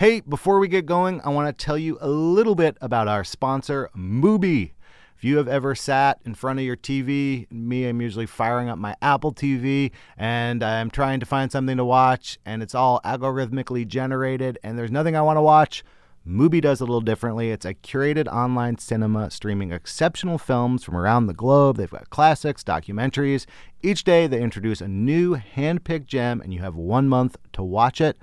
Hey, 0.00 0.20
before 0.20 0.58
we 0.58 0.66
get 0.66 0.86
going, 0.86 1.20
I 1.26 1.28
want 1.28 1.46
to 1.46 1.64
tell 1.64 1.76
you 1.76 1.98
a 2.00 2.08
little 2.08 2.54
bit 2.54 2.78
about 2.80 3.06
our 3.06 3.22
sponsor, 3.22 3.90
Mubi. 3.94 4.72
If 5.14 5.24
you 5.24 5.36
have 5.36 5.46
ever 5.46 5.74
sat 5.74 6.18
in 6.24 6.32
front 6.34 6.58
of 6.58 6.64
your 6.64 6.78
TV, 6.78 7.46
me, 7.52 7.86
I'm 7.86 8.00
usually 8.00 8.24
firing 8.24 8.70
up 8.70 8.78
my 8.78 8.96
Apple 9.02 9.34
TV 9.34 9.90
and 10.16 10.62
I'm 10.62 10.88
trying 10.88 11.20
to 11.20 11.26
find 11.26 11.52
something 11.52 11.76
to 11.76 11.84
watch, 11.84 12.38
and 12.46 12.62
it's 12.62 12.74
all 12.74 13.02
algorithmically 13.04 13.86
generated, 13.86 14.58
and 14.62 14.78
there's 14.78 14.90
nothing 14.90 15.16
I 15.16 15.20
want 15.20 15.36
to 15.36 15.42
watch. 15.42 15.84
Mubi 16.26 16.62
does 16.62 16.80
it 16.80 16.84
a 16.84 16.86
little 16.86 17.02
differently. 17.02 17.50
It's 17.50 17.66
a 17.66 17.74
curated 17.74 18.26
online 18.26 18.78
cinema 18.78 19.30
streaming 19.30 19.70
exceptional 19.70 20.38
films 20.38 20.82
from 20.82 20.96
around 20.96 21.26
the 21.26 21.34
globe. 21.34 21.76
They've 21.76 21.90
got 21.90 22.08
classics, 22.08 22.64
documentaries. 22.64 23.44
Each 23.82 24.02
day 24.02 24.26
they 24.26 24.40
introduce 24.40 24.80
a 24.80 24.88
new 24.88 25.34
hand-picked 25.34 26.06
gem, 26.06 26.40
and 26.40 26.54
you 26.54 26.60
have 26.60 26.74
one 26.74 27.06
month 27.06 27.36
to 27.52 27.62
watch 27.62 28.00
it. 28.00 28.16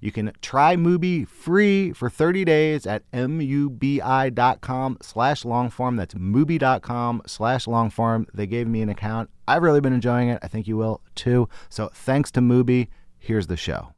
You 0.00 0.12
can 0.12 0.32
try 0.42 0.76
Mubi 0.76 1.26
free 1.26 1.92
for 1.92 2.10
30 2.10 2.44
days 2.44 2.86
at 2.86 3.10
mubi.com 3.12 4.98
slash 5.02 5.42
longform. 5.42 5.96
That's 5.96 6.14
mubi.com 6.14 7.22
slash 7.26 7.66
longform. 7.66 8.26
They 8.34 8.46
gave 8.46 8.66
me 8.68 8.82
an 8.82 8.88
account. 8.88 9.30
I've 9.46 9.62
really 9.62 9.80
been 9.80 9.92
enjoying 9.92 10.28
it. 10.28 10.38
I 10.42 10.48
think 10.48 10.66
you 10.66 10.76
will 10.76 11.00
too. 11.14 11.48
So 11.68 11.90
thanks 11.92 12.30
to 12.32 12.40
Mubi. 12.40 12.88
Here's 13.18 13.46
the 13.46 13.56
show. 13.56 13.94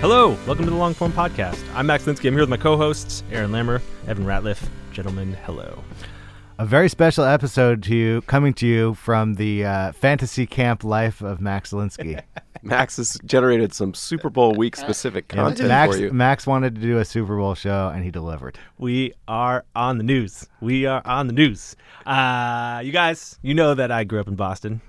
Hello, 0.00 0.36
welcome 0.46 0.66
to 0.66 0.70
the 0.70 0.76
Longform 0.76 1.10
Podcast. 1.12 1.64
I'm 1.74 1.86
Max 1.86 2.04
Linsky. 2.04 2.28
I'm 2.28 2.34
here 2.34 2.42
with 2.42 2.50
my 2.50 2.56
co-hosts, 2.56 3.24
Aaron 3.32 3.50
Lammer, 3.50 3.80
Evan 4.06 4.24
Ratliff. 4.24 4.68
Gentlemen, 4.92 5.32
hello. 5.44 5.82
A 6.58 6.64
very 6.64 6.88
special 6.88 7.24
episode 7.24 7.82
to 7.82 7.94
you, 7.94 8.22
coming 8.22 8.54
to 8.54 8.66
you 8.66 8.94
from 8.94 9.34
the 9.34 9.64
uh, 9.66 9.92
fantasy 9.92 10.46
camp 10.46 10.84
life 10.84 11.20
of 11.20 11.38
Max 11.38 11.72
Linsky. 11.72 12.22
Max 12.62 12.96
has 12.96 13.18
generated 13.26 13.74
some 13.74 13.92
Super 13.92 14.30
Bowl 14.30 14.54
week 14.54 14.74
specific 14.74 15.30
Yeah, 15.30 15.42
content 15.44 15.68
Max, 15.68 15.94
for 15.94 16.02
you. 16.02 16.12
Max 16.12 16.46
wanted 16.46 16.74
to 16.76 16.80
do 16.80 16.98
a 16.98 17.04
Super 17.04 17.36
Bowl 17.36 17.54
show, 17.54 17.92
and 17.94 18.02
he 18.02 18.10
delivered. 18.10 18.58
We 18.78 19.12
are 19.28 19.66
on 19.74 19.98
the 19.98 20.04
news. 20.04 20.48
We 20.62 20.86
are 20.86 21.02
on 21.04 21.26
the 21.26 21.34
news. 21.34 21.76
Uh, 22.06 22.80
you 22.82 22.90
guys, 22.90 23.38
you 23.42 23.52
know 23.52 23.74
that 23.74 23.92
I 23.92 24.04
grew 24.04 24.20
up 24.20 24.28
in 24.28 24.34
Boston. 24.34 24.80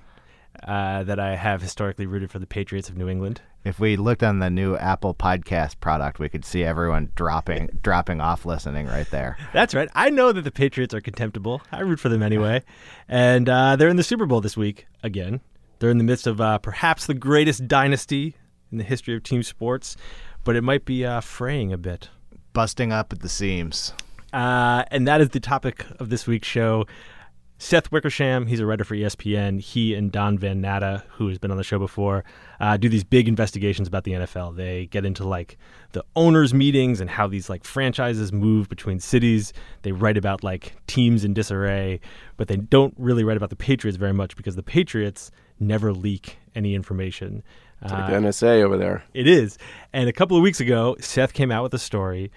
Uh, 0.66 1.04
that 1.04 1.20
I 1.20 1.36
have 1.36 1.62
historically 1.62 2.06
rooted 2.06 2.32
for 2.32 2.38
the 2.40 2.46
Patriots 2.46 2.88
of 2.88 2.96
New 2.96 3.08
England. 3.08 3.42
If 3.68 3.78
we 3.78 3.98
looked 3.98 4.22
on 4.22 4.38
the 4.38 4.48
new 4.48 4.78
Apple 4.78 5.14
Podcast 5.14 5.78
product, 5.78 6.18
we 6.18 6.30
could 6.30 6.42
see 6.42 6.64
everyone 6.64 7.12
dropping 7.14 7.68
dropping 7.82 8.18
off 8.18 8.46
listening 8.46 8.86
right 8.86 9.08
there. 9.10 9.36
That's 9.52 9.74
right. 9.74 9.90
I 9.92 10.08
know 10.08 10.32
that 10.32 10.40
the 10.40 10.50
Patriots 10.50 10.94
are 10.94 11.02
contemptible. 11.02 11.60
I 11.70 11.80
root 11.80 12.00
for 12.00 12.08
them 12.08 12.22
anyway. 12.22 12.64
And 13.10 13.48
uh, 13.48 13.76
they're 13.76 13.88
in 13.88 13.96
the 13.96 14.02
Super 14.02 14.26
Bowl 14.26 14.42
this 14.42 14.56
week 14.56 14.86
again. 15.02 15.40
They're 15.78 15.90
in 15.90 15.96
the 15.96 16.04
midst 16.04 16.26
of 16.26 16.40
uh, 16.42 16.58
perhaps 16.58 17.06
the 17.06 17.14
greatest 17.14 17.66
dynasty 17.66 18.36
in 18.70 18.76
the 18.76 18.84
history 18.84 19.14
of 19.16 19.22
team 19.22 19.42
sports, 19.42 19.96
but 20.44 20.56
it 20.56 20.62
might 20.62 20.84
be 20.84 21.06
uh, 21.06 21.20
fraying 21.20 21.72
a 21.72 21.78
bit. 21.78 22.10
Busting 22.52 22.92
up 22.92 23.12
at 23.12 23.20
the 23.20 23.28
seams. 23.28 23.94
Uh, 24.32 24.84
and 24.90 25.08
that 25.08 25.22
is 25.22 25.30
the 25.30 25.40
topic 25.40 25.86
of 25.98 26.10
this 26.10 26.26
week's 26.26 26.48
show. 26.48 26.86
Seth 27.60 27.90
Wickersham, 27.90 28.46
he's 28.46 28.60
a 28.60 28.66
writer 28.66 28.84
for 28.84 28.94
ESPN. 28.94 29.60
He 29.60 29.92
and 29.92 30.12
Don 30.12 30.38
Van 30.38 30.60
Natta, 30.60 31.02
who 31.10 31.28
has 31.28 31.38
been 31.38 31.50
on 31.50 31.56
the 31.56 31.64
show 31.64 31.78
before, 31.78 32.24
uh, 32.60 32.76
do 32.76 32.88
these 32.88 33.02
big 33.02 33.26
investigations 33.26 33.88
about 33.88 34.04
the 34.04 34.12
NFL. 34.12 34.56
They 34.56 34.86
get 34.86 35.04
into 35.04 35.26
like 35.26 35.58
the 35.90 36.04
owners' 36.14 36.54
meetings 36.54 37.00
and 37.00 37.10
how 37.10 37.26
these 37.26 37.50
like 37.50 37.64
franchises 37.64 38.32
move 38.32 38.68
between 38.68 39.00
cities. 39.00 39.52
They 39.82 39.90
write 39.90 40.16
about 40.16 40.44
like 40.44 40.76
teams 40.86 41.24
in 41.24 41.34
disarray, 41.34 42.00
but 42.36 42.46
they 42.46 42.56
don't 42.56 42.94
really 42.96 43.24
write 43.24 43.36
about 43.36 43.50
the 43.50 43.56
Patriots 43.56 43.98
very 43.98 44.14
much 44.14 44.36
because 44.36 44.54
the 44.54 44.62
Patriots 44.62 45.32
never 45.58 45.92
leak 45.92 46.38
any 46.54 46.76
information. 46.76 47.42
It's 47.82 47.92
like 47.92 48.06
the 48.06 48.16
NSA 48.16 48.62
over 48.62 48.76
there. 48.76 49.02
It 49.14 49.26
is. 49.26 49.58
And 49.92 50.08
a 50.08 50.12
couple 50.12 50.36
of 50.36 50.44
weeks 50.44 50.60
ago, 50.60 50.96
Seth 51.00 51.32
came 51.32 51.50
out 51.50 51.64
with 51.64 51.74
a 51.74 51.78
story, 51.78 52.30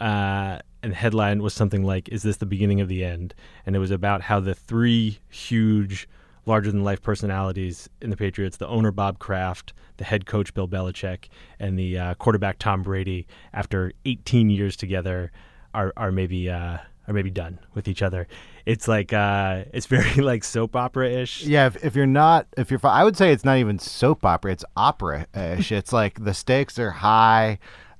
uh, 0.00 0.58
and 0.82 0.92
the 0.92 0.96
headline 0.96 1.42
was 1.42 1.54
something 1.54 1.84
like, 1.84 2.08
Is 2.08 2.22
this 2.22 2.36
the 2.36 2.46
beginning 2.46 2.80
of 2.80 2.88
the 2.88 3.04
end? 3.04 3.34
And 3.64 3.74
it 3.76 3.78
was 3.78 3.90
about 3.90 4.22
how 4.22 4.40
the 4.40 4.54
three 4.54 5.18
huge, 5.28 6.08
larger 6.44 6.70
than 6.70 6.84
life 6.84 7.02
personalities 7.02 7.88
in 8.00 8.10
the 8.10 8.16
Patriots 8.16 8.56
the 8.56 8.68
owner, 8.68 8.90
Bob 8.90 9.18
Kraft, 9.18 9.72
the 9.96 10.04
head 10.04 10.26
coach, 10.26 10.54
Bill 10.54 10.68
Belichick, 10.68 11.28
and 11.58 11.78
the 11.78 11.98
uh, 11.98 12.14
quarterback, 12.14 12.58
Tom 12.58 12.82
Brady, 12.82 13.26
after 13.52 13.92
18 14.04 14.50
years 14.50 14.76
together, 14.76 15.32
are, 15.74 15.92
are 15.96 16.12
maybe. 16.12 16.50
Uh, 16.50 16.78
are 17.08 17.14
maybe 17.14 17.30
done 17.30 17.58
with 17.74 17.88
each 17.88 18.02
other. 18.02 18.26
It's 18.64 18.88
like 18.88 19.12
uh, 19.12 19.64
it's 19.72 19.86
very 19.86 20.14
like 20.16 20.44
soap 20.44 20.74
opera 20.74 21.08
ish. 21.08 21.42
Yeah, 21.44 21.66
if, 21.66 21.84
if 21.84 21.94
you're 21.94 22.06
not, 22.06 22.46
if 22.56 22.70
you're, 22.70 22.80
I 22.84 23.04
would 23.04 23.16
say 23.16 23.32
it's 23.32 23.44
not 23.44 23.58
even 23.58 23.78
soap 23.78 24.24
opera. 24.24 24.52
It's 24.52 24.64
opera-ish. 24.76 25.72
it's 25.72 25.92
like 25.92 26.24
the 26.24 26.34
stakes 26.34 26.78
are 26.78 26.90
high, 26.90 27.58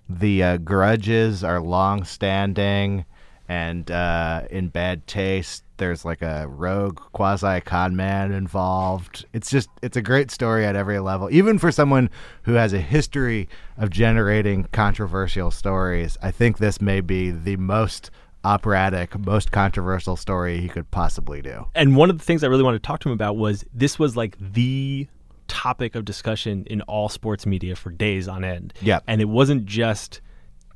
the 0.09 0.43
uh, 0.43 0.57
grudges 0.59 1.43
are 1.43 1.61
long-standing, 1.61 3.05
and 3.49 3.91
uh, 3.91 4.43
in 4.51 4.69
bad 4.69 5.07
taste. 5.07 5.63
There's 5.79 6.05
like 6.05 6.23
a 6.23 6.47
rogue 6.49 6.99
quasi 7.13 7.61
con 7.61 7.95
man 7.95 8.33
involved. 8.33 9.27
It's 9.33 9.51
just, 9.51 9.69
it's 9.83 9.97
a 9.97 10.03
great 10.03 10.31
story 10.31 10.65
at 10.65 10.75
every 10.75 10.99
level. 11.01 11.29
Even 11.31 11.59
for 11.59 11.71
someone 11.71 12.09
who 12.45 12.55
has 12.55 12.73
a 12.73 12.81
history 12.81 13.49
of 13.77 13.91
generating 13.91 14.65
controversial 14.73 15.51
stories, 15.51 16.17
I 16.23 16.31
think 16.31 16.59
this 16.59 16.81
may 16.81 17.01
be 17.03 17.31
the 17.31 17.57
most 17.57 18.11
operatic, 18.43 19.19
most 19.19 19.53
controversial 19.53 20.17
story 20.17 20.61
he 20.61 20.69
could 20.69 20.91
possibly 20.91 21.43
do. 21.43 21.67
And 21.75 21.95
one 21.95 22.11
of 22.11 22.19
the 22.19 22.25
things 22.25 22.43
I 22.43 22.47
really 22.47 22.63
wanted 22.63 22.83
to 22.83 22.87
talk 22.87 23.01
to 23.01 23.09
him 23.11 23.13
about 23.13 23.37
was 23.37 23.65
this 23.75 23.99
was 23.99 24.17
like 24.17 24.37
the 24.41 25.09
topic 25.49 25.95
of 25.95 26.05
discussion 26.05 26.65
in 26.67 26.81
all 26.83 27.09
sports 27.09 27.47
media 27.47 27.77
for 27.77 27.91
days 27.91 28.29
on 28.29 28.45
end. 28.45 28.73
Yep. 28.83 29.05
And 29.07 29.21
it 29.21 29.29
wasn't 29.29 29.67
just 29.67 30.21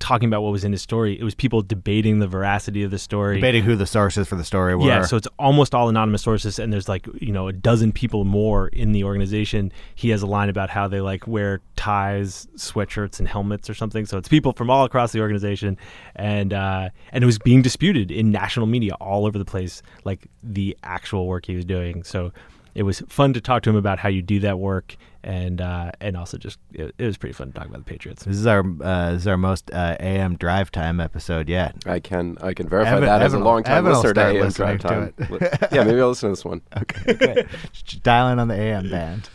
talking 0.00 0.28
about 0.28 0.43
what 0.43 0.50
was 0.50 0.64
in 0.64 0.72
his 0.72 0.82
story, 0.82 1.19
it 1.19 1.22
was 1.22 1.34
people 1.34 1.62
debating 1.62 2.19
the 2.19 2.26
veracity 2.26 2.82
of 2.82 2.90
the 2.90 2.99
story. 2.99 3.37
Debating 3.37 3.62
who 3.62 3.76
the 3.76 3.87
sources 3.87 4.26
for 4.26 4.34
the 4.34 4.44
story 4.44 4.75
were. 4.75 4.87
Yeah, 4.87 5.02
so 5.02 5.17
it's 5.17 5.28
almost 5.38 5.75
all 5.75 5.88
anonymous 5.88 6.22
sources, 6.22 6.58
and 6.58 6.72
there's 6.72 6.88
like 6.88 7.06
you 7.20 7.31
know 7.31 7.46
a 7.46 7.52
dozen 7.52 7.93
people 7.93 8.25
more 8.25 8.69
in 8.69 8.93
the 8.93 9.05
organization. 9.05 9.70
He 9.94 10.08
has 10.11 10.22
a 10.22 10.26
line 10.26 10.49
about 10.49 10.70
how 10.70 10.88
they 10.88 11.00
like 11.00 11.28
wear 11.28 11.61
ties, 11.76 12.49
sweatshirts, 12.56 13.20
and 13.20 13.28
helmets 13.28 13.70
or 13.70 13.75
something. 13.75 14.06
So 14.06 14.19
it's 14.19 14.28
people 14.28 14.52
from 14.55 14.70
all 14.70 14.84
across 14.84 15.12
the 15.12 15.20
organization, 15.20 15.76
and 16.16 16.52
uh, 16.52 16.88
and 17.12 17.23
it 17.23 17.26
was 17.26 17.38
being 17.38 17.62
disputed 17.62 18.11
in 18.11 18.31
national 18.31 18.66
media 18.66 18.94
all 18.94 19.26
over 19.26 19.38
the 19.38 19.44
place, 19.44 19.82
like 20.05 20.26
the 20.43 20.76
actual 20.82 21.26
work 21.26 21.46
he 21.46 21.55
was 21.55 21.64
doing. 21.64 22.02
So 22.02 22.32
it 22.75 22.82
was 22.84 23.00
fun 23.08 23.32
to 23.34 23.40
talk 23.40 23.62
to 23.64 23.70
him 23.70 23.76
about 23.76 23.99
how 23.99 24.08
you 24.08 24.22
do 24.22 24.40
that 24.40 24.58
work, 24.58 24.96
and 25.22 25.61
uh, 25.61 25.93
and 26.00 26.17
also 26.17 26.38
just 26.38 26.58
it, 26.72 26.94
it 26.99 27.05
was 27.05 27.17
pretty 27.17 27.32
fun 27.32 27.49
to 27.49 27.52
talk 27.58 27.67
about 27.69 27.78
the 27.78 27.84
Patriots. 27.84 28.25
This 28.25 28.37
is 28.37 28.46
our 28.46 28.61
uh, 28.82 29.12
this 29.12 29.22
is 29.22 29.26
our 29.28 29.37
most 29.37 29.70
uh, 29.72 29.96
AM 30.00 30.37
drive 30.37 30.70
time 30.70 31.00
episode 31.00 31.49
yet. 31.49 31.76
I 31.87 32.00
can 32.00 32.38
I 32.40 32.55
can 32.55 32.69
verify 32.69 32.90
Evan- 32.93 33.05
that 33.05 33.22
as 33.22 33.34
a 33.34 33.38
long 33.38 33.62
time 33.62 33.78
Evan 33.78 33.93
will 33.93 33.99
listener 34.02 34.14
to 34.14 34.20
AM 34.20 34.40
listening 34.40 34.76
Drive 34.78 35.17
to 35.19 35.25
Time. 35.26 35.69
yeah, 35.72 35.84
maybe 35.84 36.00
I'll 36.00 36.08
listen 36.08 36.28
to 36.28 36.32
this 36.32 36.44
one. 36.44 36.62
Okay, 36.81 37.14
great. 37.14 37.46
Just 37.72 38.02
Dial 38.02 38.28
in 38.28 38.38
on 38.38 38.49
the 38.49 38.55
AM 38.55 38.88
band. 38.90 39.28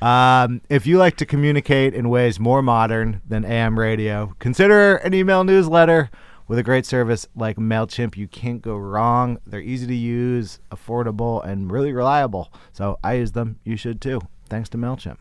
Um, 0.00 0.60
if 0.68 0.86
you 0.86 0.98
like 0.98 1.16
to 1.16 1.26
communicate 1.26 1.94
in 1.94 2.08
ways 2.08 2.38
more 2.38 2.62
modern 2.62 3.20
than 3.28 3.44
AM 3.44 3.78
radio, 3.78 4.34
consider 4.38 4.96
an 4.96 5.14
email 5.14 5.44
newsletter. 5.44 6.10
With 6.50 6.58
a 6.58 6.64
great 6.64 6.84
service 6.84 7.28
like 7.36 7.58
MailChimp, 7.58 8.16
you 8.16 8.26
can't 8.26 8.60
go 8.60 8.74
wrong. 8.74 9.38
They're 9.46 9.60
easy 9.60 9.86
to 9.86 9.94
use, 9.94 10.58
affordable, 10.72 11.46
and 11.46 11.70
really 11.70 11.92
reliable. 11.92 12.52
So 12.72 12.98
I 13.04 13.12
use 13.14 13.30
them. 13.30 13.60
You 13.62 13.76
should 13.76 14.00
too. 14.00 14.20
Thanks 14.48 14.68
to 14.70 14.76
MailChimp. 14.76 15.18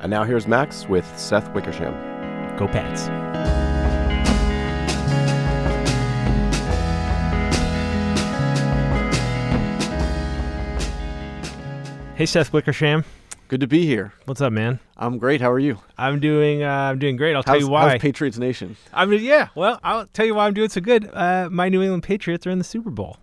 And 0.00 0.10
now 0.10 0.24
here's 0.24 0.46
Max 0.46 0.86
with 0.86 1.06
Seth 1.18 1.50
Wickersham. 1.54 1.94
Go 2.58 2.68
Pats. 2.68 3.06
Hey 12.14 12.26
Seth 12.26 12.52
Wickersham, 12.52 13.06
Good 13.48 13.60
to 13.60 13.66
be 13.66 13.86
here. 13.86 14.12
what's 14.26 14.42
up, 14.42 14.52
man? 14.52 14.78
I'm 14.98 15.16
great. 15.16 15.40
How 15.40 15.50
are 15.50 15.58
you? 15.58 15.78
I'm 15.96 16.20
doing. 16.20 16.62
Uh, 16.62 16.68
I'm 16.68 16.98
doing 16.98 17.16
great. 17.16 17.34
I'll 17.34 17.42
tell 17.42 17.58
you 17.58 17.66
why. 17.66 17.92
how's 17.92 18.00
Patriots 18.00 18.36
Nation? 18.36 18.76
I 18.92 19.06
mean, 19.06 19.22
yeah. 19.22 19.48
Well, 19.54 19.80
I'll 19.82 20.04
tell 20.08 20.26
you 20.26 20.34
why 20.34 20.46
I'm 20.46 20.52
doing 20.52 20.68
so 20.68 20.82
good. 20.82 21.08
Uh, 21.10 21.48
my 21.50 21.70
New 21.70 21.80
England 21.80 22.02
Patriots 22.02 22.46
are 22.46 22.50
in 22.50 22.58
the 22.58 22.64
Super 22.64 22.90
Bowl. 22.90 23.16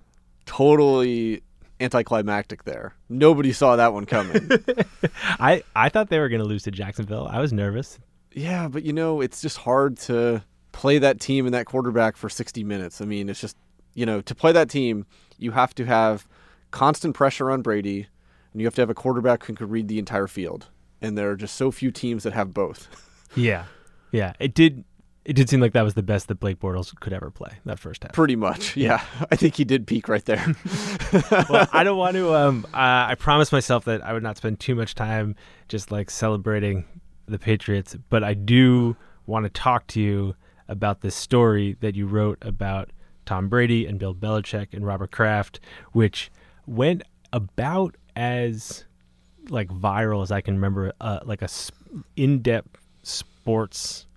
Totally 0.47 1.43
anticlimactic 1.79 2.63
there. 2.63 2.95
Nobody 3.07 3.53
saw 3.53 3.75
that 3.75 3.93
one 3.93 4.07
coming. 4.07 4.49
I 5.39 5.61
I 5.75 5.89
thought 5.89 6.09
they 6.09 6.17
were 6.17 6.29
going 6.29 6.41
to 6.41 6.47
lose 6.47 6.63
to 6.63 6.71
Jacksonville. 6.71 7.27
I 7.27 7.39
was 7.39 7.53
nervous. 7.53 7.99
yeah, 8.31 8.67
but 8.67 8.81
you 8.81 8.93
know, 8.93 9.21
it's 9.21 9.43
just 9.43 9.57
hard 9.57 9.95
to 9.99 10.41
play 10.71 10.97
that 10.97 11.19
team 11.19 11.45
and 11.45 11.53
that 11.53 11.67
quarterback 11.67 12.17
for 12.17 12.29
60 12.29 12.63
minutes. 12.63 12.99
I 12.99 13.05
mean, 13.05 13.29
it's 13.29 13.39
just, 13.39 13.57
you 13.93 14.07
know, 14.07 14.21
to 14.21 14.33
play 14.33 14.51
that 14.53 14.71
team, 14.71 15.05
you 15.37 15.51
have 15.51 15.75
to 15.75 15.85
have 15.85 16.27
constant 16.71 17.13
pressure 17.13 17.51
on 17.51 17.61
Brady 17.61 18.07
and 18.55 18.61
you 18.61 18.67
have 18.67 18.75
to 18.75 18.81
have 18.81 18.89
a 18.89 18.93
quarterback 18.93 19.43
who 19.43 19.53
can 19.53 19.67
read 19.67 19.89
the 19.89 19.99
entire 19.99 20.27
field. 20.27 20.67
And 21.01 21.17
there 21.17 21.29
are 21.29 21.35
just 21.35 21.55
so 21.55 21.71
few 21.71 21.91
teams 21.91 22.23
that 22.23 22.31
have 22.33 22.53
both. 22.53 22.87
Yeah, 23.37 23.65
yeah. 24.13 24.31
It 24.39 24.53
did. 24.53 24.85
It 25.25 25.33
did 25.33 25.49
seem 25.49 25.59
like 25.59 25.73
that 25.73 25.81
was 25.81 25.95
the 25.95 26.03
best 26.03 26.29
that 26.29 26.39
Blake 26.39 26.57
Bortles 26.57 26.97
could 27.01 27.11
ever 27.11 27.29
play 27.29 27.51
that 27.65 27.79
first 27.79 28.03
half. 28.03 28.13
Pretty 28.13 28.37
much. 28.37 28.77
Yeah. 28.77 29.03
I 29.31 29.35
think 29.35 29.55
he 29.55 29.65
did 29.65 29.85
peak 29.85 30.07
right 30.07 30.23
there. 30.23 30.55
well, 31.49 31.67
I 31.73 31.83
don't 31.83 31.97
want 31.97 32.15
to. 32.15 32.33
Um, 32.33 32.65
uh, 32.73 32.77
I 33.09 33.15
promised 33.19 33.51
myself 33.51 33.83
that 33.85 34.05
I 34.05 34.13
would 34.13 34.23
not 34.23 34.37
spend 34.37 34.61
too 34.61 34.73
much 34.73 34.95
time 34.95 35.35
just 35.67 35.91
like 35.91 36.09
celebrating 36.09 36.85
the 37.25 37.37
Patriots, 37.37 37.97
but 38.09 38.23
I 38.23 38.35
do 38.35 38.95
want 39.25 39.43
to 39.43 39.49
talk 39.49 39.85
to 39.87 39.99
you 39.99 40.35
about 40.69 41.01
this 41.01 41.15
story 41.15 41.75
that 41.81 41.95
you 41.95 42.07
wrote 42.07 42.37
about 42.41 42.91
Tom 43.25 43.49
Brady 43.49 43.85
and 43.85 43.99
Bill 43.99 44.15
Belichick 44.15 44.73
and 44.73 44.85
Robert 44.85 45.11
Kraft, 45.11 45.59
which 45.91 46.31
went 46.65 47.03
about 47.33 47.97
as 48.15 48.85
like 49.49 49.69
viral 49.69 50.23
as 50.23 50.31
I 50.31 50.41
can 50.41 50.55
remember, 50.55 50.93
uh, 51.01 51.19
like 51.25 51.41
a 51.41 51.49
in-depth 52.15 52.77
sports 53.03 54.07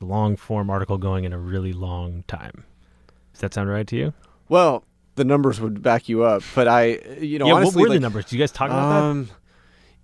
long 0.00 0.36
form 0.36 0.68
article 0.70 0.98
going 0.98 1.24
in 1.24 1.32
a 1.32 1.38
really 1.38 1.72
long 1.72 2.24
time. 2.28 2.64
Does 3.32 3.40
that 3.40 3.54
sound 3.54 3.68
right 3.70 3.86
to 3.86 3.96
you? 3.96 4.12
well, 4.48 4.84
the 5.16 5.24
numbers 5.24 5.60
would 5.60 5.82
back 5.82 6.08
you 6.08 6.22
up, 6.22 6.42
but 6.54 6.68
I, 6.68 6.98
you 7.20 7.38
know, 7.38 7.46
yeah, 7.46 7.54
honestly, 7.54 7.80
what 7.80 7.88
were 7.88 7.94
the 7.94 8.00
numbers? 8.00 8.26
Do 8.26 8.36
you 8.36 8.42
guys 8.42 8.52
talk 8.52 8.68
about 8.68 8.88
that? 8.90 9.02
Um, 9.02 9.30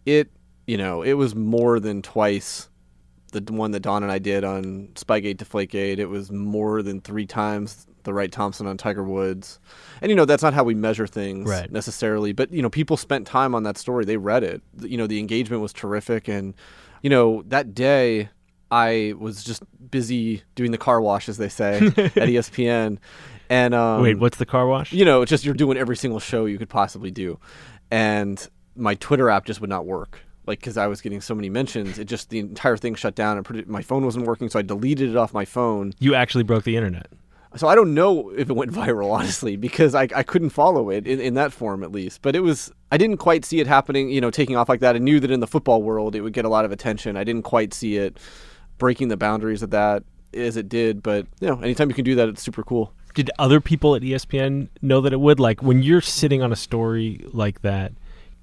it, 0.06 0.30
you 0.66 0.76
know, 0.78 1.02
it 1.02 1.12
was 1.12 1.34
more 1.34 1.78
than 1.78 2.02
twice 2.02 2.68
the 3.32 3.52
one 3.52 3.70
that 3.72 3.80
Don 3.80 4.02
and 4.02 4.10
I 4.10 4.18
did 4.18 4.44
on 4.44 4.88
Spygate 4.94 5.36
Deflategate. 5.36 5.98
It 5.98 6.06
was 6.06 6.30
more 6.30 6.82
than 6.82 7.00
three 7.00 7.26
times 7.26 7.86
the 8.04 8.12
Wright 8.14 8.30
Thompson 8.32 8.66
on 8.66 8.76
Tiger 8.76 9.02
Woods. 9.04 9.58
And, 10.00 10.10
you 10.10 10.16
know, 10.16 10.24
that's 10.24 10.42
not 10.42 10.54
how 10.54 10.64
we 10.64 10.74
measure 10.74 11.06
things 11.06 11.48
Right. 11.48 11.70
necessarily. 11.70 12.32
But, 12.32 12.52
you 12.52 12.62
know, 12.62 12.70
people 12.70 12.96
spent 12.96 13.26
time 13.26 13.54
on 13.54 13.62
that 13.64 13.78
story. 13.78 14.04
They 14.04 14.16
read 14.16 14.42
it. 14.44 14.62
You 14.80 14.96
know, 14.96 15.06
the 15.06 15.18
engagement 15.18 15.62
was 15.62 15.72
terrific. 15.72 16.28
And, 16.28 16.54
you 17.02 17.10
know, 17.10 17.42
that 17.48 17.74
day 17.74 18.28
I 18.70 19.14
was 19.18 19.44
just 19.44 19.62
busy 19.90 20.42
doing 20.54 20.70
the 20.72 20.78
car 20.78 21.00
wash, 21.00 21.28
as 21.28 21.36
they 21.36 21.48
say, 21.48 21.76
at 21.96 22.14
ESPN. 22.14 22.98
And 23.50 23.74
um, 23.74 24.00
Wait, 24.02 24.18
what's 24.18 24.38
the 24.38 24.46
car 24.46 24.66
wash? 24.66 24.92
you 24.92 25.04
know, 25.04 25.20
it's 25.22 25.30
just 25.30 25.44
you're 25.44 25.52
doing 25.54 25.76
every 25.76 25.96
single 25.96 26.20
show 26.20 26.46
you 26.46 26.56
could 26.56 26.70
possibly 26.70 27.10
do, 27.10 27.38
and 27.90 28.48
my 28.76 28.94
Twitter 28.94 29.28
app 29.28 29.44
just 29.44 29.60
would 29.60 29.68
not 29.68 29.84
work. 29.84 30.20
Like, 30.46 30.58
because 30.58 30.76
I 30.78 30.86
was 30.86 31.00
getting 31.02 31.20
so 31.20 31.34
many 31.34 31.50
mentions, 31.50 31.98
it 31.98 32.06
just 32.06 32.30
the 32.30 32.38
entire 32.38 32.76
thing 32.78 32.94
shut 32.94 33.14
down, 33.14 33.36
and 33.38 33.66
my 33.68 33.82
phone 33.82 34.04
wasn't 34.06 34.24
working, 34.26 34.48
so 34.48 34.58
I 34.58 34.62
deleted 34.62 35.10
it 35.10 35.16
off 35.16 35.34
my 35.34 35.44
phone. 35.44 35.92
You 36.00 36.14
actually 36.14 36.44
broke 36.44 36.64
the 36.64 36.76
internet. 36.76 37.08
So 37.56 37.68
I 37.68 37.74
don't 37.74 37.94
know 37.94 38.30
if 38.30 38.48
it 38.48 38.54
went 38.54 38.72
viral, 38.82 39.10
honestly, 39.10 39.56
because 39.56 39.94
I, 39.94 40.08
I 40.14 40.22
couldn't 40.22 40.50
follow 40.50 40.90
it 40.90 41.06
in, 41.06 41.20
in 41.20 41.34
that 41.34 41.52
form 41.52 41.82
at 41.82 41.92
least. 41.92 42.22
But 42.22 42.36
it 42.36 42.40
was 42.40 42.72
I 42.90 42.96
didn't 42.96 43.18
quite 43.18 43.44
see 43.44 43.60
it 43.60 43.66
happening, 43.66 44.10
you 44.10 44.20
know, 44.20 44.30
taking 44.30 44.56
off 44.56 44.68
like 44.68 44.80
that. 44.80 44.96
I 44.96 44.98
knew 44.98 45.20
that 45.20 45.30
in 45.30 45.40
the 45.40 45.46
football 45.46 45.82
world 45.82 46.14
it 46.14 46.20
would 46.20 46.32
get 46.32 46.44
a 46.44 46.48
lot 46.48 46.64
of 46.64 46.72
attention. 46.72 47.16
I 47.16 47.24
didn't 47.24 47.42
quite 47.42 47.74
see 47.74 47.96
it 47.96 48.18
breaking 48.78 49.08
the 49.08 49.16
boundaries 49.16 49.62
of 49.62 49.70
that 49.70 50.02
as 50.34 50.56
it 50.56 50.68
did. 50.68 51.02
But 51.02 51.26
you 51.40 51.48
know, 51.48 51.60
anytime 51.60 51.88
you 51.88 51.94
can 51.94 52.04
do 52.04 52.14
that, 52.16 52.28
it's 52.28 52.42
super 52.42 52.62
cool. 52.62 52.92
Did 53.14 53.30
other 53.38 53.60
people 53.60 53.94
at 53.94 54.02
ESPN 54.02 54.68
know 54.80 55.00
that 55.02 55.12
it 55.12 55.20
would? 55.20 55.38
Like 55.38 55.62
when 55.62 55.82
you're 55.82 56.00
sitting 56.00 56.42
on 56.42 56.52
a 56.52 56.56
story 56.56 57.24
like 57.32 57.62
that 57.62 57.92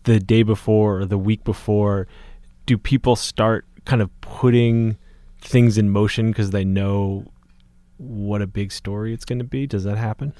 the 0.03 0.19
day 0.19 0.43
before 0.43 0.99
or 0.99 1.05
the 1.05 1.17
week 1.17 1.43
before, 1.43 2.07
do 2.65 2.77
people 2.77 3.15
start 3.15 3.65
kind 3.85 4.01
of 4.01 4.21
putting 4.21 4.97
things 5.41 5.77
in 5.77 5.89
motion 5.89 6.27
because 6.27 6.51
they 6.51 6.63
know 6.63 7.25
what 7.99 8.41
a 8.41 8.47
big 8.47 8.71
story 8.71 9.13
it's 9.13 9.25
going 9.25 9.39
to 9.39 9.45
be? 9.45 9.67
Does 9.67 9.83
that 9.83 9.97
happen? 9.97 10.33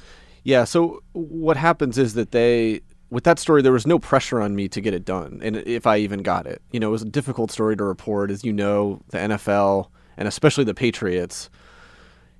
Yeah. 0.44 0.64
So 0.64 1.04
what 1.12 1.58
happens 1.58 1.98
is 1.98 2.14
that 2.14 2.32
they, 2.32 2.82
with 3.10 3.26
that 3.26 3.38
story, 3.38 3.62
there 3.62 3.74
was 3.74 3.86
no 3.86 4.00
pressure 4.00 4.42
on 4.42 4.56
me 4.56 4.68
to 4.70 4.82
get 4.82 4.94
it 4.94 5.06
done, 5.06 5.40
and 5.44 5.58
if 5.58 5.86
I 5.86 5.98
even 5.98 6.24
got 6.24 6.48
it, 6.48 6.62
you 6.72 6.80
know, 6.80 6.90
it 6.90 6.92
was 6.92 7.02
a 7.02 7.10
difficult 7.10 7.52
story 7.52 7.76
to 7.76 7.84
report, 7.84 8.32
as 8.32 8.44
you 8.44 8.54
know, 8.54 9.02
the 9.10 9.18
NFL 9.18 9.90
and 10.18 10.28
especially 10.28 10.64
the 10.64 10.74
Patriots. 10.74 11.50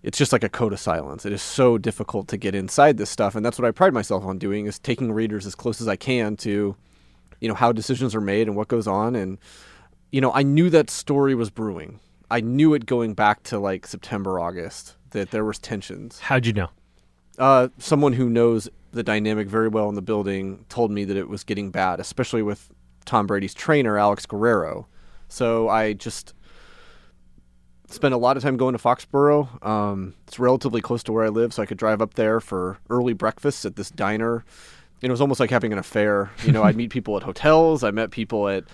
It's 0.02 0.18
just 0.18 0.32
like 0.32 0.46
a 0.46 0.50
code 0.50 0.72
of 0.72 0.80
silence. 0.80 1.26
It 1.26 1.34
is 1.34 1.42
so 1.42 1.78
difficult 1.78 2.30
to 2.30 2.38
get 2.38 2.56
inside 2.56 2.98
this 2.98 3.10
stuff, 3.10 3.36
and 3.36 3.46
that's 3.46 3.60
what 3.60 3.68
I 3.68 3.72
pride 3.72 3.94
myself 3.94 4.24
on 4.24 4.38
doing: 4.38 4.66
is 4.66 4.80
taking 4.80 5.12
readers 5.12 5.46
as 5.46 5.56
close 5.56 5.82
as 5.82 5.90
I 5.90 5.98
can 5.98 6.38
to, 6.38 6.76
you 7.42 7.48
know, 7.50 7.56
how 7.56 7.74
decisions 7.74 8.16
are 8.16 8.22
made 8.22 8.48
and 8.48 8.56
what 8.56 8.70
goes 8.70 8.88
on. 8.88 9.16
And 9.16 9.40
you 10.12 10.22
know, 10.22 10.32
I 10.34 10.44
knew 10.44 10.70
that 10.70 10.90
story 10.90 11.36
was 11.36 11.50
brewing. 11.50 12.00
I 12.32 12.42
knew 12.42 12.74
it 12.74 12.86
going 12.86 13.14
back 13.14 13.44
to 13.44 13.60
like 13.60 13.86
September, 13.86 14.40
August 14.40 14.96
that 15.12 15.32
there 15.32 15.46
was 15.46 15.60
tensions. 15.60 16.20
How'd 16.20 16.46
you 16.46 16.54
know? 16.54 16.70
Uh, 17.38 17.70
someone 17.78 18.14
who 18.14 18.30
knows 18.30 18.70
the 18.92 19.04
dynamic 19.04 19.48
very 19.48 19.68
well 19.68 19.88
in 19.90 19.96
the 19.96 20.02
building 20.02 20.66
told 20.70 20.92
me 20.92 21.06
that 21.06 21.16
it 21.16 21.30
was 21.30 21.44
getting 21.44 21.72
bad, 21.72 22.00
especially 22.00 22.42
with 22.42 22.70
Tom 23.06 23.28
Brady's 23.28 23.54
trainer, 23.54 23.98
Alex 23.98 24.26
Guerrero. 24.26 24.88
So 25.28 25.70
I 25.70 25.94
just 25.94 26.34
spent 27.90 28.14
a 28.14 28.18
lot 28.18 28.38
of 28.38 28.44
time 28.44 28.58
going 28.58 28.74
to 28.74 28.80
Foxborough. 28.80 29.66
Um, 29.66 30.14
it's 30.28 30.40
relatively 30.40 30.82
close 30.82 31.04
to 31.04 31.12
where 31.12 31.26
I 31.26 31.30
live, 31.30 31.54
so 31.54 31.64
I 31.64 31.66
could 31.66 31.78
drive 31.78 32.02
up 32.02 32.16
there 32.16 32.40
for 32.40 32.78
early 32.90 33.14
breakfast 33.14 33.66
at 33.66 33.76
this 33.76 33.90
diner. 33.90 34.44
And 35.02 35.10
it 35.10 35.12
was 35.12 35.22
almost 35.22 35.40
like 35.40 35.50
having 35.50 35.72
an 35.72 35.80
affair. 35.80 36.32
You 36.44 36.52
know, 36.52 36.64
I'd 36.64 36.76
meet 36.76 36.90
people 36.90 37.16
at 37.18 37.24
hotels. 37.24 37.84
I 37.84 37.92
met 37.92 38.12
people 38.12 38.48
at 38.50 38.66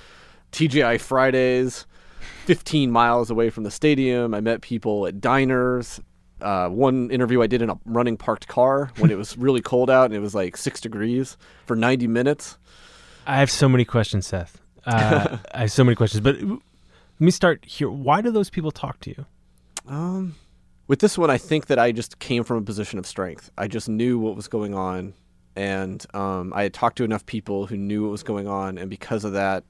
TGI 0.52 1.00
Fridays, 1.00 1.86
15 2.46 2.92
miles 2.92 3.30
away 3.30 3.50
from 3.50 3.64
the 3.64 3.72
stadium. 3.72 4.34
I 4.34 4.42
met 4.42 4.62
people 4.62 5.06
at 5.06 5.22
diners. 5.22 6.00
Uh, 6.46 6.70
one 6.70 7.10
interview 7.10 7.42
I 7.42 7.48
did 7.48 7.64
in 7.64 7.72
a 7.72 7.78
running 7.86 8.18
parked 8.18 8.48
car 8.48 8.92
when 9.00 9.10
it 9.10 9.18
was 9.18 9.36
really 9.46 9.62
cold 9.62 9.90
out 9.90 10.06
and 10.06 10.14
it 10.14 10.20
was 10.20 10.36
like 10.36 10.56
six 10.58 10.80
degrees 10.80 11.38
for 11.66 11.76
90 11.76 12.08
minutes. 12.08 12.60
I 13.26 13.38
have 13.38 13.50
so 13.50 13.68
many 13.68 13.84
questions, 13.84 14.28
Seth. 14.28 14.62
Uh, 14.86 15.38
I 15.54 15.62
have 15.62 15.72
so 15.72 15.84
many 15.84 15.96
questions, 15.96 16.22
but 16.22 16.40
let 16.40 16.62
me 17.20 17.32
start 17.32 17.66
here. 17.66 17.90
Why 17.90 18.22
do 18.22 18.30
those 18.30 18.52
people 18.52 18.72
talk 18.72 19.00
to 19.02 19.10
you? 19.10 19.26
Um, 19.88 20.36
with 20.88 21.00
this 21.00 21.18
one, 21.18 21.32
I 21.32 21.38
think 21.40 21.66
that 21.68 21.80
I 21.80 21.92
just 21.92 22.20
came 22.20 22.44
from 22.44 22.58
a 22.58 22.62
position 22.62 23.00
of 23.00 23.08
strength. 23.08 23.50
I 23.58 23.68
just 23.68 23.90
knew 23.90 24.20
what 24.20 24.36
was 24.36 24.48
going 24.48 24.76
on, 24.76 25.14
and 25.56 26.06
um, 26.14 26.54
I 26.54 26.64
had 26.64 26.74
talked 26.74 26.98
to 26.98 27.04
enough 27.04 27.26
people 27.26 27.66
who 27.66 27.78
knew 27.78 28.04
what 28.04 28.12
was 28.12 28.24
going 28.24 28.48
on, 28.48 28.78
and 28.78 28.90
because 28.90 29.24
of 29.24 29.34
that, 29.34 29.64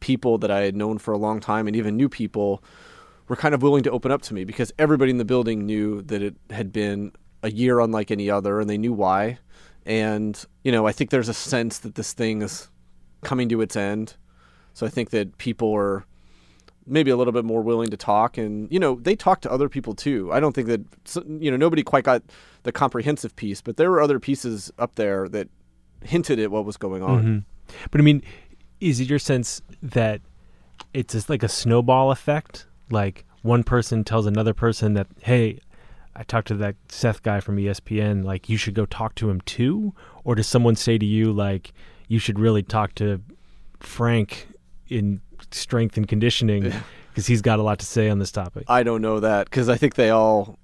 people 0.00 0.36
that 0.38 0.50
I 0.50 0.60
had 0.60 0.76
known 0.76 0.98
for 0.98 1.12
a 1.12 1.18
long 1.18 1.40
time, 1.40 1.66
and 1.66 1.76
even 1.76 1.96
new 1.96 2.08
people, 2.08 2.62
were 3.30 3.36
kind 3.36 3.54
of 3.54 3.62
willing 3.62 3.84
to 3.84 3.90
open 3.92 4.10
up 4.10 4.22
to 4.22 4.34
me 4.34 4.44
because 4.44 4.72
everybody 4.76 5.10
in 5.12 5.18
the 5.18 5.24
building 5.24 5.64
knew 5.64 6.02
that 6.02 6.20
it 6.20 6.34
had 6.50 6.72
been 6.72 7.12
a 7.44 7.50
year 7.50 7.78
unlike 7.78 8.10
any 8.10 8.28
other, 8.28 8.58
and 8.60 8.68
they 8.68 8.76
knew 8.76 8.92
why. 8.92 9.38
And 9.86 10.44
you 10.64 10.72
know, 10.72 10.86
I 10.86 10.92
think 10.92 11.10
there's 11.10 11.28
a 11.28 11.34
sense 11.34 11.78
that 11.78 11.94
this 11.94 12.12
thing 12.12 12.42
is 12.42 12.68
coming 13.22 13.48
to 13.50 13.60
its 13.60 13.76
end. 13.76 14.16
So 14.74 14.84
I 14.84 14.88
think 14.88 15.10
that 15.10 15.38
people 15.38 15.72
are 15.72 16.04
maybe 16.86 17.10
a 17.12 17.16
little 17.16 17.32
bit 17.32 17.44
more 17.44 17.62
willing 17.62 17.88
to 17.90 17.96
talk 17.96 18.36
and 18.36 18.66
you 18.72 18.80
know 18.80 18.96
they 18.96 19.14
talk 19.14 19.42
to 19.42 19.52
other 19.52 19.68
people 19.68 19.94
too 19.94 20.32
i 20.32 20.40
don't 20.40 20.54
think 20.54 20.66
that 20.66 20.80
you 21.40 21.50
know 21.50 21.56
nobody 21.56 21.82
quite 21.84 22.02
got 22.02 22.22
the 22.64 22.72
comprehensive 22.72 23.36
piece 23.36 23.60
but 23.60 23.76
there 23.76 23.90
were 23.90 24.00
other 24.00 24.18
pieces 24.18 24.72
up 24.78 24.94
there 24.96 25.28
that 25.28 25.46
hinted 26.02 26.40
at 26.40 26.50
what 26.50 26.64
was 26.64 26.76
going 26.78 27.02
on 27.02 27.22
Mhm. 27.22 27.44
But 27.90 28.00
I 28.00 28.04
mean, 28.04 28.22
is 28.80 28.98
it 28.98 29.08
your 29.08 29.20
sense 29.20 29.62
that 29.82 30.20
it's 30.92 31.12
just 31.12 31.30
like 31.30 31.42
a 31.44 31.48
snowball 31.48 32.10
effect? 32.10 32.66
Like 32.90 33.24
one 33.42 33.64
person 33.64 34.04
tells 34.04 34.26
another 34.26 34.54
person 34.54 34.94
that, 34.94 35.06
hey, 35.22 35.60
I 36.14 36.22
talked 36.24 36.48
to 36.48 36.54
that 36.56 36.76
Seth 36.88 37.22
guy 37.22 37.40
from 37.40 37.56
ESPN, 37.56 38.24
like 38.24 38.48
you 38.48 38.56
should 38.56 38.74
go 38.74 38.86
talk 38.86 39.14
to 39.16 39.30
him 39.30 39.40
too? 39.42 39.94
Or 40.24 40.34
does 40.34 40.46
someone 40.46 40.76
say 40.76 40.98
to 40.98 41.06
you, 41.06 41.32
like, 41.32 41.72
you 42.08 42.18
should 42.18 42.38
really 42.38 42.62
talk 42.62 42.94
to 42.96 43.22
Frank 43.78 44.48
in 44.88 45.20
strength 45.50 45.96
and 45.96 46.06
conditioning 46.06 46.72
because 47.08 47.26
he's 47.26 47.40
got 47.40 47.58
a 47.58 47.62
lot 47.62 47.78
to 47.78 47.86
say 47.86 48.08
on 48.10 48.18
this 48.18 48.32
topic. 48.32 48.64
I 48.68 48.82
don't 48.82 49.00
know 49.00 49.20
that 49.20 49.46
because 49.46 49.68
I 49.68 49.76
think 49.76 49.94
they 49.94 50.10
all. 50.10 50.58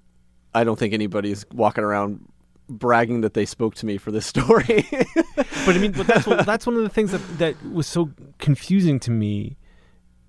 I 0.55 0.65
don't 0.65 0.79
think 0.79 0.95
anybody's 0.95 1.45
walking 1.53 1.85
around 1.85 2.27
bragging 2.69 3.21
that 3.21 3.35
they 3.35 3.45
spoke 3.45 3.75
to 3.77 3.87
me 3.87 3.99
for 3.99 4.11
this 4.11 4.27
story. 4.27 4.87
but 5.37 5.69
I 5.69 5.79
mean, 5.79 5.93
but 5.93 6.07
that's 6.07 6.25
that's 6.45 6.67
one 6.67 6.77
of 6.77 6.83
the 6.83 6.89
things 6.89 7.13
that 7.13 7.39
that 7.39 7.71
was 7.71 7.87
so 7.87 8.11
confusing 8.39 8.99
to 9.01 9.11
me 9.11 9.57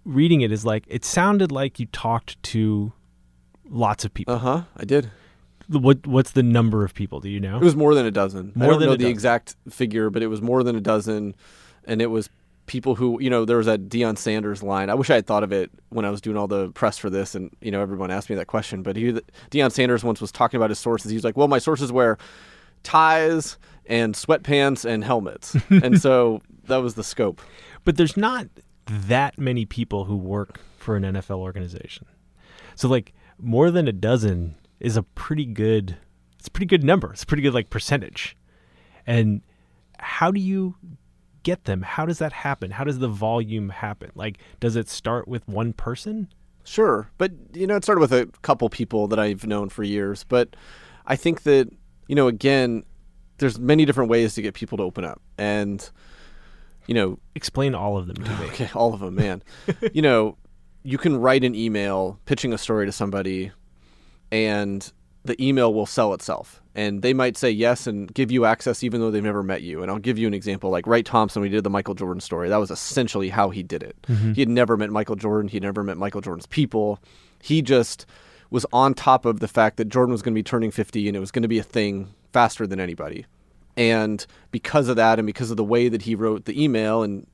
reading 0.07 0.41
it 0.41 0.51
is 0.51 0.65
like 0.65 0.85
it 0.87 1.03
sounded 1.05 1.51
like 1.51 1.79
you 1.79 1.85
talked 1.87 2.41
to 2.43 2.93
lots 3.69 4.05
of 4.05 4.13
people. 4.13 4.33
uh 4.33 4.37
huh. 4.39 4.61
I 4.75 4.85
did. 4.85 5.11
What 5.69 6.07
what's 6.07 6.31
the 6.31 6.43
number 6.43 6.85
of 6.85 6.93
people? 6.93 7.19
Do 7.19 7.29
you 7.29 7.39
know? 7.41 7.57
It 7.57 7.63
was 7.63 7.75
more 7.75 7.93
than 7.93 8.05
a 8.05 8.11
dozen. 8.11 8.53
More 8.55 8.69
I 8.69 8.71
don't 8.71 8.79
than 8.79 8.87
know 8.87 8.93
the 8.93 8.97
dozen. 8.99 9.11
exact 9.11 9.55
figure, 9.69 10.09
but 10.09 10.23
it 10.23 10.27
was 10.27 10.41
more 10.41 10.63
than 10.63 10.75
a 10.77 10.81
dozen, 10.81 11.35
and 11.85 12.01
it 12.01 12.07
was 12.07 12.29
people 12.67 12.95
who 12.95 13.21
you 13.21 13.29
know 13.29 13.43
there 13.43 13.57
was 13.57 13.65
that 13.65 13.89
Deion 13.89 14.17
Sanders 14.17 14.63
line. 14.63 14.89
I 14.89 14.93
wish 14.93 15.09
I 15.09 15.15
had 15.15 15.27
thought 15.27 15.43
of 15.43 15.51
it 15.51 15.69
when 15.89 16.05
I 16.05 16.09
was 16.09 16.21
doing 16.21 16.37
all 16.37 16.47
the 16.47 16.69
press 16.71 16.97
for 16.97 17.09
this, 17.09 17.35
and 17.35 17.51
you 17.59 17.71
know 17.71 17.81
everyone 17.81 18.11
asked 18.11 18.29
me 18.29 18.35
that 18.37 18.47
question. 18.47 18.81
But 18.81 18.95
he, 18.95 19.11
Deion 19.51 19.71
Sanders 19.73 20.05
once 20.05 20.21
was 20.21 20.31
talking 20.31 20.57
about 20.57 20.69
his 20.69 20.79
sources. 20.79 21.11
He 21.11 21.17
was 21.17 21.25
like, 21.25 21.35
"Well, 21.35 21.49
my 21.49 21.59
sources 21.59 21.91
wear 21.91 22.17
ties 22.83 23.57
and 23.87 24.15
sweatpants 24.15 24.85
and 24.85 25.03
helmets," 25.03 25.57
and 25.69 25.99
so 26.01 26.41
that 26.67 26.77
was 26.77 26.95
the 26.95 27.03
scope. 27.03 27.41
but 27.83 27.97
there's 27.97 28.15
not 28.17 28.47
that 28.88 29.38
many 29.38 29.65
people 29.65 30.06
who 30.06 30.15
work 30.15 30.60
for 30.77 30.96
an 30.96 31.03
NFL 31.03 31.39
organization. 31.39 32.08
So 32.75 32.88
like 32.88 33.13
more 33.38 33.72
than 33.72 33.88
a 33.88 33.94
dozen 33.94 34.56
is 34.79 34.98
a 34.98 35.03
pretty 35.03 35.46
good 35.46 35.98
it's 36.38 36.48
a 36.48 36.51
pretty 36.51 36.67
good 36.67 36.84
number. 36.84 37.12
It's 37.12 37.24
a 37.24 37.25
pretty 37.25 37.44
good 37.44 37.53
like 37.53 37.70
percentage. 37.70 38.38
And 39.06 39.41
how 40.00 40.32
do 40.32 40.39
you 40.39 40.75
get 41.44 41.65
them? 41.65 41.82
How 41.82 42.06
does 42.06 42.20
that 42.20 42.32
happen? 42.32 42.72
How 42.72 42.84
does 42.84 43.00
the 43.00 43.08
volume 43.08 43.70
happen? 43.70 44.12
Like 44.15 44.39
does 44.60 44.75
it 44.75 44.89
start 44.89 45.27
with 45.27 45.48
one 45.48 45.74
person? 45.74 46.29
Sure, 46.63 47.10
but 47.17 47.32
you 47.53 47.65
know, 47.65 47.77
it 47.77 47.84
started 47.84 48.01
with 48.01 48.12
a 48.12 48.29
couple 48.41 48.70
people 48.70 49.08
that 49.08 49.20
I've 49.20 49.48
known 49.48 49.70
for 49.70 49.84
years. 49.84 50.25
But 50.25 50.56
I 51.06 51.15
think 51.15 51.44
that 51.44 51.70
you 52.08 52.15
know, 52.15 52.27
again, 52.27 52.84
there's 53.38 53.60
many 53.60 53.86
different 53.86 54.10
ways 54.10 54.36
to 54.36 54.41
get 54.41 54.53
people 54.53 54.77
to 54.77 54.84
open 54.84 55.06
up, 55.06 55.22
and 55.38 55.89
you 56.88 56.96
know, 56.96 57.20
Explain 57.36 57.75
all 57.75 57.98
of 57.98 58.08
them 58.08 58.17
to 58.24 58.32
me. 58.32 58.46
okay, 58.48 58.70
all 58.74 58.94
of 58.94 59.00
them, 59.00 59.15
man. 59.15 59.44
you 59.94 60.01
know, 60.01 60.38
you 60.84 60.98
can 60.98 61.17
write 61.17 61.44
an 61.44 61.53
email 61.53 62.20
pitching 62.25 62.53
a 62.53 62.58
story 62.58 62.86
to 62.86 62.91
somebody, 62.91 63.51
and 64.32 64.91
the 65.25 65.41
email 65.46 65.74
will 65.74 65.86
sell 65.86 66.13
itself. 66.13 66.62
And 66.74 67.01
they 67.01 67.13
might 67.13 67.38
say 67.38 67.50
yes 67.50 67.88
and 67.88 68.13
give 68.13 68.32
you 68.32 68.46
access 68.46 68.84
even 68.84 69.01
though 69.01 69.10
they've 69.10 69.24
never 69.24 69.41
met 69.44 69.63
you. 69.63 69.82
And 69.82 69.91
I'll 69.91 69.98
give 69.98 70.17
you 70.17 70.27
an 70.27 70.34
example. 70.34 70.70
Like 70.70 70.86
Wright 70.86 71.06
Thompson, 71.06 71.41
we 71.41 71.50
did 71.50 71.63
the 71.63 71.72
Michael 71.72 71.96
Jordan 71.96 72.22
story. 72.22 72.50
That 72.50 72.58
was 72.58 72.70
essentially 72.70 73.29
how 73.29 73.50
he 73.50 73.63
did 73.63 73.82
it. 73.82 73.96
Mm-hmm. 74.03 74.34
He 74.34 74.41
had 74.41 74.50
never 74.50 74.77
met 74.77 74.91
Michael 74.91 75.15
Jordan. 75.15 75.50
He'd 75.50 75.63
never 75.63 75.84
met 75.84 75.98
Michael 75.98 76.22
Jordan's 76.22 76.46
people. 76.46 77.00
He 77.41 77.63
just 77.63 78.06
was 78.51 78.65
on 78.72 78.94
top 78.94 79.25
of 79.25 79.39
the 79.39 79.48
fact 79.48 79.77
that 79.77 79.89
Jordan 79.89 80.12
was 80.12 80.22
going 80.22 80.34
to 80.34 80.38
be 80.38 80.44
turning 80.44 80.70
50 80.70 81.08
and 81.08 81.17
it 81.17 81.20
was 81.20 81.32
going 81.32 81.41
to 81.41 81.48
be 81.50 81.60
a 81.60 81.63
thing 81.63 82.13
faster 82.32 82.67
than 82.67 82.79
anybody. 82.79 83.25
And 83.77 84.25
because 84.51 84.89
of 84.89 84.96
that, 84.96 85.19
and 85.19 85.25
because 85.25 85.51
of 85.51 85.57
the 85.57 85.63
way 85.63 85.88
that 85.88 86.01
he 86.01 86.15
wrote 86.15 86.46
the 86.46 86.62
email 86.62 87.03
and 87.03 87.27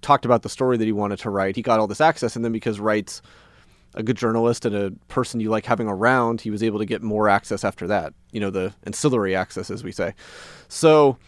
talked 0.00 0.24
about 0.24 0.42
the 0.42 0.48
story 0.48 0.78
that 0.78 0.84
he 0.84 0.92
wanted 0.92 1.18
to 1.20 1.30
write, 1.30 1.54
he 1.54 1.62
got 1.62 1.78
all 1.78 1.86
this 1.86 2.00
access. 2.00 2.34
And 2.34 2.44
then 2.44 2.52
because 2.52 2.80
Wright's 2.80 3.20
a 3.94 4.02
good 4.02 4.16
journalist 4.16 4.64
and 4.64 4.74
a 4.74 4.90
person 5.08 5.40
you 5.40 5.50
like 5.50 5.66
having 5.66 5.86
around, 5.86 6.40
he 6.40 6.50
was 6.50 6.62
able 6.62 6.78
to 6.78 6.86
get 6.86 7.02
more 7.02 7.28
access 7.28 7.62
after 7.62 7.86
that. 7.86 8.14
You 8.32 8.40
know, 8.40 8.50
the 8.50 8.74
ancillary 8.84 9.36
access, 9.36 9.70
as 9.70 9.84
we 9.84 9.92
say. 9.92 10.14
So 10.68 11.18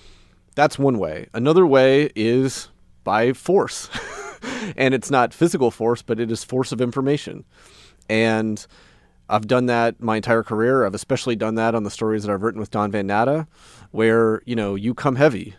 that's 0.54 0.78
one 0.78 0.98
way. 0.98 1.28
Another 1.34 1.66
way 1.66 2.10
is 2.16 2.68
by 3.04 3.34
force. 3.34 3.88
and 4.76 4.94
it's 4.94 5.10
not 5.10 5.34
physical 5.34 5.70
force, 5.70 6.02
but 6.02 6.18
it 6.18 6.30
is 6.30 6.42
force 6.42 6.72
of 6.72 6.80
information. 6.80 7.44
And 8.08 8.66
I've 9.28 9.46
done 9.46 9.66
that 9.66 10.00
my 10.00 10.16
entire 10.16 10.42
career. 10.42 10.86
I've 10.86 10.94
especially 10.94 11.36
done 11.36 11.54
that 11.56 11.74
on 11.74 11.82
the 11.84 11.90
stories 11.90 12.22
that 12.24 12.32
I've 12.32 12.42
written 12.42 12.60
with 12.60 12.70
Don 12.70 12.90
Van 12.90 13.06
Natta, 13.06 13.46
where, 13.90 14.42
you 14.46 14.56
know, 14.56 14.74
you 14.74 14.94
come 14.94 15.16
heavy. 15.16 15.54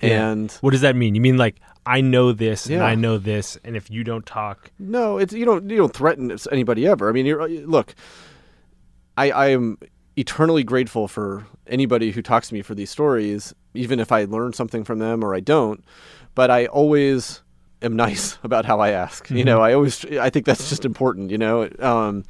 Yeah. 0.00 0.30
And 0.30 0.52
What 0.60 0.70
does 0.70 0.82
that 0.82 0.94
mean? 0.94 1.14
You 1.14 1.20
mean 1.20 1.36
like 1.36 1.56
I 1.84 2.00
know 2.00 2.32
this 2.32 2.66
and 2.66 2.82
I 2.82 2.94
know 2.94 3.18
this 3.18 3.58
and 3.64 3.76
if 3.76 3.90
you 3.90 4.04
don't 4.04 4.24
talk 4.26 4.70
No, 4.78 5.18
it's 5.18 5.32
you 5.32 5.44
don't 5.44 5.68
you 5.68 5.76
don't 5.78 5.92
threaten 5.92 6.36
anybody 6.52 6.86
ever. 6.86 7.08
I 7.08 7.12
mean, 7.12 7.26
you're, 7.26 7.48
look, 7.48 7.94
I 9.16 9.30
I 9.30 9.46
am 9.48 9.78
eternally 10.16 10.64
grateful 10.64 11.08
for 11.08 11.46
anybody 11.66 12.10
who 12.10 12.22
talks 12.22 12.48
to 12.48 12.54
me 12.54 12.62
for 12.62 12.74
these 12.74 12.90
stories, 12.90 13.54
even 13.74 14.00
if 14.00 14.12
I 14.12 14.24
learn 14.24 14.52
something 14.52 14.84
from 14.84 14.98
them 14.98 15.24
or 15.24 15.34
I 15.34 15.40
don't. 15.40 15.84
But 16.34 16.50
I 16.50 16.66
always 16.66 17.42
am 17.82 17.96
nice 18.06 18.38
about 18.42 18.64
how 18.64 18.80
I 18.80 18.90
ask. 18.90 19.30
You 19.30 19.44
know, 19.44 19.60
I 19.60 19.72
always 19.74 20.04
I 20.04 20.30
think 20.30 20.46
that's 20.46 20.68
just 20.68 20.84
important. 20.84 21.30
You 21.30 21.38
know, 21.38 21.68
um, 21.80 22.24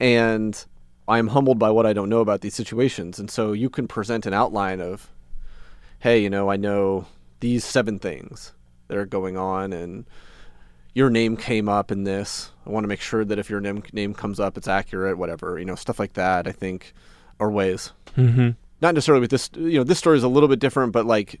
and 0.00 0.64
I'm 1.06 1.28
humbled 1.28 1.58
by 1.58 1.70
what 1.70 1.86
I 1.86 1.92
don't 1.92 2.08
know 2.08 2.20
about 2.20 2.40
these 2.40 2.54
situations, 2.54 3.18
and 3.18 3.30
so 3.30 3.52
you 3.52 3.70
can 3.70 3.88
present 3.88 4.26
an 4.26 4.34
outline 4.34 4.80
of, 4.80 5.10
hey, 6.00 6.22
you 6.22 6.30
know, 6.30 6.50
I 6.50 6.56
know 6.56 7.06
these 7.40 7.64
seven 7.64 7.98
things 7.98 8.52
that 8.88 8.96
are 8.96 9.06
going 9.06 9.36
on, 9.36 9.72
and 9.72 10.04
your 10.94 11.10
name 11.10 11.36
came 11.36 11.68
up 11.68 11.90
in 11.90 12.04
this. 12.04 12.50
I 12.66 12.70
want 12.70 12.84
to 12.84 12.88
make 12.88 13.00
sure 13.00 13.24
that 13.24 13.38
if 13.38 13.48
your 13.48 13.60
name 13.60 13.82
name 13.92 14.14
comes 14.14 14.40
up, 14.40 14.56
it's 14.56 14.68
accurate. 14.68 15.18
Whatever, 15.18 15.58
you 15.58 15.64
know, 15.64 15.74
stuff 15.76 15.98
like 15.98 16.14
that. 16.14 16.46
I 16.46 16.52
think 16.52 16.92
are 17.40 17.50
ways. 17.50 17.92
mm-hmm. 18.16 18.50
Not 18.80 18.94
necessarily 18.94 19.20
with 19.20 19.30
this. 19.30 19.50
You 19.54 19.78
know, 19.78 19.84
this 19.84 19.98
story 19.98 20.16
is 20.16 20.24
a 20.24 20.28
little 20.28 20.48
bit 20.48 20.58
different, 20.58 20.92
but 20.92 21.06
like, 21.06 21.40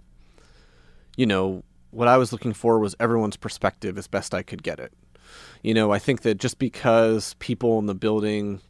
you 1.16 1.26
know, 1.26 1.62
what 1.90 2.08
I 2.08 2.16
was 2.16 2.32
looking 2.32 2.52
for 2.52 2.78
was 2.78 2.94
everyone's 3.00 3.36
perspective 3.36 3.98
as 3.98 4.06
best 4.06 4.34
I 4.34 4.42
could 4.42 4.62
get 4.62 4.78
it. 4.78 4.92
You 5.62 5.74
know, 5.74 5.92
I 5.92 5.98
think 5.98 6.22
that 6.22 6.38
just 6.38 6.58
because 6.58 7.34
people 7.38 7.78
in 7.78 7.86
the 7.86 7.94
building 7.94 8.60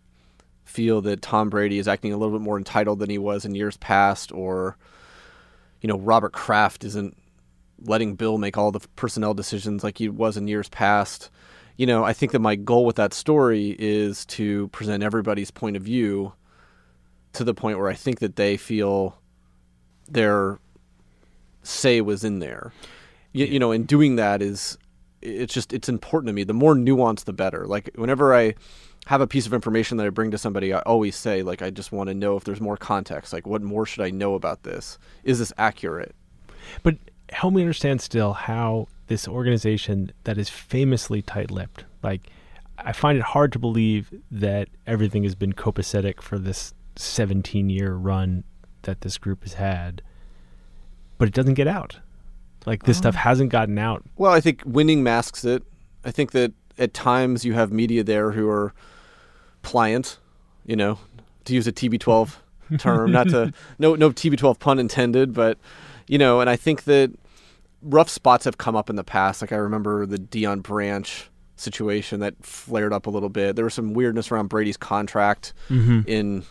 feel 0.65 1.01
that 1.03 1.23
Tom 1.23 1.51
Brady 1.51 1.79
is 1.79 1.89
acting 1.89 2.13
a 2.13 2.17
little 2.17 2.37
bit 2.37 2.45
more 2.45 2.59
entitled 2.59 2.99
than 2.99 3.11
he 3.11 3.19
was 3.19 3.45
in 3.45 3.55
years 3.55 3.77
past, 3.77 4.33
or 4.33 4.77
you 5.81 5.89
know, 5.89 5.99
Robert 5.99 6.33
Kraft 6.33 6.85
isn't 6.85 7.17
letting 7.83 8.15
Bill 8.15 8.39
make 8.39 8.59
all 8.59 8.73
the 8.73 8.81
personnel 8.97 9.35
decisions 9.35 9.85
like 9.85 9.99
he 9.99 10.09
was 10.09 10.37
in 10.37 10.49
years 10.49 10.69
past. 10.69 11.31
You 11.77 11.87
know, 11.87 12.05
I 12.05 12.13
think 12.13 12.33
that 12.33 12.41
my 12.41 12.57
goal 12.57 12.85
with 12.85 12.97
that 12.97 13.15
story 13.15 13.77
is 13.79 14.27
to 14.27 14.69
present 14.69 15.03
everybody's 15.03 15.51
point 15.51 15.77
of 15.77 15.83
view 15.83 16.33
to 17.35 17.45
the 17.45 17.55
point 17.55 17.79
where 17.79 17.89
I 17.89 17.95
think 17.95 18.19
that 18.19 18.37
they 18.37 18.57
feel 18.57 19.17
their 20.09 20.59
say 21.63 22.01
was 22.01 22.25
in 22.25 22.41
there. 22.41 22.73
You, 23.33 23.47
you 23.47 23.59
know, 23.59 23.71
and 23.71 23.87
doing 23.87 24.17
that 24.17 24.43
is 24.43 24.77
it's 25.23 25.55
just 25.55 25.73
it's 25.73 25.89
important 25.89 26.29
to 26.29 26.33
me. 26.33 26.45
The 26.45 26.55
more 26.55 26.75
nuance, 26.75 27.25
the 27.25 27.33
better. 27.33 27.67
Like 27.67 27.91
whenever 27.95 28.35
I 28.35 28.55
have 29.07 29.21
a 29.21 29.27
piece 29.27 29.47
of 29.47 29.55
information 29.55 29.97
that 29.97 30.07
I 30.07 30.11
bring 30.11 30.31
to 30.31 30.39
somebody, 30.39 30.73
I 30.73 30.81
always 30.81 31.17
say 31.17 31.43
like 31.43 31.63
I 31.63 31.71
just 31.71 31.93
want 31.93 32.09
to 32.09 32.15
know 32.15 32.37
if 32.37 32.45
there's 32.45 32.61
more 32.61 32.77
context. 32.77 33.33
Like 33.33 33.47
what 33.47 33.63
more 33.63 33.87
should 33.87 34.05
I 34.05 34.11
know 34.11 34.35
about 34.35 34.63
this? 34.63 34.99
Is 35.25 35.39
this 35.39 35.53
accurate? 35.59 36.15
But 36.83 36.97
help 37.31 37.55
me 37.55 37.63
understand 37.63 38.01
still 38.01 38.33
how 38.33 38.89
this 39.07 39.27
organization 39.27 40.13
that 40.25 40.39
is 40.39 40.49
famously 40.51 41.23
tight-lipped, 41.23 41.85
like 42.03 42.29
I 42.77 42.93
find 42.93 43.19
it 43.19 43.25
hard 43.25 43.53
to 43.53 43.59
believe 43.59 44.13
that 44.31 44.69
everything 44.87 45.25
has 45.25 45.35
been 45.35 45.53
copacetic 45.53 46.21
for 46.21 46.39
this 46.39 46.75
17-year 46.97 47.95
run 47.95 48.45
that 48.83 49.01
this 49.01 49.19
group 49.19 49.43
has 49.43 49.55
had, 49.55 50.03
but 51.17 51.27
it 51.27 51.35
doesn't 51.35 51.55
get 51.55 51.67
out. 51.67 51.99
Like 52.69 52.85
this 52.85 52.99
stuff 52.99 53.15
oh. 53.17 53.19
hasn't 53.19 53.51
gotten 53.51 53.79
out. 53.79 54.05
Well, 54.17 54.33
I 54.33 54.41
think 54.41 54.63
winning 54.65 55.03
masks 55.03 55.45
it. 55.45 55.63
I 56.05 56.11
think 56.11 56.33
that 56.33 56.53
at 56.79 56.95
times 56.95 57.45
you 57.45 57.55
have 57.55 57.73
media 57.73 58.05
there 58.05 58.31
who 58.31 58.49
are 58.49 58.75
pliant, 59.63 60.19
you 60.67 60.77
know, 60.77 60.99
to 61.47 61.55
use 61.55 61.67
a 61.67 61.73
TB12 61.73 62.37
term, 62.79 63.11
not 63.11 63.29
to 63.31 63.53
no 63.79 63.95
no 63.95 64.11
TB12 64.11 64.59
pun 64.59 64.79
intended, 64.79 65.33
but 65.33 65.59
you 66.07 66.19
know, 66.19 66.41
and 66.41 66.49
I 66.51 66.57
think 66.57 66.85
that 66.85 67.11
rough 67.83 68.09
spots 68.09 68.45
have 68.45 68.59
come 68.59 68.77
up 68.77 68.91
in 68.91 68.97
the 68.97 69.05
past. 69.05 69.41
Like 69.41 69.53
I 69.53 69.57
remember 69.57 70.07
the 70.07 70.19
Deion 70.19 70.63
Branch 70.63 71.31
situation 71.57 72.21
that 72.21 72.35
flared 72.45 72.93
up 72.93 73.07
a 73.07 73.11
little 73.11 73.29
bit. 73.29 73.57
There 73.57 73.65
was 73.65 73.75
some 73.75 73.95
weirdness 73.95 74.31
around 74.31 74.49
Brady's 74.49 74.77
contract 74.77 75.53
mm-hmm. 75.69 76.01
in 76.07 76.43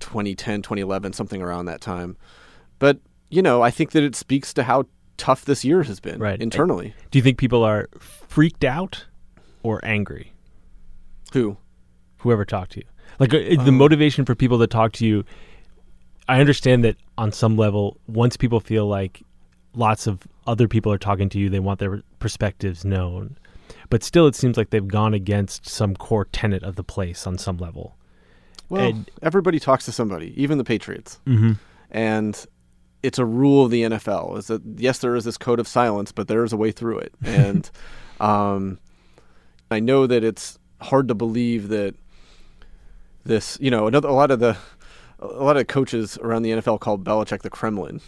2010, 0.00 0.62
2011, 0.62 1.12
something 1.12 1.42
around 1.42 1.66
that 1.66 1.80
time. 1.80 2.16
But, 2.78 2.98
you 3.30 3.40
know, 3.42 3.62
I 3.62 3.70
think 3.70 3.92
that 3.92 4.02
it 4.02 4.14
speaks 4.16 4.52
to 4.54 4.64
how 4.64 4.84
tough 5.16 5.44
this 5.44 5.64
year 5.64 5.82
has 5.84 6.00
been 6.00 6.18
Right. 6.18 6.40
internally. 6.40 6.94
Do 7.10 7.18
you 7.18 7.22
think 7.22 7.38
people 7.38 7.62
are 7.64 7.88
freaked 7.98 8.64
out 8.64 9.06
or 9.62 9.80
angry? 9.84 10.32
Who? 11.32 11.56
whoever 12.18 12.44
talked 12.44 12.72
to 12.72 12.80
you. 12.80 12.86
Like 13.18 13.32
uh, 13.32 13.64
the 13.64 13.72
motivation 13.72 14.26
for 14.26 14.34
people 14.34 14.58
to 14.58 14.66
talk 14.66 14.92
to 14.92 15.06
you. 15.06 15.24
I 16.28 16.38
understand 16.38 16.84
that 16.84 16.96
on 17.16 17.32
some 17.32 17.56
level, 17.56 17.96
once 18.06 18.36
people 18.36 18.60
feel 18.60 18.86
like 18.86 19.22
lots 19.74 20.06
of 20.06 20.20
other 20.46 20.68
people 20.68 20.92
are 20.92 20.98
talking 20.98 21.30
to 21.30 21.38
you, 21.38 21.48
they 21.48 21.60
want 21.60 21.80
their 21.80 22.02
perspectives 22.18 22.84
known. 22.84 23.38
But 23.88 24.02
still, 24.04 24.26
it 24.26 24.34
seems 24.34 24.58
like 24.58 24.68
they've 24.68 24.86
gone 24.86 25.14
against 25.14 25.66
some 25.66 25.96
core 25.96 26.26
tenet 26.26 26.62
of 26.62 26.76
the 26.76 26.84
place 26.84 27.26
on 27.26 27.38
some 27.38 27.56
level. 27.56 27.96
Well, 28.68 28.82
And- 28.88 29.10
everybody 29.22 29.58
talks 29.58 29.86
to 29.86 29.92
somebody, 29.92 30.34
even 30.40 30.58
the 30.58 30.64
Patriots. 30.64 31.20
Mm-hmm. 31.26 31.52
And 31.90 32.46
it's 33.02 33.18
a 33.18 33.24
rule 33.24 33.64
of 33.64 33.70
the 33.70 33.82
NFL 33.82 34.36
is 34.38 34.46
that 34.48 34.62
yes, 34.76 34.98
there 34.98 35.16
is 35.16 35.24
this 35.24 35.38
code 35.38 35.58
of 35.60 35.66
silence, 35.68 36.12
but 36.12 36.28
there 36.28 36.44
is 36.44 36.52
a 36.52 36.56
way 36.56 36.70
through 36.72 36.98
it. 36.98 37.12
And 37.24 37.70
Um, 38.20 38.78
I 39.70 39.80
know 39.80 40.06
that 40.06 40.22
it's 40.24 40.58
hard 40.80 41.08
to 41.08 41.14
believe 41.14 41.68
that 41.68 41.94
this, 43.24 43.56
you 43.60 43.70
know, 43.70 43.86
another 43.86 44.08
a 44.08 44.12
lot 44.12 44.30
of 44.30 44.40
the 44.40 44.56
a 45.20 45.26
lot 45.26 45.56
of 45.56 45.66
coaches 45.66 46.18
around 46.22 46.42
the 46.42 46.50
NFL 46.50 46.80
called 46.80 47.04
Belichick 47.04 47.42
the 47.42 47.50
Kremlin. 47.50 48.00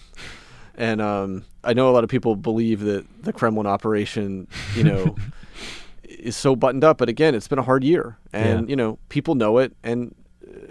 And 0.74 1.02
um, 1.02 1.44
I 1.62 1.74
know 1.74 1.90
a 1.90 1.92
lot 1.92 2.04
of 2.04 2.10
people 2.10 2.34
believe 2.36 2.80
that 2.80 3.04
the 3.22 3.32
Kremlin 3.32 3.66
operation, 3.66 4.48
you 4.74 4.84
know, 4.84 5.16
is 6.04 6.34
so 6.36 6.56
buttoned 6.56 6.82
up. 6.84 6.96
But 6.98 7.10
again, 7.10 7.34
it's 7.34 7.48
been 7.48 7.58
a 7.58 7.62
hard 7.62 7.84
year, 7.84 8.16
and 8.32 8.66
Yeah. 8.66 8.70
you 8.70 8.76
know, 8.76 8.98
people 9.10 9.34
know 9.34 9.58
it. 9.58 9.76
And 9.82 10.14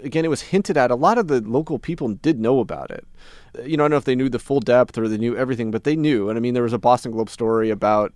again, 0.02 0.24
it 0.24 0.28
was 0.28 0.42
hinted 0.42 0.76
at. 0.76 0.90
A 0.90 0.96
lot 0.96 1.18
of 1.18 1.28
the 1.28 1.40
local 1.40 1.78
people 1.78 2.08
did 2.14 2.40
know 2.40 2.58
about 2.58 2.90
it. 2.90 3.06
You 3.64 3.76
know, 3.76 3.84
I 3.84 3.84
don't 3.84 3.90
know 3.92 3.96
if 3.98 4.04
they 4.04 4.14
knew 4.14 4.28
the 4.28 4.38
full 4.38 4.60
depth 4.60 4.96
or 4.96 5.08
they 5.08 5.18
knew 5.18 5.36
everything, 5.36 5.70
but 5.70 5.84
they 5.84 5.96
knew. 5.96 6.28
And 6.28 6.38
I 6.38 6.40
mean, 6.40 6.54
there 6.54 6.62
was 6.62 6.72
a 6.72 6.78
Boston 6.78 7.12
Globe 7.12 7.28
story 7.28 7.70
about 7.70 8.14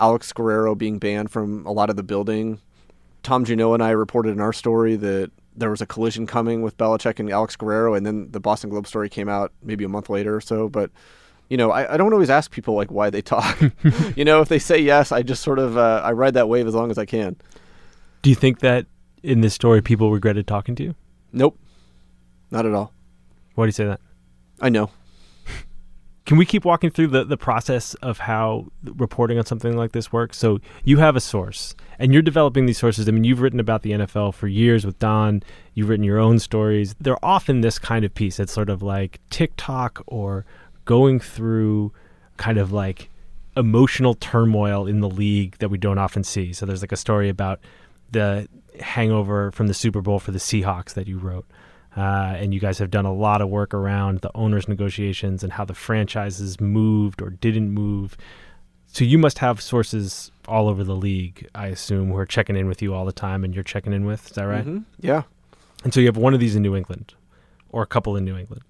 Alex 0.00 0.32
Guerrero 0.32 0.74
being 0.74 0.98
banned 0.98 1.30
from 1.30 1.64
a 1.66 1.72
lot 1.72 1.90
of 1.90 1.96
the 1.96 2.02
building. 2.02 2.60
Tom 3.22 3.44
Juneau 3.44 3.74
and 3.74 3.82
I 3.82 3.90
reported 3.90 4.30
in 4.30 4.40
our 4.40 4.52
story 4.52 4.96
that 4.96 5.30
there 5.56 5.70
was 5.70 5.80
a 5.80 5.86
collision 5.86 6.26
coming 6.26 6.62
with 6.62 6.76
Belichick 6.76 7.18
and 7.18 7.30
Alex 7.30 7.56
Guerrero, 7.56 7.94
and 7.94 8.04
then 8.04 8.30
the 8.30 8.40
Boston 8.40 8.70
Globe 8.70 8.86
story 8.86 9.08
came 9.08 9.28
out 9.28 9.52
maybe 9.62 9.84
a 9.84 9.88
month 9.88 10.10
later 10.10 10.34
or 10.34 10.40
so. 10.40 10.68
But 10.68 10.90
you 11.48 11.56
know, 11.56 11.70
I, 11.70 11.94
I 11.94 11.96
don't 11.96 12.12
always 12.12 12.30
ask 12.30 12.50
people 12.50 12.74
like 12.74 12.90
why 12.90 13.10
they 13.10 13.22
talk. 13.22 13.60
you 14.16 14.24
know, 14.24 14.40
if 14.40 14.48
they 14.48 14.58
say 14.58 14.78
yes, 14.78 15.12
I 15.12 15.22
just 15.22 15.42
sort 15.42 15.58
of 15.58 15.76
uh, 15.76 16.02
I 16.04 16.12
ride 16.12 16.34
that 16.34 16.48
wave 16.48 16.66
as 16.66 16.74
long 16.74 16.90
as 16.90 16.98
I 16.98 17.04
can. 17.04 17.36
Do 18.22 18.30
you 18.30 18.36
think 18.36 18.60
that 18.60 18.86
in 19.22 19.40
this 19.40 19.54
story 19.54 19.82
people 19.82 20.10
regretted 20.10 20.46
talking 20.46 20.74
to 20.76 20.82
you? 20.82 20.94
Nope, 21.32 21.58
not 22.50 22.66
at 22.66 22.74
all. 22.74 22.92
Why 23.54 23.64
do 23.64 23.68
you 23.68 23.72
say 23.72 23.84
that? 23.84 24.00
I 24.60 24.68
know. 24.68 24.90
Can 26.26 26.38
we 26.38 26.46
keep 26.46 26.64
walking 26.64 26.90
through 26.90 27.08
the, 27.08 27.24
the 27.24 27.36
process 27.36 27.92
of 27.94 28.18
how 28.18 28.66
reporting 28.82 29.38
on 29.38 29.44
something 29.44 29.76
like 29.76 29.92
this 29.92 30.10
works? 30.10 30.38
So 30.38 30.58
you 30.82 30.96
have 30.98 31.16
a 31.16 31.20
source 31.20 31.74
and 31.98 32.14
you're 32.14 32.22
developing 32.22 32.64
these 32.64 32.78
sources. 32.78 33.06
I 33.06 33.12
mean, 33.12 33.24
you've 33.24 33.42
written 33.42 33.60
about 33.60 33.82
the 33.82 33.92
NFL 33.92 34.32
for 34.32 34.48
years 34.48 34.86
with 34.86 34.98
Don. 34.98 35.42
You've 35.74 35.90
written 35.90 36.04
your 36.04 36.18
own 36.18 36.38
stories. 36.38 36.94
They're 36.98 37.22
often 37.22 37.60
this 37.60 37.78
kind 37.78 38.06
of 38.06 38.14
piece. 38.14 38.40
It's 38.40 38.52
sort 38.52 38.70
of 38.70 38.82
like 38.82 39.20
tick-tock 39.28 40.02
or 40.06 40.46
going 40.86 41.20
through 41.20 41.92
kind 42.38 42.56
of 42.56 42.72
like 42.72 43.10
emotional 43.54 44.14
turmoil 44.14 44.86
in 44.86 45.00
the 45.00 45.10
league 45.10 45.58
that 45.58 45.68
we 45.68 45.76
don't 45.76 45.98
often 45.98 46.24
see. 46.24 46.54
So 46.54 46.64
there's 46.64 46.82
like 46.82 46.92
a 46.92 46.96
story 46.96 47.28
about 47.28 47.60
the 48.12 48.48
hangover 48.80 49.52
from 49.52 49.66
the 49.66 49.74
Super 49.74 50.00
Bowl 50.00 50.18
for 50.18 50.30
the 50.30 50.38
Seahawks 50.38 50.94
that 50.94 51.06
you 51.06 51.18
wrote. 51.18 51.46
Uh, 51.96 52.34
and 52.36 52.52
you 52.52 52.58
guys 52.60 52.78
have 52.78 52.90
done 52.90 53.04
a 53.06 53.12
lot 53.12 53.40
of 53.40 53.48
work 53.48 53.72
around 53.72 54.20
the 54.20 54.30
owners' 54.34 54.66
negotiations 54.66 55.44
and 55.44 55.52
how 55.52 55.64
the 55.64 55.74
franchises 55.74 56.60
moved 56.60 57.22
or 57.22 57.30
didn't 57.30 57.70
move. 57.70 58.16
So 58.86 59.04
you 59.04 59.16
must 59.18 59.38
have 59.38 59.60
sources 59.60 60.30
all 60.48 60.68
over 60.68 60.82
the 60.84 60.96
league, 60.96 61.48
I 61.54 61.68
assume, 61.68 62.10
who 62.10 62.16
are 62.16 62.26
checking 62.26 62.56
in 62.56 62.66
with 62.66 62.82
you 62.82 62.94
all 62.94 63.04
the 63.04 63.12
time, 63.12 63.44
and 63.44 63.54
you're 63.54 63.64
checking 63.64 63.92
in 63.92 64.04
with. 64.06 64.26
Is 64.26 64.32
that 64.32 64.44
right? 64.44 64.64
Mhm. 64.66 64.84
Yeah. 65.00 65.22
And 65.84 65.92
so 65.94 66.00
you 66.00 66.06
have 66.06 66.16
one 66.16 66.34
of 66.34 66.40
these 66.40 66.56
in 66.56 66.62
New 66.62 66.74
England, 66.76 67.14
or 67.70 67.82
a 67.82 67.86
couple 67.86 68.16
in 68.16 68.24
New 68.24 68.36
England, 68.36 68.62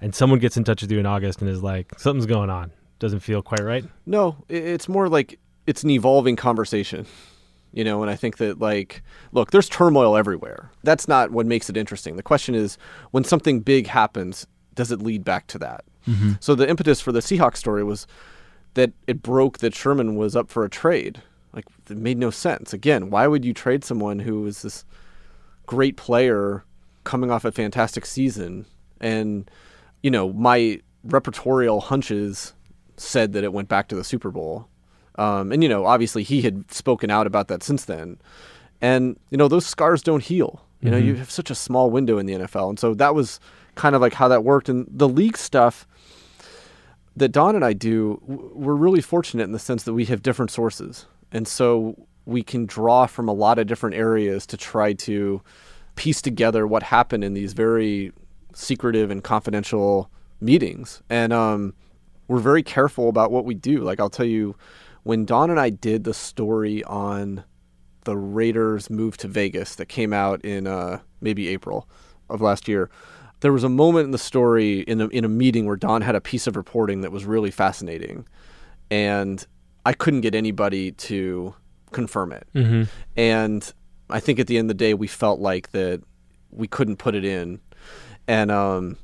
and 0.00 0.14
someone 0.14 0.38
gets 0.38 0.56
in 0.56 0.64
touch 0.64 0.80
with 0.82 0.90
you 0.90 0.98
in 0.98 1.06
August 1.06 1.40
and 1.40 1.50
is 1.50 1.62
like, 1.62 1.98
"Something's 1.98 2.26
going 2.26 2.48
on. 2.50 2.70
Doesn't 2.98 3.20
feel 3.20 3.42
quite 3.42 3.62
right." 3.62 3.84
No, 4.06 4.36
it's 4.48 4.88
more 4.88 5.08
like 5.08 5.38
it's 5.66 5.82
an 5.82 5.90
evolving 5.90 6.36
conversation. 6.36 7.06
You 7.72 7.84
know, 7.84 8.02
and 8.02 8.10
I 8.10 8.16
think 8.16 8.38
that 8.38 8.58
like 8.58 9.02
look, 9.32 9.50
there's 9.50 9.68
turmoil 9.68 10.16
everywhere. 10.16 10.70
That's 10.82 11.06
not 11.06 11.30
what 11.30 11.46
makes 11.46 11.70
it 11.70 11.76
interesting. 11.76 12.16
The 12.16 12.22
question 12.22 12.54
is 12.54 12.78
when 13.12 13.24
something 13.24 13.60
big 13.60 13.86
happens, 13.86 14.46
does 14.74 14.90
it 14.90 15.00
lead 15.02 15.24
back 15.24 15.46
to 15.48 15.58
that? 15.58 15.84
Mm-hmm. 16.08 16.32
So 16.40 16.54
the 16.54 16.68
impetus 16.68 17.00
for 17.00 17.12
the 17.12 17.20
Seahawks 17.20 17.58
story 17.58 17.84
was 17.84 18.06
that 18.74 18.92
it 19.06 19.22
broke 19.22 19.58
that 19.58 19.74
Sherman 19.74 20.16
was 20.16 20.34
up 20.34 20.48
for 20.48 20.64
a 20.64 20.70
trade. 20.70 21.22
Like 21.52 21.66
it 21.88 21.96
made 21.96 22.18
no 22.18 22.30
sense. 22.30 22.72
Again, 22.72 23.10
why 23.10 23.26
would 23.26 23.44
you 23.44 23.52
trade 23.52 23.84
someone 23.84 24.20
who 24.20 24.42
was 24.42 24.62
this 24.62 24.84
great 25.66 25.96
player 25.96 26.64
coming 27.04 27.30
off 27.30 27.44
a 27.44 27.52
fantastic 27.52 28.06
season? 28.06 28.66
And 29.00 29.50
you 30.02 30.10
know, 30.10 30.32
my 30.32 30.80
repertorial 31.06 31.82
hunches 31.82 32.54
said 32.96 33.32
that 33.32 33.44
it 33.44 33.52
went 33.52 33.68
back 33.68 33.88
to 33.88 33.96
the 33.96 34.04
Super 34.04 34.30
Bowl. 34.30 34.68
Um, 35.16 35.52
and 35.52 35.62
you 35.62 35.68
know, 35.68 35.86
obviously 35.86 36.22
he 36.22 36.42
had 36.42 36.70
spoken 36.72 37.10
out 37.10 37.26
about 37.26 37.48
that 37.48 37.62
since 37.62 37.84
then. 37.84 38.18
And 38.80 39.18
you 39.30 39.36
know, 39.36 39.48
those 39.48 39.66
scars 39.66 40.02
don't 40.02 40.22
heal. 40.22 40.64
You 40.82 40.90
know, 40.90 40.96
you 40.96 41.14
have 41.16 41.30
such 41.30 41.50
a 41.50 41.54
small 41.54 41.90
window 41.90 42.16
in 42.16 42.24
the 42.24 42.32
NFL, 42.32 42.70
and 42.70 42.78
so 42.78 42.94
that 42.94 43.14
was 43.14 43.38
kind 43.74 43.94
of 43.94 44.00
like 44.00 44.14
how 44.14 44.28
that 44.28 44.44
worked. 44.44 44.70
And 44.70 44.86
the 44.90 45.08
league 45.08 45.36
stuff 45.36 45.86
that 47.16 47.28
Don 47.28 47.54
and 47.54 47.62
I 47.62 47.74
do, 47.74 48.18
we're 48.26 48.74
really 48.74 49.02
fortunate 49.02 49.44
in 49.44 49.52
the 49.52 49.58
sense 49.58 49.82
that 49.82 49.92
we 49.92 50.06
have 50.06 50.22
different 50.22 50.50
sources, 50.50 51.04
and 51.32 51.46
so 51.46 52.06
we 52.24 52.42
can 52.42 52.64
draw 52.64 53.04
from 53.06 53.28
a 53.28 53.32
lot 53.32 53.58
of 53.58 53.66
different 53.66 53.96
areas 53.96 54.46
to 54.46 54.56
try 54.56 54.94
to 54.94 55.42
piece 55.96 56.22
together 56.22 56.66
what 56.66 56.82
happened 56.82 57.24
in 57.24 57.34
these 57.34 57.52
very 57.52 58.12
secretive 58.54 59.10
and 59.10 59.22
confidential 59.22 60.10
meetings. 60.40 61.02
And 61.10 61.32
um, 61.32 61.74
we're 62.28 62.38
very 62.38 62.62
careful 62.62 63.08
about 63.08 63.30
what 63.30 63.44
we 63.44 63.54
do. 63.54 63.80
Like 63.80 64.00
I'll 64.00 64.08
tell 64.08 64.26
you, 64.26 64.56
when 65.02 65.24
Don 65.24 65.50
and 65.50 65.58
I 65.58 65.70
did 65.70 66.04
the 66.04 66.14
story 66.14 66.84
on 66.84 67.44
the 68.04 68.16
Raiders 68.16 68.90
move 68.90 69.16
to 69.18 69.28
Vegas 69.28 69.74
that 69.76 69.86
came 69.86 70.12
out 70.12 70.44
in 70.44 70.66
uh, 70.66 71.00
maybe 71.20 71.48
April 71.48 71.88
of 72.28 72.40
last 72.40 72.68
year, 72.68 72.90
there 73.40 73.52
was 73.52 73.64
a 73.64 73.68
moment 73.68 74.06
in 74.06 74.10
the 74.10 74.18
story 74.18 74.80
in 74.80 75.00
a, 75.00 75.08
in 75.08 75.24
a 75.24 75.28
meeting 75.28 75.66
where 75.66 75.76
Don 75.76 76.02
had 76.02 76.14
a 76.14 76.20
piece 76.20 76.46
of 76.46 76.56
reporting 76.56 77.00
that 77.00 77.12
was 77.12 77.24
really 77.24 77.50
fascinating, 77.50 78.26
and 78.90 79.46
I 79.84 79.92
couldn't 79.92 80.20
get 80.20 80.34
anybody 80.34 80.92
to 80.92 81.54
confirm 81.92 82.32
it. 82.32 82.46
Mm-hmm. 82.54 82.82
And 83.16 83.72
I 84.10 84.20
think 84.20 84.38
at 84.38 84.46
the 84.46 84.58
end 84.58 84.70
of 84.70 84.76
the 84.76 84.84
day, 84.84 84.94
we 84.94 85.06
felt 85.06 85.40
like 85.40 85.72
that 85.72 86.02
we 86.50 86.68
couldn't 86.68 86.96
put 86.96 87.14
it 87.14 87.24
in. 87.24 87.60
And 88.28 88.50
um, 88.50 88.96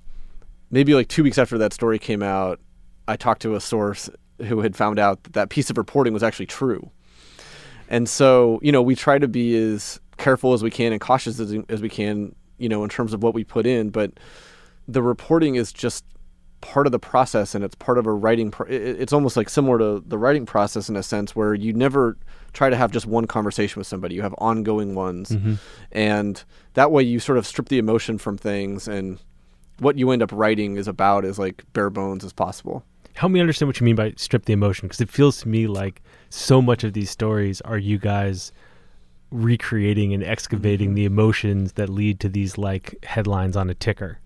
maybe 0.70 0.94
like 0.94 1.08
two 1.08 1.22
weeks 1.22 1.38
after 1.38 1.58
that 1.58 1.72
story 1.72 1.98
came 1.98 2.22
out, 2.22 2.60
I 3.08 3.16
talked 3.16 3.42
to 3.42 3.54
a 3.54 3.60
source 3.60 4.10
who 4.44 4.60
had 4.60 4.76
found 4.76 4.98
out 4.98 5.22
that 5.24 5.32
that 5.34 5.48
piece 5.50 5.70
of 5.70 5.78
reporting 5.78 6.12
was 6.12 6.22
actually 6.22 6.46
true. 6.46 6.90
And 7.88 8.08
so, 8.08 8.58
you 8.62 8.72
know, 8.72 8.82
we 8.82 8.94
try 8.94 9.18
to 9.18 9.28
be 9.28 9.56
as 9.56 10.00
careful 10.16 10.52
as 10.52 10.62
we 10.62 10.70
can 10.70 10.92
and 10.92 11.00
cautious 11.00 11.38
as, 11.38 11.54
as 11.68 11.80
we 11.80 11.88
can, 11.88 12.34
you 12.58 12.68
know, 12.68 12.82
in 12.82 12.90
terms 12.90 13.12
of 13.12 13.22
what 13.22 13.34
we 13.34 13.44
put 13.44 13.66
in. 13.66 13.90
But 13.90 14.12
the 14.88 15.02
reporting 15.02 15.56
is 15.56 15.72
just 15.72 16.04
part 16.60 16.86
of 16.86 16.92
the 16.92 16.98
process 16.98 17.54
and 17.54 17.62
it's 17.62 17.74
part 17.74 17.98
of 17.98 18.06
a 18.06 18.12
writing 18.12 18.50
pro- 18.50 18.66
it's 18.66 19.12
almost 19.12 19.36
like 19.36 19.48
similar 19.48 19.78
to 19.78 20.02
the 20.06 20.18
writing 20.18 20.46
process 20.46 20.88
in 20.88 20.96
a 20.96 21.02
sense 21.02 21.36
where 21.36 21.54
you 21.54 21.72
never 21.72 22.16
try 22.54 22.70
to 22.70 22.76
have 22.76 22.90
just 22.90 23.06
one 23.06 23.26
conversation 23.26 23.78
with 23.78 23.86
somebody 23.86 24.14
you 24.14 24.22
have 24.22 24.34
ongoing 24.38 24.94
ones 24.94 25.30
mm-hmm. 25.30 25.54
and 25.92 26.44
that 26.74 26.90
way 26.90 27.02
you 27.02 27.20
sort 27.20 27.36
of 27.36 27.46
strip 27.46 27.68
the 27.68 27.78
emotion 27.78 28.16
from 28.16 28.38
things 28.38 28.88
and 28.88 29.20
what 29.78 29.98
you 29.98 30.10
end 30.10 30.22
up 30.22 30.32
writing 30.32 30.76
is 30.76 30.88
about 30.88 31.24
as 31.24 31.38
like 31.38 31.62
bare 31.72 31.90
bones 31.90 32.24
as 32.24 32.32
possible 32.32 32.82
Help 33.16 33.32
me 33.32 33.40
understand 33.40 33.66
what 33.66 33.80
you 33.80 33.84
mean 33.84 33.96
by 33.96 34.12
strip 34.16 34.44
the 34.44 34.52
emotion, 34.52 34.88
because 34.88 35.00
it 35.00 35.08
feels 35.08 35.38
to 35.38 35.48
me 35.48 35.66
like 35.66 36.02
so 36.28 36.60
much 36.60 36.84
of 36.84 36.92
these 36.92 37.10
stories 37.10 37.62
are 37.62 37.78
you 37.78 37.98
guys 37.98 38.52
recreating 39.30 40.12
and 40.12 40.22
excavating 40.22 40.88
mm-hmm. 40.88 40.96
the 40.96 41.04
emotions 41.06 41.72
that 41.72 41.88
lead 41.88 42.20
to 42.20 42.28
these 42.28 42.58
like 42.58 43.02
headlines 43.04 43.56
on 43.56 43.70
a 43.70 43.74
ticker. 43.74 44.18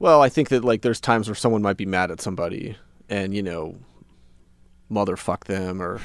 Well, 0.00 0.20
I 0.20 0.28
think 0.28 0.48
that 0.48 0.64
like 0.64 0.82
there's 0.82 1.00
times 1.00 1.28
where 1.28 1.34
someone 1.34 1.62
might 1.62 1.76
be 1.76 1.86
mad 1.86 2.10
at 2.10 2.20
somebody 2.20 2.76
and 3.08 3.34
you 3.34 3.42
know 3.42 3.76
motherfuck 4.90 5.44
them 5.44 5.80
or 5.80 6.00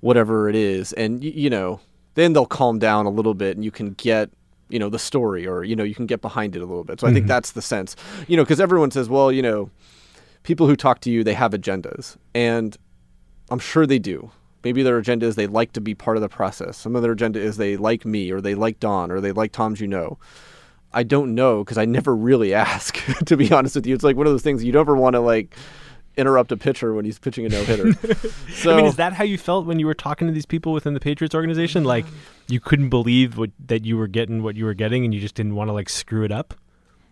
whatever 0.00 0.48
it 0.48 0.54
is 0.54 0.92
and 0.94 1.20
y- 1.20 1.32
you 1.34 1.50
know 1.50 1.80
then 2.14 2.32
they'll 2.32 2.46
calm 2.46 2.78
down 2.78 3.06
a 3.06 3.10
little 3.10 3.34
bit 3.34 3.56
and 3.56 3.64
you 3.64 3.70
can 3.70 3.90
get 3.94 4.30
you 4.68 4.78
know 4.78 4.88
the 4.88 4.98
story 4.98 5.46
or 5.46 5.62
you 5.62 5.76
know 5.76 5.84
you 5.84 5.94
can 5.94 6.06
get 6.06 6.20
behind 6.20 6.56
it 6.56 6.60
a 6.60 6.66
little 6.66 6.84
bit. 6.84 7.00
So 7.00 7.06
I 7.06 7.12
think 7.12 7.22
mm-hmm. 7.22 7.28
that's 7.28 7.52
the 7.52 7.62
sense. 7.62 7.94
You 8.26 8.36
know, 8.36 8.44
cuz 8.44 8.58
everyone 8.58 8.90
says, 8.90 9.08
"Well, 9.08 9.30
you 9.30 9.42
know, 9.42 9.70
people 10.48 10.66
who 10.66 10.74
talk 10.74 11.00
to 11.02 11.10
you, 11.10 11.22
they 11.22 11.34
have 11.34 11.52
agendas." 11.52 12.16
And 12.34 12.76
I'm 13.50 13.60
sure 13.60 13.86
they 13.86 14.00
do. 14.00 14.30
Maybe 14.64 14.82
their 14.82 14.98
agenda 14.98 15.26
is 15.26 15.36
they 15.36 15.46
like 15.46 15.72
to 15.72 15.80
be 15.80 15.94
part 15.94 16.16
of 16.16 16.20
the 16.20 16.28
process. 16.28 16.76
Some 16.76 16.96
of 16.96 17.02
their 17.02 17.12
agenda 17.12 17.40
is 17.40 17.56
they 17.56 17.76
like 17.76 18.04
me 18.04 18.32
or 18.32 18.40
they 18.40 18.54
like 18.54 18.80
Don 18.80 19.12
or 19.12 19.20
they 19.20 19.32
like 19.32 19.52
Tom 19.52 19.76
Juneau. 19.76 20.18
I 20.92 21.04
don't 21.04 21.34
know 21.34 21.62
because 21.62 21.78
I 21.78 21.84
never 21.84 22.14
really 22.16 22.52
ask. 22.68 22.98
to 23.26 23.36
be 23.36 23.52
honest 23.52 23.76
with 23.76 23.86
you, 23.86 23.94
it's 23.94 24.04
like 24.04 24.16
one 24.16 24.26
of 24.26 24.32
those 24.32 24.42
things 24.42 24.64
you 24.64 24.72
never 24.72 24.96
want 24.96 25.14
to 25.14 25.20
like 25.20 25.54
interrupt 26.16 26.50
a 26.50 26.56
pitcher 26.56 26.92
when 26.92 27.04
he's 27.04 27.18
pitching 27.18 27.46
a 27.46 27.48
no 27.48 27.62
hitter. 27.64 27.92
so 28.52 28.72
I 28.72 28.76
mean, 28.76 28.86
is 28.86 28.96
that 28.96 29.12
how 29.12 29.24
you 29.24 29.38
felt 29.38 29.66
when 29.66 29.78
you 29.78 29.86
were 29.86 29.94
talking 29.94 30.26
to 30.26 30.34
these 30.34 30.46
people 30.46 30.72
within 30.72 30.92
the 30.92 31.00
Patriots 31.00 31.34
organization? 31.34 31.84
Like 31.84 32.04
you 32.48 32.58
couldn't 32.60 32.88
believe 32.88 33.38
what, 33.38 33.50
that 33.66 33.84
you 33.84 33.96
were 33.96 34.08
getting 34.08 34.42
what 34.42 34.56
you 34.56 34.64
were 34.64 34.74
getting, 34.74 35.04
and 35.04 35.14
you 35.14 35.20
just 35.20 35.36
didn't 35.36 35.54
want 35.54 35.68
to 35.68 35.72
like 35.72 35.88
screw 35.88 36.24
it 36.24 36.32
up. 36.32 36.54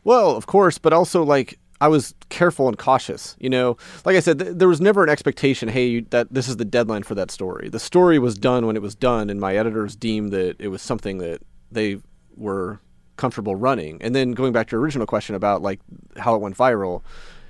Well, 0.03 0.37
of 0.37 0.47
course, 0.47 0.79
but 0.79 0.93
also 0.93 1.23
like 1.23 1.59
I 1.81 1.89
was 1.89 2.15
careful 2.29 2.69
and 2.69 2.79
cautious. 2.79 3.37
You 3.39 3.51
know, 3.51 3.77
like 4.05 4.17
I 4.17 4.21
said, 4.21 4.39
th- 4.39 4.57
there 4.57 4.69
was 4.69 4.81
never 4.81 5.03
an 5.03 5.09
expectation. 5.09 5.69
Hey, 5.69 5.87
you, 5.87 6.07
that 6.11 6.33
this 6.33 6.49
is 6.49 6.57
the 6.57 6.65
deadline 6.65 7.03
for 7.03 7.15
that 7.15 7.31
story. 7.31 7.69
The 7.69 7.81
story 7.81 8.19
was 8.19 8.37
done 8.37 8.67
when 8.67 8.77
it 8.77 8.83
was 8.83 8.95
done, 8.95 9.31
and 9.31 9.41
my 9.41 9.57
editors 9.57 9.97
deemed 9.97 10.33
that 10.33 10.57
it 10.59 10.69
was 10.69 10.83
something 10.83 11.19
that 11.19 11.43
they 11.71 11.99
were 12.37 12.81
comfortable 13.17 13.57
running. 13.57 14.01
And 14.03 14.15
then 14.15 14.33
going 14.33 14.53
back 14.53 14.69
to 14.69 14.73
your 14.73 14.81
original 14.81 15.07
question 15.07 15.35
about 15.35 15.63
like 15.63 15.81
how 16.19 16.35
it 16.35 16.41
went 16.41 16.57
viral 16.57 17.03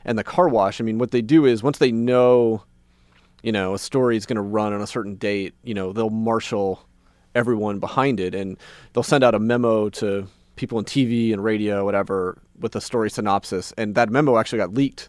and 0.04 0.16
the 0.16 0.24
car 0.24 0.48
wash. 0.48 0.80
I 0.80 0.84
mean, 0.84 0.98
what 0.98 1.10
they 1.10 1.22
do 1.22 1.44
is 1.44 1.62
once 1.62 1.78
they 1.78 1.90
know 1.90 2.62
you 3.46 3.52
know, 3.52 3.74
a 3.74 3.78
story 3.78 4.16
is 4.16 4.26
going 4.26 4.36
to 4.36 4.42
run 4.42 4.72
on 4.72 4.80
a 4.80 4.86
certain 4.88 5.14
date, 5.14 5.54
you 5.62 5.72
know, 5.72 5.92
they'll 5.92 6.10
marshal 6.10 6.84
everyone 7.34 7.78
behind 7.78 8.18
it 8.18 8.34
and 8.34 8.56
they'll 8.92 9.04
send 9.04 9.22
out 9.22 9.36
a 9.36 9.38
memo 9.38 9.88
to 9.88 10.26
people 10.56 10.80
in 10.80 10.84
TV 10.84 11.32
and 11.32 11.44
radio, 11.44 11.84
whatever, 11.84 12.38
with 12.60 12.74
a 12.76 12.80
story 12.80 13.10
synopsis. 13.10 13.72
And 13.76 13.94
that 13.94 14.10
memo 14.10 14.38
actually 14.38 14.58
got 14.58 14.74
leaked 14.74 15.08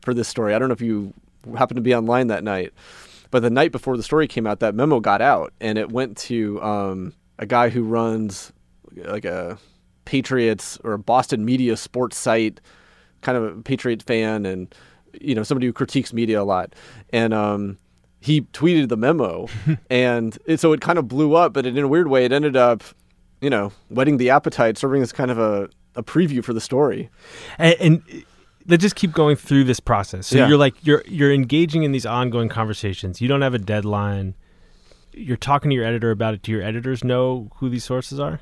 for 0.00 0.14
this 0.14 0.28
story. 0.28 0.54
I 0.54 0.58
don't 0.58 0.68
know 0.68 0.74
if 0.74 0.80
you 0.80 1.12
happened 1.56 1.76
to 1.76 1.82
be 1.82 1.94
online 1.94 2.26
that 2.28 2.44
night, 2.44 2.72
but 3.30 3.40
the 3.40 3.50
night 3.50 3.72
before 3.72 3.96
the 3.96 4.02
story 4.02 4.26
came 4.26 4.46
out, 4.46 4.60
that 4.60 4.74
memo 4.74 5.00
got 5.00 5.20
out 5.20 5.52
and 5.60 5.78
it 5.78 5.90
went 5.92 6.16
to 6.16 6.60
um, 6.62 7.12
a 7.38 7.46
guy 7.46 7.68
who 7.68 7.82
runs 7.82 8.52
like 8.94 9.24
a 9.24 9.58
Patriots 10.04 10.78
or 10.84 10.94
a 10.94 10.98
Boston 10.98 11.44
media 11.44 11.76
sports 11.76 12.16
site, 12.16 12.60
kind 13.20 13.36
of 13.36 13.58
a 13.58 13.62
Patriot 13.62 14.02
fan 14.02 14.46
and 14.46 14.74
you 15.20 15.34
know 15.34 15.42
somebody 15.42 15.66
who 15.66 15.72
critiques 15.72 16.12
media 16.12 16.40
a 16.40 16.44
lot, 16.44 16.74
and 17.10 17.34
um, 17.34 17.78
he 18.20 18.42
tweeted 18.42 18.88
the 18.88 18.96
memo, 18.96 19.48
and 19.90 20.38
it, 20.46 20.60
so 20.60 20.72
it 20.72 20.80
kind 20.80 20.98
of 20.98 21.08
blew 21.08 21.34
up. 21.34 21.52
But 21.52 21.66
in 21.66 21.76
a 21.78 21.88
weird 21.88 22.08
way, 22.08 22.24
it 22.24 22.32
ended 22.32 22.56
up, 22.56 22.82
you 23.40 23.50
know, 23.50 23.72
whetting 23.88 24.16
the 24.16 24.30
appetite, 24.30 24.78
serving 24.78 25.02
as 25.02 25.12
kind 25.12 25.30
of 25.30 25.38
a, 25.38 25.68
a 25.96 26.02
preview 26.02 26.44
for 26.44 26.52
the 26.52 26.60
story. 26.60 27.10
And, 27.58 27.74
and 27.80 28.24
let's 28.66 28.82
just 28.82 28.94
keep 28.96 29.12
going 29.12 29.36
through 29.36 29.64
this 29.64 29.80
process. 29.80 30.26
So 30.28 30.38
Yeah. 30.38 30.48
you're 30.48 30.58
like 30.58 30.74
you're 30.86 31.02
you're 31.06 31.32
engaging 31.32 31.82
in 31.82 31.92
these 31.92 32.06
ongoing 32.06 32.48
conversations. 32.48 33.20
You 33.20 33.28
don't 33.28 33.42
have 33.42 33.54
a 33.54 33.58
deadline. 33.58 34.34
You're 35.12 35.36
talking 35.38 35.70
to 35.70 35.74
your 35.74 35.84
editor 35.84 36.10
about 36.10 36.34
it. 36.34 36.42
Do 36.42 36.52
your 36.52 36.62
editors 36.62 37.02
know 37.02 37.50
who 37.56 37.68
these 37.70 37.84
sources 37.84 38.20
are? 38.20 38.40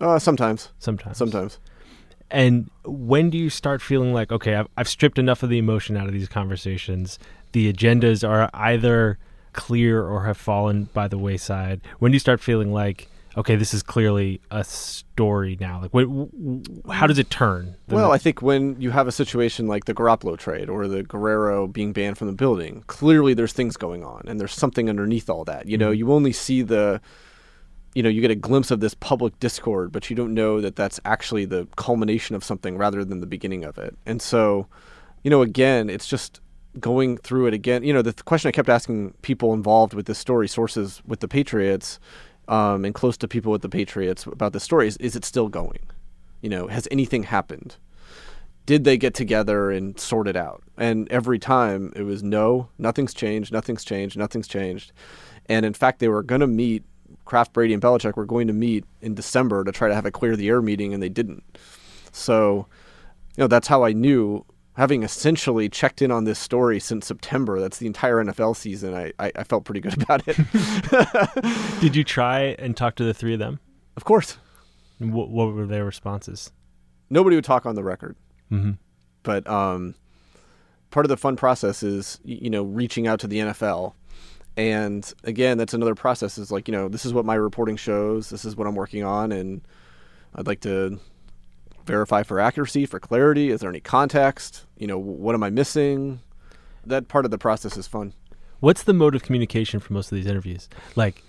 Uh, 0.00 0.18
sometimes, 0.18 0.68
Sometimes. 0.78 1.16
sometimes. 1.16 1.58
And 2.30 2.70
when 2.84 3.30
do 3.30 3.38
you 3.38 3.48
start 3.50 3.80
feeling 3.80 4.12
like, 4.12 4.30
okay, 4.30 4.54
I've, 4.54 4.68
I've 4.76 4.86
stripped 4.88 5.18
enough 5.18 5.42
of 5.42 5.48
the 5.48 5.56
emotion 5.58 5.96
out 5.96 6.06
of 6.06 6.12
these 6.12 6.28
conversations? 6.28 7.18
The 7.52 7.72
agendas 7.72 8.28
are 8.28 8.50
either 8.52 9.18
clear 9.54 10.04
or 10.06 10.24
have 10.26 10.36
fallen 10.36 10.84
by 10.92 11.08
the 11.08 11.16
wayside. 11.16 11.80
When 11.98 12.12
do 12.12 12.16
you 12.16 12.20
start 12.20 12.40
feeling 12.40 12.70
like, 12.72 13.08
okay, 13.38 13.54
this 13.54 13.72
is 13.72 13.84
clearly 13.84 14.40
a 14.50 14.64
story 14.64 15.56
now? 15.60 15.80
Like, 15.80 15.92
what, 15.92 16.08
how 16.92 17.06
does 17.06 17.20
it 17.20 17.30
turn? 17.30 17.76
Well, 17.86 18.10
I 18.10 18.18
think 18.18 18.42
when 18.42 18.78
you 18.80 18.90
have 18.90 19.06
a 19.06 19.12
situation 19.12 19.68
like 19.68 19.84
the 19.84 19.94
Garoppolo 19.94 20.36
trade 20.36 20.68
or 20.68 20.88
the 20.88 21.04
Guerrero 21.04 21.68
being 21.68 21.92
banned 21.92 22.18
from 22.18 22.26
the 22.26 22.32
building, 22.32 22.82
clearly 22.88 23.34
there's 23.34 23.52
things 23.52 23.76
going 23.76 24.04
on 24.04 24.24
and 24.26 24.40
there's 24.40 24.52
something 24.52 24.90
underneath 24.90 25.30
all 25.30 25.44
that. 25.44 25.68
You 25.68 25.78
know, 25.78 25.90
mm-hmm. 25.90 25.98
you 25.98 26.12
only 26.12 26.32
see 26.32 26.62
the, 26.62 27.00
you 27.94 28.02
know, 28.02 28.08
you 28.08 28.20
get 28.20 28.32
a 28.32 28.34
glimpse 28.34 28.72
of 28.72 28.80
this 28.80 28.94
public 28.94 29.38
discord, 29.38 29.92
but 29.92 30.10
you 30.10 30.16
don't 30.16 30.34
know 30.34 30.60
that 30.60 30.74
that's 30.74 30.98
actually 31.04 31.44
the 31.44 31.68
culmination 31.76 32.34
of 32.34 32.42
something 32.42 32.76
rather 32.76 33.04
than 33.04 33.20
the 33.20 33.26
beginning 33.26 33.64
of 33.64 33.78
it. 33.78 33.96
And 34.04 34.20
so, 34.20 34.66
you 35.22 35.30
know, 35.30 35.42
again, 35.42 35.88
it's 35.88 36.08
just 36.08 36.40
going 36.80 37.16
through 37.16 37.46
it 37.46 37.54
again. 37.54 37.84
You 37.84 37.92
know, 37.92 38.02
the, 38.02 38.12
the 38.12 38.22
question 38.24 38.48
I 38.48 38.52
kept 38.52 38.68
asking 38.68 39.14
people 39.22 39.54
involved 39.54 39.94
with 39.94 40.06
this 40.06 40.18
story, 40.18 40.48
sources 40.48 41.02
with 41.06 41.20
the 41.20 41.28
Patriots, 41.28 42.00
um, 42.48 42.84
and 42.84 42.94
close 42.94 43.16
to 43.18 43.28
people 43.28 43.52
with 43.52 43.62
the 43.62 43.68
Patriots 43.68 44.26
about 44.26 44.52
the 44.52 44.60
story 44.60 44.88
is, 44.88 44.96
is 44.96 45.14
it 45.14 45.24
still 45.24 45.48
going? 45.48 45.80
You 46.40 46.48
know, 46.48 46.66
has 46.66 46.88
anything 46.90 47.24
happened? 47.24 47.76
Did 48.66 48.84
they 48.84 48.96
get 48.96 49.14
together 49.14 49.70
and 49.70 49.98
sort 49.98 50.28
it 50.28 50.36
out? 50.36 50.62
And 50.76 51.10
every 51.10 51.38
time 51.38 51.92
it 51.96 52.02
was 52.02 52.22
no, 52.22 52.68
nothing's 52.78 53.14
changed, 53.14 53.52
nothing's 53.52 53.84
changed, 53.84 54.16
nothing's 54.16 54.48
changed. 54.48 54.92
And 55.46 55.64
in 55.64 55.72
fact, 55.72 56.00
they 56.00 56.08
were 56.08 56.22
going 56.22 56.42
to 56.42 56.46
meet, 56.46 56.84
Kraft, 57.24 57.52
Brady, 57.52 57.72
and 57.72 57.82
Belichick 57.82 58.16
were 58.16 58.26
going 58.26 58.46
to 58.46 58.52
meet 58.52 58.84
in 59.00 59.14
December 59.14 59.64
to 59.64 59.72
try 59.72 59.88
to 59.88 59.94
have 59.94 60.06
a 60.06 60.10
clear 60.10 60.36
the 60.36 60.48
air 60.48 60.60
meeting, 60.60 60.92
and 60.92 61.02
they 61.02 61.08
didn't. 61.08 61.44
So, 62.12 62.66
you 63.36 63.44
know, 63.44 63.48
that's 63.48 63.68
how 63.68 63.84
I 63.84 63.92
knew, 63.92 64.44
having 64.78 65.02
essentially 65.02 65.68
checked 65.68 66.00
in 66.00 66.10
on 66.10 66.24
this 66.24 66.38
story 66.38 66.80
since 66.80 67.06
September, 67.06 67.60
that's 67.60 67.78
the 67.78 67.86
entire 67.86 68.24
NFL 68.24 68.56
season, 68.56 68.94
I, 68.94 69.12
I, 69.18 69.30
I 69.36 69.44
felt 69.44 69.64
pretty 69.64 69.80
good 69.80 70.00
about 70.02 70.22
it. 70.26 70.36
Did 71.80 71.94
you 71.94 72.04
try 72.04 72.56
and 72.58 72.74
talk 72.76 72.94
to 72.94 73.04
the 73.04 73.12
three 73.12 73.34
of 73.34 73.38
them? 73.40 73.60
of 73.96 74.04
course, 74.04 74.38
What, 75.00 75.28
what 75.30 75.52
were 75.52 75.66
their 75.66 75.84
responses? 75.84 76.50
nobody 77.10 77.36
would 77.36 77.44
talk 77.44 77.66
on 77.66 77.74
the 77.74 77.82
record. 77.84 78.16
Mm-hmm. 78.50 78.72
but 79.24 79.46
um, 79.46 79.94
part 80.90 81.04
of 81.04 81.10
the 81.10 81.16
fun 81.18 81.36
process 81.36 81.82
is 81.82 82.18
you 82.24 82.48
know 82.48 82.62
reaching 82.62 83.06
out 83.06 83.20
to 83.20 83.26
the 83.26 83.38
NFL, 83.38 83.92
and 84.56 85.12
again 85.24 85.58
that's 85.58 85.74
another 85.74 85.94
process. 85.94 86.38
Is 86.38 86.50
like 86.50 86.66
you 86.68 86.72
know 86.72 86.88
this 86.88 87.04
is 87.04 87.12
what 87.12 87.24
my 87.26 87.34
reporting 87.34 87.76
shows, 87.76 88.30
this 88.30 88.44
is 88.46 88.56
what 88.56 88.66
I'm 88.66 88.74
working 88.74 89.04
on, 89.04 89.32
and 89.32 89.60
I'd 90.34 90.46
like 90.46 90.60
to 90.60 90.98
verify 91.84 92.22
for 92.22 92.38
accuracy, 92.40 92.86
for 92.86 93.00
clarity. 93.00 93.50
Is 93.50 93.60
there 93.60 93.68
any 93.70 93.80
context? 93.80 94.64
You 94.78 94.86
know 94.86 94.98
what 94.98 95.34
am 95.34 95.42
I 95.42 95.50
missing? 95.50 96.20
That 96.86 97.08
part 97.08 97.24
of 97.24 97.30
the 97.30 97.38
process 97.38 97.76
is 97.76 97.86
fun. 97.86 98.14
What's 98.60 98.82
the 98.84 98.92
mode 98.94 99.14
of 99.14 99.22
communication 99.22 99.78
for 99.80 99.92
most 99.92 100.10
of 100.10 100.16
these 100.16 100.26
interviews? 100.26 100.68
Like, 100.96 101.22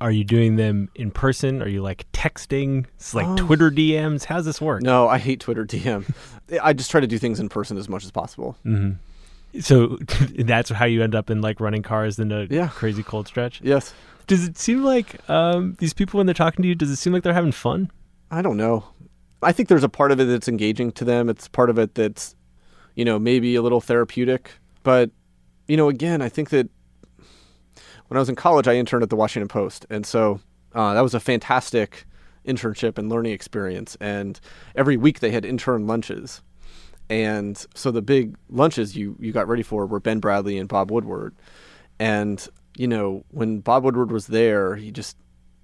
are- 0.00 0.10
you 0.12 0.24
doing 0.24 0.56
them 0.56 0.88
in 0.94 1.10
person? 1.10 1.60
Are 1.62 1.68
you 1.68 1.82
like 1.82 2.10
texting? 2.12 2.86
It's 2.96 3.14
like 3.14 3.36
Twitter 3.36 3.70
DMs? 3.70 4.24
How's 4.24 4.44
this 4.46 4.60
work? 4.60 4.82
No, 4.82 5.06
I 5.08 5.18
hate 5.18 5.40
Twitter 5.40 5.64
DM. 5.66 6.10
I 6.62 6.72
just 6.72 6.90
try 6.90 7.00
to 7.00 7.06
do 7.06 7.18
things 7.18 7.38
in 7.40 7.48
person 7.50 7.76
as 7.76 7.88
much 7.88 8.04
as 8.04 8.10
possible. 8.10 8.56
Mm-hmm. 8.64 9.60
So 9.60 9.98
that's 10.38 10.70
how 10.70 10.84
you 10.86 11.02
end 11.02 11.14
up 11.14 11.28
in 11.28 11.40
like 11.42 11.60
running 11.60 11.82
cars 11.82 12.18
in 12.18 12.32
a 12.32 12.44
Yeah. 12.50 12.68
crazy 12.68 13.02
cold 13.02 13.26
stretch. 13.28 13.60
Yes, 13.62 13.92
Does 14.26 14.46
it 14.46 14.56
seem 14.56 14.84
like 14.84 15.28
um, 15.28 15.76
these 15.80 15.92
people 15.92 16.18
when 16.18 16.26
they're 16.26 16.34
talking 16.34 16.62
to 16.62 16.68
you? 16.68 16.74
Does 16.74 16.90
it 16.90 16.96
seem 16.96 17.12
like 17.12 17.22
they're 17.22 17.34
having 17.34 17.52
fun? 17.52 17.90
I 18.30 18.40
don't 18.42 18.56
know. 18.56 18.84
I 19.42 19.52
think 19.52 19.68
there's 19.68 19.84
a 19.84 19.88
part 19.88 20.12
of 20.12 20.20
it 20.20 20.24
that's 20.26 20.48
engaging 20.48 20.92
to 20.92 21.04
them. 21.04 21.28
It's 21.28 21.48
part 21.48 21.68
of 21.70 21.78
it 21.78 21.94
that's, 21.94 22.36
you 22.94 23.04
know, 23.04 23.18
maybe 23.18 23.54
a 23.54 23.62
little 23.62 23.80
therapeutic. 23.80 24.52
But, 24.82 25.10
you 25.68 25.76
know, 25.76 25.88
again, 25.88 26.22
I 26.22 26.28
think 26.28 26.50
that 26.50 26.68
when 28.08 28.16
I 28.16 28.20
was 28.20 28.28
in 28.28 28.36
college, 28.36 28.66
I 28.66 28.74
interned 28.74 29.02
at 29.02 29.10
the 29.10 29.16
Washington 29.16 29.48
Post. 29.48 29.86
And 29.90 30.04
so 30.04 30.40
uh, 30.74 30.94
that 30.94 31.00
was 31.00 31.14
a 31.14 31.20
fantastic 31.20 32.06
internship 32.46 32.98
and 32.98 33.08
learning 33.08 33.32
experience. 33.32 33.96
And 34.00 34.40
every 34.74 34.96
week 34.96 35.20
they 35.20 35.30
had 35.30 35.44
intern 35.44 35.86
lunches. 35.86 36.42
And 37.08 37.64
so 37.74 37.90
the 37.90 38.02
big 38.02 38.36
lunches 38.48 38.96
you, 38.96 39.16
you 39.20 39.32
got 39.32 39.48
ready 39.48 39.62
for 39.62 39.86
were 39.86 40.00
Ben 40.00 40.20
Bradlee 40.20 40.58
and 40.58 40.68
Bob 40.68 40.90
Woodward. 40.90 41.34
And, 41.98 42.46
you 42.76 42.88
know, 42.88 43.24
when 43.30 43.60
Bob 43.60 43.84
Woodward 43.84 44.10
was 44.10 44.28
there, 44.28 44.76
he 44.76 44.90
just, 44.90 45.16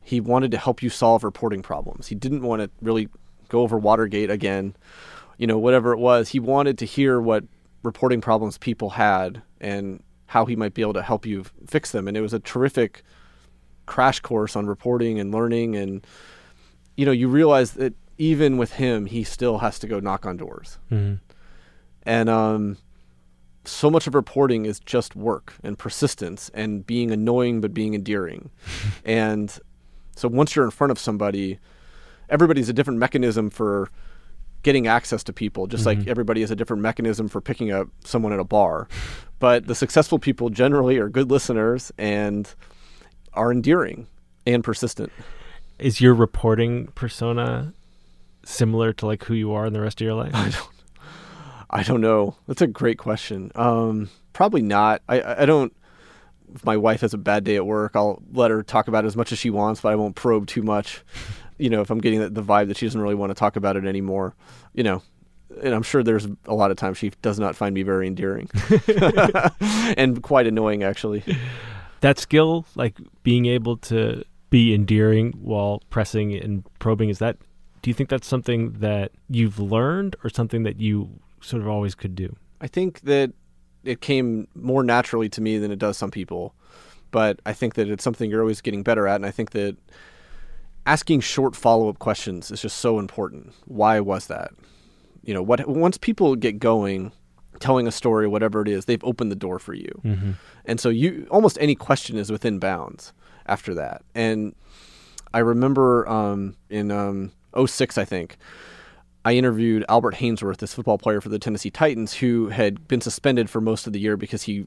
he 0.02 0.20
wanted 0.20 0.50
to 0.52 0.58
help 0.58 0.82
you 0.82 0.90
solve 0.90 1.24
reporting 1.24 1.62
problems. 1.62 2.08
He 2.08 2.14
didn't 2.14 2.42
want 2.42 2.62
to 2.62 2.70
really 2.80 3.08
go 3.48 3.62
over 3.62 3.78
Watergate 3.78 4.30
again, 4.30 4.76
you 5.38 5.46
know, 5.46 5.58
whatever 5.58 5.92
it 5.92 5.98
was. 5.98 6.30
He 6.30 6.40
wanted 6.40 6.78
to 6.78 6.86
hear 6.86 7.20
what 7.20 7.44
reporting 7.82 8.20
problems 8.20 8.58
people 8.58 8.90
had 8.90 9.42
and 9.60 10.02
how 10.26 10.44
he 10.44 10.56
might 10.56 10.74
be 10.74 10.82
able 10.82 10.94
to 10.94 11.02
help 11.02 11.24
you 11.24 11.40
f- 11.40 11.52
fix 11.66 11.92
them. 11.92 12.08
And 12.08 12.16
it 12.16 12.20
was 12.20 12.32
a 12.32 12.40
terrific 12.40 13.02
crash 13.86 14.20
course 14.20 14.56
on 14.56 14.66
reporting 14.66 15.20
and 15.20 15.32
learning. 15.32 15.76
And, 15.76 16.04
you 16.96 17.06
know, 17.06 17.12
you 17.12 17.28
realize 17.28 17.72
that 17.72 17.94
even 18.18 18.56
with 18.56 18.72
him, 18.72 19.06
he 19.06 19.22
still 19.22 19.58
has 19.58 19.78
to 19.78 19.86
go 19.86 20.00
knock 20.00 20.26
on 20.26 20.36
doors. 20.36 20.78
Mm-hmm. 20.90 21.14
And 22.02 22.28
um, 22.28 22.78
so 23.64 23.90
much 23.90 24.06
of 24.06 24.14
reporting 24.14 24.64
is 24.64 24.80
just 24.80 25.14
work 25.14 25.54
and 25.62 25.78
persistence 25.78 26.50
and 26.54 26.86
being 26.86 27.10
annoying 27.10 27.60
but 27.60 27.74
being 27.74 27.94
endearing. 27.94 28.50
and 29.04 29.56
so 30.16 30.28
once 30.28 30.56
you're 30.56 30.64
in 30.64 30.70
front 30.70 30.90
of 30.90 30.98
somebody, 30.98 31.58
everybody's 32.28 32.68
a 32.68 32.72
different 32.72 32.98
mechanism 32.98 33.50
for 33.50 33.90
getting 34.66 34.88
access 34.88 35.22
to 35.22 35.32
people, 35.32 35.68
just 35.68 35.86
like 35.86 36.08
everybody 36.08 36.40
has 36.40 36.50
a 36.50 36.56
different 36.56 36.82
mechanism 36.82 37.28
for 37.28 37.40
picking 37.40 37.70
up 37.70 37.86
someone 38.04 38.32
at 38.32 38.40
a 38.40 38.44
bar. 38.44 38.88
But 39.38 39.68
the 39.68 39.76
successful 39.76 40.18
people 40.18 40.50
generally 40.50 40.98
are 40.98 41.08
good 41.08 41.30
listeners 41.30 41.92
and 41.96 42.52
are 43.32 43.52
endearing 43.52 44.08
and 44.44 44.64
persistent. 44.64 45.12
Is 45.78 46.00
your 46.00 46.14
reporting 46.14 46.88
persona 46.96 47.72
similar 48.44 48.92
to 48.94 49.06
like 49.06 49.22
who 49.22 49.34
you 49.34 49.52
are 49.52 49.66
in 49.66 49.72
the 49.72 49.80
rest 49.80 50.00
of 50.00 50.04
your 50.04 50.14
life? 50.24 50.34
I 50.34 50.50
don't 50.50 50.68
I 51.70 51.82
don't 51.84 52.00
know. 52.00 52.34
That's 52.48 52.62
a 52.62 52.66
great 52.66 52.98
question. 52.98 53.52
Um, 53.54 54.10
probably 54.32 54.62
not. 54.62 55.00
I- 55.08 55.20
I, 55.20 55.42
I 55.42 55.46
don't. 55.46 55.72
If 56.54 56.64
my 56.64 56.76
wife 56.76 57.02
has 57.02 57.14
a 57.14 57.18
bad 57.18 57.44
day 57.44 57.54
at 57.56 57.66
work, 57.66 57.92
I'll 57.94 58.20
let 58.32 58.50
her 58.50 58.62
talk 58.64 58.88
about 58.88 59.04
it 59.04 59.08
as 59.08 59.16
much 59.16 59.30
as 59.30 59.38
she 59.38 59.50
wants, 59.50 59.80
but 59.80 59.92
I 59.92 59.96
won't 59.96 60.16
probe 60.16 60.46
too 60.48 60.62
much. 60.62 61.02
You 61.58 61.70
know, 61.70 61.80
if 61.80 61.90
I'm 61.90 61.98
getting 61.98 62.20
the, 62.20 62.30
the 62.30 62.42
vibe 62.42 62.68
that 62.68 62.76
she 62.76 62.86
doesn't 62.86 63.00
really 63.00 63.14
want 63.14 63.30
to 63.30 63.34
talk 63.34 63.56
about 63.56 63.76
it 63.76 63.84
anymore, 63.84 64.34
you 64.74 64.82
know, 64.82 65.02
and 65.62 65.74
I'm 65.74 65.82
sure 65.82 66.02
there's 66.02 66.26
a 66.46 66.54
lot 66.54 66.70
of 66.70 66.76
times 66.76 66.98
she 66.98 67.10
does 67.22 67.38
not 67.38 67.56
find 67.56 67.74
me 67.74 67.82
very 67.82 68.06
endearing 68.06 68.50
and 69.96 70.22
quite 70.22 70.46
annoying, 70.46 70.82
actually. 70.82 71.24
that 72.00 72.18
skill, 72.18 72.66
like 72.74 72.98
being 73.22 73.46
able 73.46 73.76
to 73.78 74.24
be 74.50 74.74
endearing 74.74 75.32
while 75.32 75.82
pressing 75.90 76.34
and 76.34 76.64
probing, 76.78 77.08
is 77.08 77.18
that? 77.18 77.38
Do 77.82 77.90
you 77.90 77.94
think 77.94 78.08
that's 78.08 78.26
something 78.26 78.72
that 78.80 79.12
you've 79.28 79.58
learned, 79.58 80.16
or 80.24 80.30
something 80.30 80.64
that 80.64 80.80
you 80.80 81.20
sort 81.40 81.62
of 81.62 81.68
always 81.68 81.94
could 81.94 82.14
do? 82.14 82.34
I 82.60 82.66
think 82.66 83.00
that 83.02 83.32
it 83.84 84.00
came 84.00 84.48
more 84.54 84.82
naturally 84.82 85.28
to 85.30 85.40
me 85.40 85.58
than 85.58 85.70
it 85.70 85.78
does 85.78 85.96
some 85.96 86.10
people. 86.10 86.54
But 87.12 87.40
I 87.46 87.52
think 87.52 87.74
that 87.74 87.88
it's 87.88 88.02
something 88.02 88.30
you're 88.30 88.40
always 88.40 88.60
getting 88.60 88.82
better 88.82 89.06
at. 89.06 89.16
And 89.16 89.24
I 89.24 89.30
think 89.30 89.50
that 89.52 89.76
asking 90.86 91.20
short 91.20 91.54
follow 91.54 91.88
up 91.88 91.98
questions 91.98 92.50
is 92.50 92.62
just 92.62 92.78
so 92.78 92.98
important. 92.98 93.52
Why 93.66 94.00
was 94.00 94.28
that? 94.28 94.52
You 95.22 95.34
know, 95.34 95.42
what 95.42 95.68
once 95.68 95.98
people 95.98 96.36
get 96.36 96.58
going, 96.58 97.12
telling 97.58 97.86
a 97.86 97.92
story, 97.92 98.28
whatever 98.28 98.62
it 98.62 98.68
is, 98.68 98.84
they've 98.84 99.02
opened 99.04 99.30
the 99.30 99.36
door 99.36 99.58
for 99.58 99.74
you. 99.74 100.00
Mm-hmm. 100.04 100.30
And 100.64 100.80
so 100.80 100.88
you 100.88 101.26
almost 101.30 101.58
any 101.60 101.74
question 101.74 102.16
is 102.16 102.30
within 102.30 102.58
bounds 102.58 103.12
after 103.46 103.74
that. 103.74 104.02
And 104.14 104.54
I 105.34 105.40
remember 105.40 106.08
um, 106.08 106.56
in 106.70 106.90
um, 106.90 107.32
06, 107.54 107.98
I 107.98 108.04
think, 108.04 108.36
I 109.24 109.34
interviewed 109.34 109.84
Albert 109.88 110.14
Haynesworth, 110.14 110.58
this 110.58 110.72
football 110.72 110.98
player 110.98 111.20
for 111.20 111.28
the 111.28 111.38
Tennessee 111.38 111.70
Titans, 111.70 112.14
who 112.14 112.48
had 112.48 112.86
been 112.86 113.00
suspended 113.00 113.50
for 113.50 113.60
most 113.60 113.88
of 113.88 113.92
the 113.92 113.98
year 113.98 114.16
because 114.16 114.44
he 114.44 114.66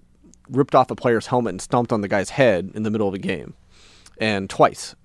ripped 0.49 0.75
off 0.75 0.91
a 0.91 0.95
player's 0.95 1.27
helmet 1.27 1.51
and 1.51 1.61
stomped 1.61 1.93
on 1.93 2.01
the 2.01 2.09
guy's 2.09 2.31
head 2.31 2.71
in 2.73 2.83
the 2.83 2.89
middle 2.89 3.07
of 3.07 3.13
a 3.13 3.19
game, 3.19 3.53
and 4.17 4.49
twice. 4.49 4.95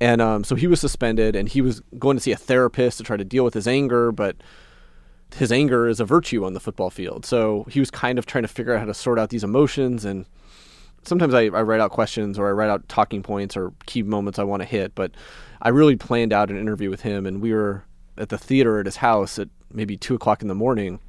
And 0.00 0.20
um, 0.20 0.44
so 0.44 0.54
he 0.54 0.66
was 0.66 0.80
suspended, 0.80 1.34
and 1.34 1.48
he 1.48 1.60
was 1.60 1.80
going 1.98 2.16
to 2.16 2.22
see 2.22 2.32
a 2.32 2.36
therapist 2.36 2.98
to 2.98 3.04
try 3.04 3.16
to 3.16 3.24
deal 3.24 3.44
with 3.44 3.54
his 3.54 3.66
anger, 3.66 4.12
but 4.12 4.36
his 5.36 5.52
anger 5.52 5.88
is 5.88 6.00
a 6.00 6.04
virtue 6.04 6.44
on 6.44 6.54
the 6.54 6.60
football 6.60 6.90
field. 6.90 7.26
So 7.26 7.66
he 7.68 7.80
was 7.80 7.90
kind 7.90 8.18
of 8.18 8.26
trying 8.26 8.42
to 8.42 8.48
figure 8.48 8.74
out 8.74 8.80
how 8.80 8.86
to 8.86 8.94
sort 8.94 9.18
out 9.18 9.30
these 9.30 9.44
emotions. 9.44 10.04
And 10.04 10.24
sometimes 11.02 11.34
I, 11.34 11.44
I 11.44 11.62
write 11.62 11.80
out 11.80 11.90
questions 11.90 12.38
or 12.38 12.48
I 12.48 12.52
write 12.52 12.70
out 12.70 12.88
talking 12.88 13.22
points 13.22 13.56
or 13.56 13.72
key 13.86 14.02
moments 14.02 14.38
I 14.38 14.44
want 14.44 14.62
to 14.62 14.68
hit. 14.68 14.94
But 14.94 15.12
I 15.60 15.70
really 15.70 15.96
planned 15.96 16.32
out 16.32 16.50
an 16.50 16.58
interview 16.58 16.90
with 16.90 17.02
him, 17.02 17.26
and 17.26 17.42
we 17.42 17.52
were 17.52 17.84
at 18.16 18.28
the 18.28 18.38
theater 18.38 18.80
at 18.80 18.86
his 18.86 18.96
house 18.96 19.38
at 19.38 19.48
maybe 19.72 19.96
two 19.96 20.14
o'clock 20.14 20.42
in 20.42 20.48
the 20.48 20.54
morning. 20.54 21.00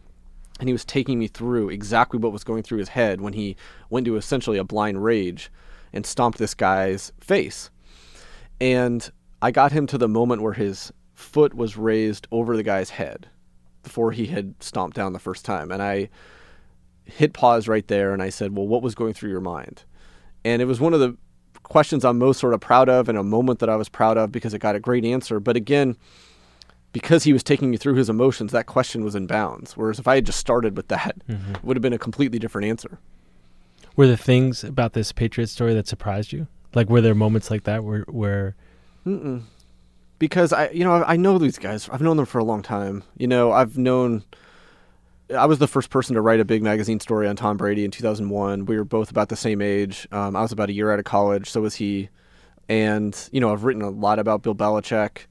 And 0.59 0.67
he 0.67 0.73
was 0.73 0.83
taking 0.83 1.19
me 1.19 1.27
through 1.27 1.69
exactly 1.69 2.19
what 2.19 2.33
was 2.33 2.43
going 2.43 2.63
through 2.63 2.79
his 2.79 2.89
head 2.89 3.21
when 3.21 3.33
he 3.33 3.55
went 3.89 4.05
to 4.07 4.17
essentially 4.17 4.57
a 4.57 4.63
blind 4.63 5.03
rage 5.03 5.49
and 5.93 6.05
stomped 6.05 6.37
this 6.37 6.53
guy's 6.53 7.13
face. 7.21 7.69
And 8.61 9.09
I 9.41 9.51
got 9.51 9.71
him 9.71 9.87
to 9.87 9.97
the 9.97 10.07
moment 10.07 10.41
where 10.41 10.53
his 10.53 10.91
foot 11.13 11.53
was 11.53 11.77
raised 11.77 12.27
over 12.31 12.55
the 12.57 12.63
guy's 12.63 12.89
head 12.91 13.27
before 13.83 14.11
he 14.11 14.27
had 14.27 14.53
stomped 14.61 14.95
down 14.95 15.13
the 15.13 15.19
first 15.19 15.45
time. 15.45 15.71
And 15.71 15.81
I 15.81 16.09
hit 17.05 17.33
pause 17.33 17.67
right 17.67 17.87
there 17.87 18.13
and 18.13 18.21
I 18.21 18.29
said, 18.29 18.55
Well, 18.55 18.67
what 18.67 18.81
was 18.81 18.95
going 18.95 19.13
through 19.13 19.31
your 19.31 19.41
mind? 19.41 19.83
And 20.45 20.61
it 20.61 20.65
was 20.65 20.79
one 20.79 20.93
of 20.93 20.99
the 20.99 21.17
questions 21.63 22.03
I'm 22.03 22.17
most 22.17 22.39
sort 22.39 22.53
of 22.53 22.61
proud 22.61 22.89
of 22.89 23.09
and 23.09 23.17
a 23.17 23.23
moment 23.23 23.59
that 23.59 23.69
I 23.69 23.75
was 23.75 23.89
proud 23.89 24.17
of 24.17 24.31
because 24.31 24.53
it 24.53 24.59
got 24.59 24.75
a 24.75 24.79
great 24.79 25.05
answer. 25.05 25.39
But 25.39 25.55
again, 25.55 25.95
because 26.91 27.23
he 27.23 27.33
was 27.33 27.43
taking 27.43 27.69
me 27.69 27.77
through 27.77 27.95
his 27.95 28.09
emotions, 28.09 28.51
that 28.51 28.65
question 28.65 29.03
was 29.03 29.15
in 29.15 29.27
bounds. 29.27 29.77
Whereas 29.77 29.99
if 29.99 30.07
I 30.07 30.15
had 30.15 30.25
just 30.25 30.39
started 30.39 30.75
with 30.75 30.87
that, 30.87 31.15
Mm-hmm. 31.29 31.55
it 31.55 31.63
would 31.63 31.77
have 31.77 31.81
been 31.81 31.93
a 31.93 31.99
completely 31.99 32.39
different 32.39 32.67
answer. 32.67 32.99
Were 33.95 34.07
the 34.07 34.17
things 34.17 34.63
about 34.63 34.93
this 34.93 35.11
Patriot 35.11 35.47
story 35.47 35.73
that 35.73 35.87
surprised 35.87 36.31
you? 36.31 36.47
Like, 36.73 36.89
were 36.89 37.01
there 37.01 37.15
moments 37.15 37.49
like 37.49 37.63
that 37.63 37.83
where, 37.83 38.01
where 38.01 38.55
Mm-mm. 39.05 39.43
Because 40.17 40.51
I, 40.51 40.69
you 40.69 40.83
know, 40.83 41.03
I, 41.03 41.15
know 41.15 41.37
these 41.37 41.57
guys. 41.57 41.89
I've 41.89 42.01
known 42.01 42.17
them 42.17 42.25
for 42.25 42.39
a 42.39 42.43
long 42.43 42.61
time. 42.61 43.03
You 43.17 43.27
know, 43.27 43.51
I've 43.51 43.77
known. 43.77 44.23
I 45.35 45.45
was 45.45 45.59
the 45.59 45.67
first 45.67 45.91
person 45.91 46.15
to 46.15 46.21
write 46.21 46.39
a 46.39 46.45
big 46.45 46.63
magazine 46.63 46.99
story 46.99 47.27
on 47.27 47.35
Tom 47.35 47.55
Brady 47.55 47.85
in 47.85 47.91
2001. 47.91 48.65
We 48.65 48.77
were 48.77 48.83
both 48.83 49.11
about 49.11 49.29
the 49.29 49.35
same 49.35 49.61
age. 49.61 50.07
Um, 50.11 50.35
I 50.35 50.41
was 50.41 50.51
about 50.51 50.69
a 50.69 50.73
year 50.73 50.91
out 50.91 50.99
of 50.99 51.05
college, 51.05 51.49
so 51.49 51.61
was 51.61 51.75
he. 51.75 52.09
And 52.67 53.17
you 53.31 53.39
know, 53.39 53.53
I've 53.53 53.63
written 53.63 53.81
a 53.81 53.89
lot 53.89 54.19
about 54.19 54.41
Bill 54.41 54.55
Belichick. 54.55 55.27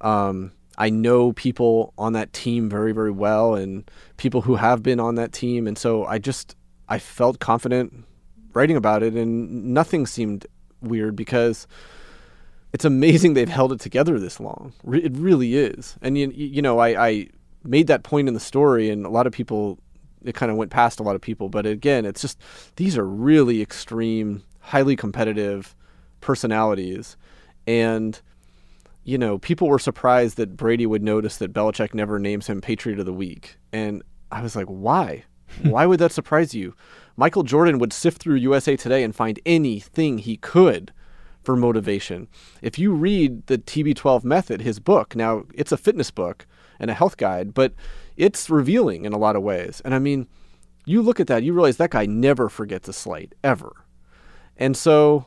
Um, 0.00 0.52
I 0.76 0.90
know 0.90 1.32
people 1.32 1.94
on 1.96 2.12
that 2.12 2.32
team 2.32 2.68
very, 2.68 2.92
very 2.92 3.10
well, 3.10 3.54
and 3.54 3.90
people 4.16 4.42
who 4.42 4.56
have 4.56 4.82
been 4.82 5.00
on 5.00 5.14
that 5.14 5.32
team, 5.32 5.66
and 5.66 5.78
so 5.78 6.04
I 6.04 6.18
just 6.18 6.54
I 6.88 6.98
felt 6.98 7.38
confident 7.38 8.04
writing 8.52 8.76
about 8.76 9.02
it, 9.02 9.14
and 9.14 9.72
nothing 9.72 10.04
seemed 10.04 10.46
weird 10.80 11.16
because 11.16 11.66
it's 12.72 12.84
amazing 12.84 13.34
they've 13.34 13.48
held 13.48 13.72
it 13.72 13.80
together 13.80 14.18
this 14.18 14.40
long. 14.40 14.72
It 14.92 15.16
really 15.16 15.56
is. 15.56 15.96
And 16.02 16.18
you, 16.18 16.30
you 16.30 16.62
know, 16.62 16.78
I, 16.78 17.08
I 17.08 17.28
made 17.64 17.86
that 17.86 18.02
point 18.02 18.28
in 18.28 18.34
the 18.34 18.40
story, 18.40 18.90
and 18.90 19.06
a 19.06 19.10
lot 19.10 19.26
of 19.26 19.32
people, 19.32 19.78
it 20.22 20.34
kind 20.34 20.50
of 20.50 20.58
went 20.58 20.70
past 20.70 21.00
a 21.00 21.02
lot 21.02 21.14
of 21.14 21.20
people. 21.20 21.48
But 21.48 21.66
again, 21.66 22.04
it's 22.04 22.20
just 22.20 22.40
these 22.76 22.96
are 22.98 23.06
really 23.06 23.62
extreme, 23.62 24.42
highly 24.60 24.96
competitive 24.96 25.74
personalities, 26.20 27.16
and 27.66 28.20
you 29.04 29.16
know, 29.16 29.38
people 29.38 29.68
were 29.68 29.78
surprised 29.78 30.36
that 30.36 30.54
Brady 30.54 30.84
would 30.84 31.02
notice 31.02 31.38
that 31.38 31.54
Belichick 31.54 31.94
never 31.94 32.18
names 32.18 32.46
him 32.46 32.60
Patriot 32.60 32.98
of 32.98 33.06
the 33.06 33.12
Week, 33.12 33.56
and 33.72 34.02
I 34.30 34.42
was 34.42 34.54
like, 34.54 34.66
why? 34.66 35.24
why 35.62 35.86
would 35.86 36.00
that 36.00 36.12
surprise 36.12 36.54
you? 36.54 36.74
Michael 37.16 37.42
Jordan 37.42 37.78
would 37.78 37.92
sift 37.92 38.22
through 38.22 38.36
USA 38.36 38.76
Today 38.76 39.02
and 39.02 39.14
find 39.14 39.40
anything 39.44 40.18
he 40.18 40.36
could 40.36 40.92
for 41.42 41.56
motivation. 41.56 42.28
If 42.62 42.78
you 42.78 42.92
read 42.92 43.46
the 43.46 43.58
TB12 43.58 44.22
method, 44.24 44.60
his 44.60 44.78
book, 44.78 45.16
now 45.16 45.44
it's 45.54 45.72
a 45.72 45.76
fitness 45.76 46.10
book 46.10 46.46
and 46.78 46.90
a 46.90 46.94
health 46.94 47.16
guide, 47.16 47.54
but 47.54 47.72
it's 48.16 48.50
revealing 48.50 49.04
in 49.04 49.12
a 49.12 49.18
lot 49.18 49.36
of 49.36 49.42
ways. 49.42 49.80
And 49.84 49.94
I 49.94 49.98
mean, 49.98 50.28
you 50.84 51.02
look 51.02 51.20
at 51.20 51.26
that, 51.26 51.42
you 51.42 51.52
realize 51.52 51.76
that 51.78 51.90
guy 51.90 52.06
never 52.06 52.48
forgets 52.48 52.88
a 52.88 52.92
slight, 52.92 53.34
ever. 53.42 53.72
And 54.56 54.76
so, 54.76 55.26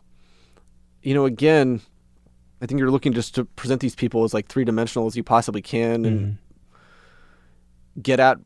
you 1.02 1.14
know, 1.14 1.26
again, 1.26 1.82
I 2.62 2.66
think 2.66 2.80
you're 2.80 2.92
looking 2.92 3.14
just 3.14 3.36
to 3.36 3.46
present 3.46 3.82
these 3.82 3.96
people 3.96 4.24
as 4.24 4.34
like 4.34 4.48
three 4.48 4.66
dimensional 4.66 5.08
as 5.08 5.16
you 5.16 5.24
possibly 5.24 5.62
can 5.62 6.06
and 6.06 6.20
mm-hmm. 6.20 8.02
get 8.02 8.20
at 8.20 8.38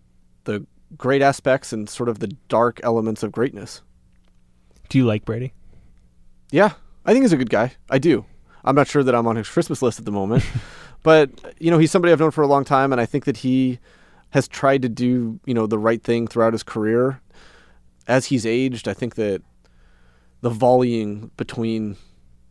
the 0.46 0.66
great 0.98 1.21
aspects 1.21 1.74
and 1.74 1.89
sort 1.89 2.10
of 2.10 2.19
the 2.19 2.28
dark 2.48 2.80
elements 2.84 3.24
of 3.24 3.32
greatness. 3.32 3.82
do 4.89 4.98
you 4.98 5.06
like 5.06 5.26
Brady? 5.26 5.54
Yeah, 6.52 6.74
I 7.06 7.12
think 7.12 7.24
he's 7.24 7.34
a 7.34 7.38
good 7.38 7.50
guy. 7.50 7.74
I 7.89 7.98
do. 7.98 8.26
I'm 8.63 8.76
not 8.76 8.88
sure 8.88 9.04
that 9.04 9.15
I'm 9.15 9.28
on 9.28 9.36
his 9.36 9.50
Christmas 9.50 9.82
list 9.82 10.00
at 10.00 10.06
the 10.06 10.12
moment, 10.12 10.43
but 11.04 11.30
you 11.60 11.71
know, 11.71 11.78
he's 11.78 11.91
somebody 11.91 12.12
I've 12.12 12.19
known 12.19 12.32
for 12.32 12.43
a 12.43 12.48
long 12.48 12.65
time, 12.65 12.91
and 12.91 13.02
I 13.02 13.06
think 13.06 13.26
that 13.26 13.38
he 13.38 13.80
has 14.32 14.48
tried 14.48 14.82
to 14.82 14.89
do 14.89 15.39
you 15.45 15.54
know 15.54 15.67
the 15.67 15.80
right 15.80 16.04
thing 16.04 16.28
throughout 16.28 16.54
his 16.54 16.63
career. 16.63 17.21
As 18.08 18.28
he's 18.28 18.45
aged, 18.45 18.88
I 18.88 18.93
think 18.93 19.15
that 19.15 19.41
the 20.41 20.50
volleying 20.50 21.32
between 21.38 21.98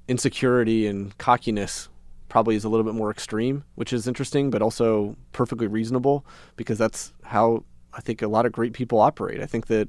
insecurity 0.09 0.87
and 0.87 1.16
cockiness 1.18 1.88
probably 2.29 2.57
is 2.57 2.64
a 2.64 2.68
little 2.68 2.85
bit 2.85 2.94
more 2.94 3.11
extreme, 3.11 3.62
which 3.77 3.92
is 3.92 4.09
interesting, 4.09 4.51
but 4.51 4.61
also 4.62 5.16
perfectly 5.33 5.68
reasonable 5.68 6.27
because 6.57 6.79
that's 6.79 7.12
how 7.23 7.64
I 7.97 8.01
think 8.01 8.23
a 8.23 8.29
lot 8.29 8.47
of 8.47 8.53
great 8.53 8.73
people 8.73 9.01
operate. 9.01 9.41
I 9.41 9.47
think 9.47 9.67
that 9.69 9.89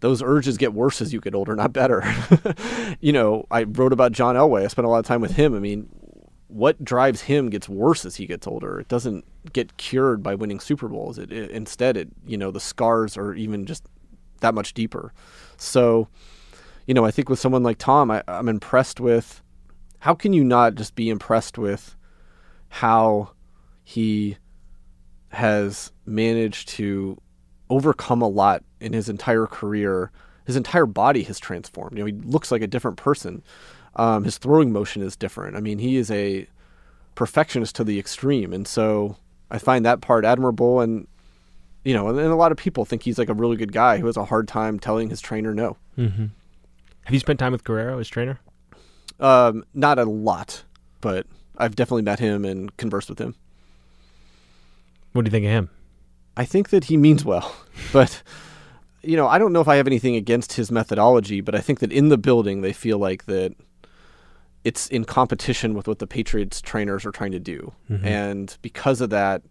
those 0.00 0.22
urges 0.22 0.58
get 0.58 0.74
worse 0.74 1.00
as 1.00 1.12
you 1.12 1.20
get 1.20 1.34
older, 1.34 1.56
not 1.56 1.72
better. 1.72 2.02
you 3.00 3.12
know, 3.12 3.46
I 3.50 3.62
wrote 3.62 3.92
about 3.92 4.12
John 4.12 4.36
Elway. 4.36 4.64
I 4.64 4.68
spent 4.68 4.86
a 4.86 4.90
lot 4.90 4.98
of 4.98 5.06
time 5.06 5.20
with 5.20 5.32
him. 5.32 5.54
I 5.54 5.60
mean, 5.60 5.88
what 6.48 6.84
drives 6.84 7.22
him 7.22 7.50
gets 7.50 7.68
worse 7.68 8.04
as 8.04 8.16
he 8.16 8.26
gets 8.26 8.46
older. 8.46 8.78
It 8.78 8.88
doesn't 8.88 9.24
get 9.52 9.76
cured 9.76 10.22
by 10.22 10.34
winning 10.34 10.60
Super 10.60 10.88
Bowls. 10.88 11.18
It, 11.18 11.32
it 11.32 11.50
instead, 11.50 11.96
it 11.96 12.08
you 12.26 12.36
know, 12.36 12.50
the 12.50 12.60
scars 12.60 13.16
are 13.16 13.34
even 13.34 13.66
just 13.66 13.86
that 14.40 14.54
much 14.54 14.74
deeper. 14.74 15.12
So, 15.56 16.08
you 16.86 16.94
know, 16.94 17.04
I 17.04 17.10
think 17.10 17.28
with 17.28 17.38
someone 17.38 17.62
like 17.62 17.78
Tom, 17.78 18.10
I, 18.10 18.22
I'm 18.28 18.48
impressed 18.48 19.00
with. 19.00 19.42
How 20.00 20.14
can 20.14 20.34
you 20.34 20.44
not 20.44 20.74
just 20.74 20.94
be 20.94 21.08
impressed 21.08 21.56
with 21.56 21.96
how 22.68 23.30
he 23.82 24.36
has 25.34 25.92
managed 26.06 26.68
to 26.70 27.20
overcome 27.70 28.22
a 28.22 28.28
lot 28.28 28.62
in 28.80 28.92
his 28.92 29.08
entire 29.08 29.46
career. 29.46 30.10
His 30.46 30.56
entire 30.56 30.86
body 30.86 31.22
has 31.24 31.38
transformed. 31.38 31.96
You 31.96 32.04
know, 32.04 32.06
he 32.06 32.12
looks 32.12 32.52
like 32.52 32.62
a 32.62 32.66
different 32.66 32.96
person. 32.96 33.42
Um, 33.96 34.24
his 34.24 34.38
throwing 34.38 34.72
motion 34.72 35.02
is 35.02 35.16
different. 35.16 35.56
I 35.56 35.60
mean, 35.60 35.78
he 35.78 35.96
is 35.96 36.10
a 36.10 36.46
perfectionist 37.14 37.76
to 37.76 37.84
the 37.84 37.98
extreme, 37.98 38.52
and 38.52 38.66
so 38.66 39.16
I 39.50 39.58
find 39.58 39.84
that 39.86 40.00
part 40.00 40.24
admirable. 40.24 40.80
And 40.80 41.06
you 41.84 41.94
know, 41.94 42.08
and, 42.08 42.18
and 42.18 42.28
a 42.28 42.36
lot 42.36 42.50
of 42.50 42.58
people 42.58 42.84
think 42.84 43.02
he's 43.02 43.18
like 43.18 43.28
a 43.28 43.34
really 43.34 43.56
good 43.56 43.72
guy 43.72 43.98
who 43.98 44.06
has 44.06 44.16
a 44.16 44.24
hard 44.24 44.48
time 44.48 44.78
telling 44.78 45.10
his 45.10 45.20
trainer 45.20 45.54
no. 45.54 45.76
Mm-hmm. 45.96 46.26
Have 47.04 47.14
you 47.14 47.20
spent 47.20 47.38
time 47.38 47.52
with 47.52 47.64
Guerrero, 47.64 47.98
his 47.98 48.08
trainer? 48.08 48.40
Um, 49.20 49.64
not 49.74 49.98
a 49.98 50.04
lot, 50.04 50.64
but 51.00 51.26
I've 51.56 51.76
definitely 51.76 52.02
met 52.02 52.18
him 52.18 52.44
and 52.44 52.74
conversed 52.76 53.08
with 53.08 53.18
him. 53.18 53.36
What 55.14 55.24
do 55.24 55.28
you 55.28 55.30
think 55.30 55.46
of 55.46 55.52
him? 55.52 55.70
I 56.36 56.44
think 56.44 56.70
that 56.70 56.84
he 56.84 56.96
means 56.96 57.24
well, 57.24 57.54
but 57.92 58.22
you 59.02 59.16
know, 59.16 59.28
I 59.28 59.38
don't 59.38 59.52
know 59.52 59.60
if 59.60 59.68
I 59.68 59.76
have 59.76 59.86
anything 59.86 60.16
against 60.16 60.54
his 60.54 60.70
methodology, 60.70 61.40
but 61.40 61.54
I 61.54 61.60
think 61.60 61.80
that 61.80 61.92
in 61.92 62.08
the 62.08 62.18
building 62.18 62.60
they 62.60 62.72
feel 62.72 62.98
like 62.98 63.26
that 63.26 63.54
it's 64.64 64.88
in 64.88 65.04
competition 65.04 65.74
with 65.74 65.86
what 65.86 65.98
the 65.98 66.06
Patriots 66.06 66.60
trainers 66.60 67.04
are 67.04 67.12
trying 67.12 67.32
to 67.32 67.38
do. 67.38 67.72
Mm-hmm. 67.90 68.06
And 68.06 68.58
because 68.62 69.00
of 69.00 69.10
that, 69.10 69.42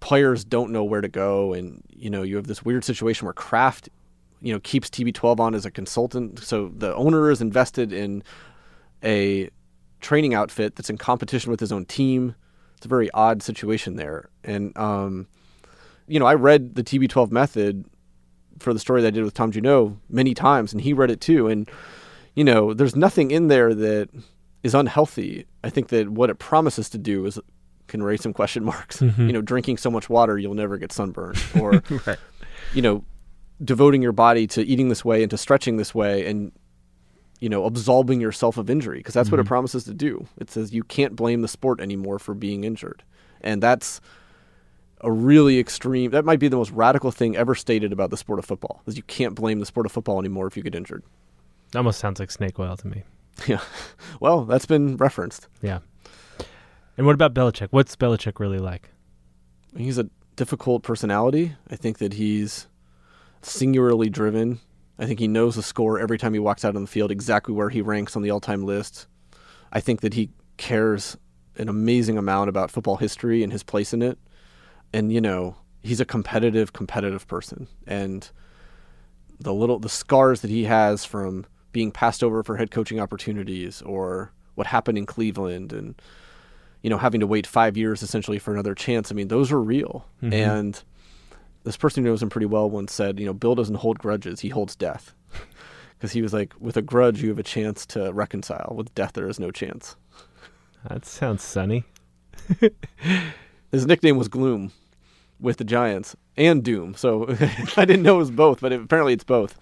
players 0.00 0.44
don't 0.44 0.70
know 0.70 0.84
where 0.84 1.00
to 1.00 1.08
go 1.08 1.54
and 1.54 1.82
you 1.90 2.10
know, 2.10 2.22
you 2.22 2.36
have 2.36 2.46
this 2.46 2.64
weird 2.64 2.84
situation 2.84 3.26
where 3.26 3.32
Kraft, 3.32 3.88
you 4.42 4.52
know, 4.52 4.60
keeps 4.60 4.90
TB12 4.90 5.40
on 5.40 5.54
as 5.54 5.66
a 5.66 5.70
consultant, 5.70 6.38
so 6.38 6.70
the 6.76 6.94
owner 6.94 7.30
is 7.30 7.40
invested 7.40 7.92
in 7.92 8.22
a 9.02 9.50
training 10.00 10.34
outfit 10.34 10.76
that's 10.76 10.90
in 10.90 10.98
competition 10.98 11.50
with 11.50 11.60
his 11.60 11.72
own 11.72 11.84
team. 11.86 12.34
It's 12.84 12.86
a 12.86 12.88
very 12.90 13.10
odd 13.12 13.42
situation 13.42 13.96
there. 13.96 14.28
And 14.44 14.76
um 14.76 15.26
you 16.06 16.20
know, 16.20 16.26
I 16.26 16.34
read 16.34 16.74
the 16.74 16.84
TB12 16.84 17.30
method 17.30 17.86
for 18.58 18.74
the 18.74 18.78
story 18.78 19.00
that 19.00 19.08
I 19.08 19.10
did 19.10 19.24
with 19.24 19.32
Tom 19.32 19.50
Junot 19.50 19.96
many 20.10 20.34
times, 20.34 20.70
and 20.74 20.82
he 20.82 20.92
read 20.92 21.10
it 21.10 21.22
too. 21.22 21.48
And 21.48 21.66
you 22.34 22.44
know, 22.44 22.74
there's 22.74 22.94
nothing 22.94 23.30
in 23.30 23.48
there 23.48 23.74
that 23.74 24.10
is 24.62 24.74
unhealthy. 24.74 25.46
I 25.62 25.70
think 25.70 25.88
that 25.88 26.10
what 26.10 26.28
it 26.28 26.38
promises 26.38 26.90
to 26.90 26.98
do 26.98 27.24
is 27.24 27.40
can 27.86 28.02
raise 28.02 28.20
some 28.20 28.34
question 28.34 28.62
marks. 28.72 29.00
You 29.00 29.32
know, 29.32 29.40
drinking 29.40 29.78
so 29.78 29.90
much 29.90 30.10
water, 30.10 30.36
you'll 30.36 30.52
never 30.52 30.76
get 30.76 30.92
sunburned, 30.92 31.42
or 31.58 31.82
Right. 32.06 32.18
you 32.74 32.82
know, 32.82 33.02
devoting 33.64 34.02
your 34.02 34.12
body 34.12 34.46
to 34.48 34.62
eating 34.62 34.90
this 34.90 35.06
way 35.06 35.22
and 35.22 35.30
to 35.30 35.38
stretching 35.38 35.78
this 35.78 35.94
way 35.94 36.26
and 36.26 36.52
you 37.40 37.48
know, 37.48 37.64
absolving 37.64 38.20
yourself 38.20 38.56
of 38.56 38.70
injury 38.70 38.98
because 38.98 39.14
that's 39.14 39.28
mm-hmm. 39.28 39.36
what 39.36 39.46
it 39.46 39.48
promises 39.48 39.84
to 39.84 39.94
do. 39.94 40.26
It 40.38 40.50
says 40.50 40.72
you 40.72 40.84
can't 40.84 41.16
blame 41.16 41.42
the 41.42 41.48
sport 41.48 41.80
anymore 41.80 42.18
for 42.18 42.34
being 42.34 42.64
injured. 42.64 43.02
And 43.40 43.62
that's 43.62 44.00
a 45.00 45.12
really 45.12 45.58
extreme 45.58 46.10
that 46.12 46.24
might 46.24 46.38
be 46.38 46.48
the 46.48 46.56
most 46.56 46.70
radical 46.70 47.10
thing 47.10 47.36
ever 47.36 47.54
stated 47.54 47.92
about 47.92 48.10
the 48.10 48.16
sport 48.16 48.38
of 48.38 48.46
football 48.46 48.82
is 48.86 48.96
you 48.96 49.02
can't 49.02 49.34
blame 49.34 49.60
the 49.60 49.66
sport 49.66 49.84
of 49.84 49.92
football 49.92 50.18
anymore 50.18 50.46
if 50.46 50.56
you 50.56 50.62
get 50.62 50.74
injured. 50.74 51.02
That 51.72 51.78
almost 51.78 51.98
sounds 51.98 52.18
like 52.18 52.30
snake 52.30 52.58
oil 52.58 52.76
to 52.76 52.86
me. 52.86 53.02
Yeah. 53.48 53.60
Well, 54.20 54.44
that's 54.44 54.64
been 54.64 54.96
referenced. 54.96 55.48
Yeah. 55.60 55.80
And 56.96 57.04
what 57.04 57.14
about 57.14 57.34
Belichick? 57.34 57.68
What's 57.72 57.96
Belichick 57.96 58.38
really 58.38 58.60
like? 58.60 58.90
He's 59.76 59.98
a 59.98 60.08
difficult 60.36 60.84
personality. 60.84 61.56
I 61.68 61.74
think 61.74 61.98
that 61.98 62.12
he's 62.12 62.68
singularly 63.42 64.08
driven. 64.08 64.60
I 64.98 65.06
think 65.06 65.18
he 65.18 65.28
knows 65.28 65.56
the 65.56 65.62
score 65.62 65.98
every 65.98 66.18
time 66.18 66.34
he 66.34 66.38
walks 66.38 66.64
out 66.64 66.76
on 66.76 66.82
the 66.82 66.88
field, 66.88 67.10
exactly 67.10 67.54
where 67.54 67.70
he 67.70 67.80
ranks 67.80 68.16
on 68.16 68.22
the 68.22 68.30
all 68.30 68.40
time 68.40 68.64
list. 68.64 69.06
I 69.72 69.80
think 69.80 70.00
that 70.02 70.14
he 70.14 70.30
cares 70.56 71.16
an 71.56 71.68
amazing 71.68 72.18
amount 72.18 72.48
about 72.48 72.70
football 72.70 72.96
history 72.96 73.42
and 73.42 73.52
his 73.52 73.62
place 73.62 73.92
in 73.92 74.02
it. 74.02 74.18
And, 74.92 75.12
you 75.12 75.20
know, 75.20 75.56
he's 75.82 76.00
a 76.00 76.04
competitive, 76.04 76.72
competitive 76.72 77.26
person. 77.26 77.66
And 77.86 78.28
the 79.40 79.52
little 79.52 79.78
the 79.78 79.88
scars 79.88 80.40
that 80.40 80.50
he 80.50 80.64
has 80.64 81.04
from 81.04 81.46
being 81.72 81.90
passed 81.90 82.22
over 82.22 82.42
for 82.42 82.56
head 82.56 82.70
coaching 82.70 83.00
opportunities 83.00 83.82
or 83.82 84.32
what 84.54 84.68
happened 84.68 84.96
in 84.96 85.06
Cleveland 85.06 85.72
and 85.72 86.00
you 86.82 86.90
know 86.90 86.98
having 86.98 87.20
to 87.20 87.26
wait 87.26 87.46
5 87.46 87.76
years 87.76 88.02
essentially 88.02 88.38
for 88.38 88.52
another 88.52 88.74
chance. 88.74 89.10
I 89.10 89.14
mean, 89.14 89.28
those 89.28 89.50
are 89.50 89.60
real. 89.60 90.06
Mm-hmm. 90.22 90.32
And 90.32 90.82
this 91.64 91.76
person 91.76 92.04
who 92.04 92.10
knows 92.10 92.22
him 92.22 92.30
pretty 92.30 92.46
well 92.46 92.70
once 92.70 92.92
said, 92.92 93.18
you 93.18 93.26
know, 93.26 93.34
Bill 93.34 93.54
doesn't 93.54 93.76
hold 93.76 93.98
grudges, 93.98 94.40
he 94.40 94.48
holds 94.50 94.76
death. 94.76 95.14
Because 95.96 96.12
he 96.12 96.20
was 96.20 96.34
like, 96.34 96.52
with 96.58 96.76
a 96.76 96.82
grudge, 96.82 97.22
you 97.22 97.30
have 97.30 97.38
a 97.38 97.44
chance 97.44 97.86
to 97.86 98.12
reconcile. 98.12 98.74
With 98.76 98.94
death, 98.94 99.12
there 99.14 99.28
is 99.28 99.40
no 99.40 99.50
chance. 99.50 99.96
That 100.86 101.06
sounds 101.06 101.42
sunny. 101.42 101.84
His 103.72 103.86
nickname 103.86 104.18
was 104.18 104.28
Gloom 104.28 104.72
with 105.40 105.56
the 105.56 105.64
Giants 105.64 106.14
and 106.36 106.62
Doom. 106.62 106.94
So 106.94 107.28
I 107.76 107.84
didn't 107.86 108.02
know 108.02 108.16
it 108.16 108.18
was 108.18 108.30
both, 108.30 108.60
but 108.60 108.72
it, 108.72 108.82
apparently 108.82 109.14
it's 109.14 109.24
both. 109.24 109.56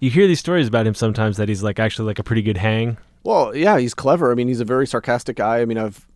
You 0.00 0.10
hear 0.10 0.26
these 0.26 0.40
stories 0.40 0.68
about 0.68 0.86
him 0.86 0.94
sometimes 0.94 1.38
that 1.38 1.48
he's 1.48 1.62
like 1.62 1.78
actually 1.78 2.06
like 2.06 2.18
a 2.18 2.24
pretty 2.24 2.42
good 2.42 2.58
hang. 2.58 2.98
Well, 3.24 3.54
yeah, 3.56 3.78
he's 3.78 3.94
clever. 3.94 4.30
I 4.30 4.34
mean, 4.34 4.48
he's 4.48 4.60
a 4.60 4.66
very 4.66 4.86
sarcastic 4.86 5.36
guy. 5.36 5.60
I 5.60 5.64
mean, 5.64 5.78
I've 5.78 6.06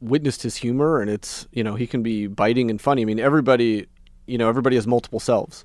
witnessed 0.00 0.42
his 0.42 0.56
humor, 0.56 1.00
and 1.00 1.08
it's 1.08 1.46
you 1.52 1.64
know 1.64 1.74
he 1.74 1.86
can 1.86 2.02
be 2.02 2.26
biting 2.26 2.70
and 2.70 2.80
funny. 2.80 3.02
I 3.02 3.04
mean, 3.04 3.20
everybody 3.20 3.86
you 4.26 4.38
know 4.38 4.48
everybody 4.48 4.76
has 4.76 4.86
multiple 4.86 5.20
selves, 5.20 5.64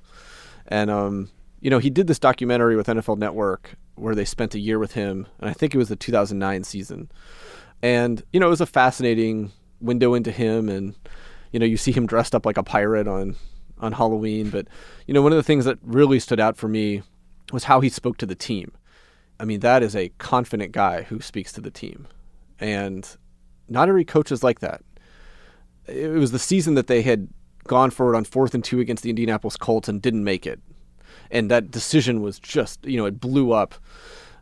and 0.66 0.90
um, 0.90 1.30
you 1.60 1.70
know 1.70 1.78
he 1.78 1.90
did 1.90 2.06
this 2.06 2.18
documentary 2.18 2.76
with 2.76 2.86
NFL 2.86 3.18
Network 3.18 3.76
where 3.94 4.14
they 4.14 4.24
spent 4.24 4.54
a 4.54 4.60
year 4.60 4.78
with 4.78 4.92
him, 4.92 5.26
and 5.40 5.50
I 5.50 5.52
think 5.52 5.74
it 5.74 5.78
was 5.78 5.88
the 5.88 5.96
2009 5.96 6.64
season, 6.64 7.10
and 7.82 8.22
you 8.32 8.40
know 8.40 8.46
it 8.46 8.50
was 8.50 8.60
a 8.60 8.66
fascinating 8.66 9.52
window 9.80 10.14
into 10.14 10.30
him, 10.30 10.68
and 10.68 10.94
you 11.52 11.58
know 11.58 11.66
you 11.66 11.76
see 11.76 11.92
him 11.92 12.06
dressed 12.06 12.34
up 12.34 12.46
like 12.46 12.56
a 12.56 12.62
pirate 12.62 13.08
on 13.08 13.36
on 13.78 13.92
Halloween, 13.92 14.50
but 14.50 14.66
you 15.06 15.14
know 15.14 15.22
one 15.22 15.32
of 15.32 15.36
the 15.36 15.42
things 15.42 15.64
that 15.64 15.78
really 15.82 16.20
stood 16.20 16.40
out 16.40 16.56
for 16.56 16.68
me 16.68 17.02
was 17.52 17.64
how 17.64 17.80
he 17.80 17.88
spoke 17.88 18.18
to 18.18 18.26
the 18.26 18.34
team. 18.34 18.72
I 19.40 19.44
mean, 19.44 19.60
that 19.60 19.82
is 19.82 19.94
a 19.94 20.10
confident 20.18 20.72
guy 20.72 21.02
who 21.02 21.20
speaks 21.20 21.52
to 21.52 21.60
the 21.60 21.70
team. 21.70 22.08
And 22.58 23.08
not 23.68 23.88
every 23.88 24.04
coach 24.04 24.32
is 24.32 24.42
like 24.42 24.60
that. 24.60 24.82
It 25.86 26.10
was 26.12 26.32
the 26.32 26.38
season 26.38 26.74
that 26.74 26.86
they 26.86 27.02
had 27.02 27.28
gone 27.68 27.90
for 27.90 28.12
it 28.12 28.16
on 28.16 28.24
fourth 28.24 28.54
and 28.54 28.64
two 28.64 28.80
against 28.80 29.02
the 29.02 29.10
Indianapolis 29.10 29.56
Colts 29.56 29.88
and 29.88 30.02
didn't 30.02 30.24
make 30.24 30.46
it. 30.46 30.60
And 31.30 31.50
that 31.50 31.70
decision 31.70 32.22
was 32.22 32.38
just, 32.38 32.84
you 32.84 32.96
know, 32.96 33.06
it 33.06 33.20
blew 33.20 33.52
up. 33.52 33.74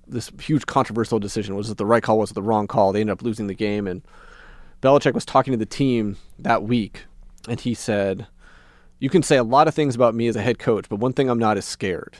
This 0.07 0.31
huge 0.41 0.67
controversial 0.67 1.19
decision 1.19 1.57
was 1.57 1.69
it 1.69 1.79
the 1.79 1.87
right 1.87 2.03
call? 2.03 2.19
Was 2.19 2.31
it 2.31 2.35
the 2.35 2.43
wrong 2.43 2.69
call? 2.69 2.93
They 2.93 3.01
ended 3.01 3.13
up 3.13 3.23
losing 3.23 3.49
the 3.49 3.55
game. 3.55 3.89
And 3.89 4.03
Belichick 4.81 5.15
was 5.15 5.25
talking 5.25 5.53
to 5.53 5.59
the 5.59 5.67
team 5.67 6.17
that 6.39 6.63
week, 6.63 7.07
and 7.49 7.59
he 7.59 7.75
said, 7.75 8.27
"You 9.01 9.11
can 9.11 9.23
say 9.23 9.37
a 9.37 9.43
lot 9.43 9.67
of 9.67 9.75
things 9.75 9.97
about 9.97 10.15
me 10.15 10.29
as 10.29 10.37
a 10.37 10.43
head 10.43 10.61
coach, 10.61 10.89
but 10.89 11.01
one 11.01 11.13
thing 11.13 11.29
I'm 11.29 11.41
not 11.41 11.59
is 11.59 11.65
scared." 11.65 12.19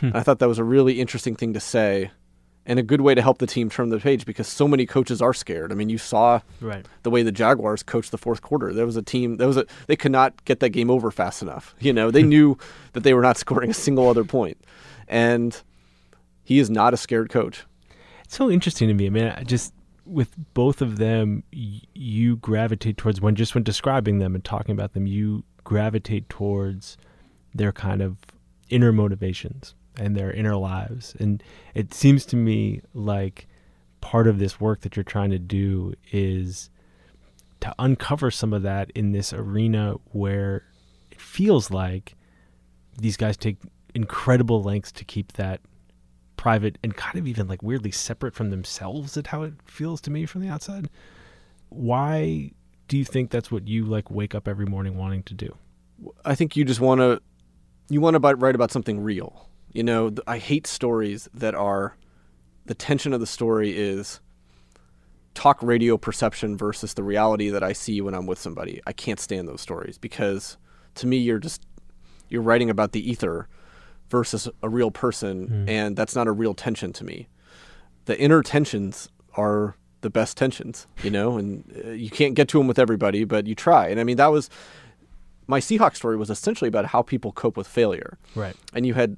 Hmm. 0.00 0.10
I 0.14 0.22
thought 0.22 0.38
that 0.38 0.48
was 0.48 0.58
a 0.58 0.64
really 0.64 0.98
interesting 0.98 1.36
thing 1.36 1.52
to 1.52 1.60
say 1.60 2.10
and 2.70 2.78
a 2.78 2.84
good 2.84 3.00
way 3.00 3.16
to 3.16 3.20
help 3.20 3.38
the 3.38 3.48
team 3.48 3.68
turn 3.68 3.88
the 3.88 3.98
page 3.98 4.24
because 4.24 4.46
so 4.46 4.68
many 4.68 4.86
coaches 4.86 5.20
are 5.20 5.34
scared. 5.34 5.72
I 5.72 5.74
mean, 5.74 5.88
you 5.88 5.98
saw 5.98 6.40
right. 6.60 6.86
the 7.02 7.10
way 7.10 7.24
the 7.24 7.32
Jaguars 7.32 7.82
coached 7.82 8.12
the 8.12 8.16
fourth 8.16 8.42
quarter. 8.42 8.72
There 8.72 8.86
was 8.86 8.96
a 8.96 9.02
team 9.02 9.38
that 9.38 9.46
was 9.48 9.56
a 9.56 9.66
they 9.88 9.96
could 9.96 10.12
not 10.12 10.44
get 10.44 10.60
that 10.60 10.68
game 10.68 10.88
over 10.88 11.10
fast 11.10 11.42
enough. 11.42 11.74
You 11.80 11.92
know, 11.92 12.12
they 12.12 12.22
knew 12.34 12.56
that 12.92 13.00
they 13.00 13.12
were 13.12 13.22
not 13.22 13.36
scoring 13.44 13.70
a 13.70 13.74
single 13.74 14.08
other 14.08 14.22
point. 14.22 14.56
And 15.08 15.60
he 16.44 16.60
is 16.60 16.70
not 16.70 16.94
a 16.94 16.96
scared 16.96 17.28
coach. 17.28 17.64
It's 18.22 18.36
so 18.36 18.48
interesting 18.48 18.86
to 18.86 18.94
me. 18.94 19.06
I 19.06 19.10
mean, 19.10 19.24
I 19.24 19.42
just 19.42 19.74
with 20.06 20.36
both 20.54 20.80
of 20.80 20.98
them, 20.98 21.42
you 21.50 22.36
gravitate 22.36 22.98
towards 22.98 23.20
when 23.20 23.34
just 23.34 23.56
when 23.56 23.64
describing 23.64 24.20
them 24.20 24.36
and 24.36 24.44
talking 24.44 24.72
about 24.72 24.92
them, 24.92 25.08
you 25.08 25.42
gravitate 25.64 26.28
towards 26.28 26.96
their 27.52 27.72
kind 27.72 28.00
of 28.00 28.18
inner 28.68 28.92
motivations 28.92 29.74
and 30.00 30.16
their 30.16 30.32
inner 30.32 30.56
lives. 30.56 31.14
And 31.20 31.42
it 31.74 31.94
seems 31.94 32.24
to 32.26 32.36
me 32.36 32.80
like 32.94 33.46
part 34.00 34.26
of 34.26 34.38
this 34.38 34.58
work 34.58 34.80
that 34.80 34.96
you're 34.96 35.04
trying 35.04 35.30
to 35.30 35.38
do 35.38 35.94
is 36.10 36.70
to 37.60 37.74
uncover 37.78 38.30
some 38.30 38.52
of 38.52 38.62
that 38.62 38.90
in 38.92 39.12
this 39.12 39.32
arena 39.32 39.94
where 40.12 40.64
it 41.10 41.20
feels 41.20 41.70
like 41.70 42.16
these 42.98 43.16
guys 43.16 43.36
take 43.36 43.58
incredible 43.94 44.62
lengths 44.62 44.90
to 44.92 45.04
keep 45.04 45.32
that 45.34 45.60
private 46.36 46.78
and 46.82 46.96
kind 46.96 47.18
of 47.18 47.26
even 47.26 47.46
like 47.46 47.62
weirdly 47.62 47.90
separate 47.90 48.34
from 48.34 48.48
themselves 48.48 49.18
at 49.18 49.26
how 49.26 49.42
it 49.42 49.52
feels 49.66 50.00
to 50.00 50.10
me 50.10 50.24
from 50.24 50.40
the 50.40 50.48
outside. 50.48 50.88
Why 51.68 52.52
do 52.88 52.96
you 52.96 53.04
think 53.04 53.30
that's 53.30 53.50
what 53.50 53.68
you 53.68 53.84
like 53.84 54.10
wake 54.10 54.34
up 54.34 54.48
every 54.48 54.64
morning 54.64 54.96
wanting 54.96 55.22
to 55.24 55.34
do? 55.34 55.54
I 56.24 56.34
think 56.34 56.56
you 56.56 56.64
just 56.64 56.80
want 56.80 57.02
to 57.02 57.20
you 57.90 58.00
want 58.00 58.14
to 58.14 58.36
write 58.36 58.54
about 58.54 58.70
something 58.70 59.00
real. 59.00 59.49
You 59.72 59.82
know, 59.82 60.14
I 60.26 60.38
hate 60.38 60.66
stories 60.66 61.28
that 61.32 61.54
are 61.54 61.96
the 62.66 62.74
tension 62.74 63.12
of 63.12 63.20
the 63.20 63.26
story 63.26 63.76
is 63.76 64.20
talk 65.34 65.62
radio 65.62 65.96
perception 65.96 66.56
versus 66.56 66.94
the 66.94 67.02
reality 67.02 67.50
that 67.50 67.62
I 67.62 67.72
see 67.72 68.00
when 68.00 68.14
I'm 68.14 68.26
with 68.26 68.38
somebody. 68.38 68.80
I 68.86 68.92
can't 68.92 69.20
stand 69.20 69.48
those 69.48 69.60
stories 69.60 69.98
because 69.98 70.56
to 70.96 71.06
me 71.06 71.16
you're 71.16 71.38
just 71.38 71.62
you're 72.28 72.42
writing 72.42 72.70
about 72.70 72.92
the 72.92 73.10
ether 73.10 73.48
versus 74.08 74.48
a 74.62 74.68
real 74.68 74.90
person 74.90 75.48
mm. 75.48 75.68
and 75.68 75.96
that's 75.96 76.14
not 76.14 76.26
a 76.26 76.32
real 76.32 76.54
tension 76.54 76.92
to 76.94 77.04
me. 77.04 77.28
The 78.06 78.18
inner 78.20 78.42
tensions 78.42 79.08
are 79.36 79.76
the 80.00 80.10
best 80.10 80.36
tensions, 80.36 80.86
you 81.02 81.10
know, 81.10 81.38
and 81.38 81.64
uh, 81.84 81.90
you 81.90 82.10
can't 82.10 82.34
get 82.34 82.48
to 82.48 82.58
them 82.58 82.66
with 82.66 82.78
everybody, 82.78 83.24
but 83.24 83.46
you 83.46 83.54
try. 83.54 83.88
And 83.88 84.00
I 84.00 84.04
mean 84.04 84.16
that 84.16 84.28
was 84.32 84.50
my 85.46 85.60
Seahawks 85.60 85.96
story 85.96 86.16
was 86.16 86.30
essentially 86.30 86.68
about 86.68 86.86
how 86.86 87.02
people 87.02 87.32
cope 87.32 87.56
with 87.56 87.66
failure. 87.66 88.18
Right. 88.34 88.56
And 88.72 88.86
you 88.86 88.94
had 88.94 89.16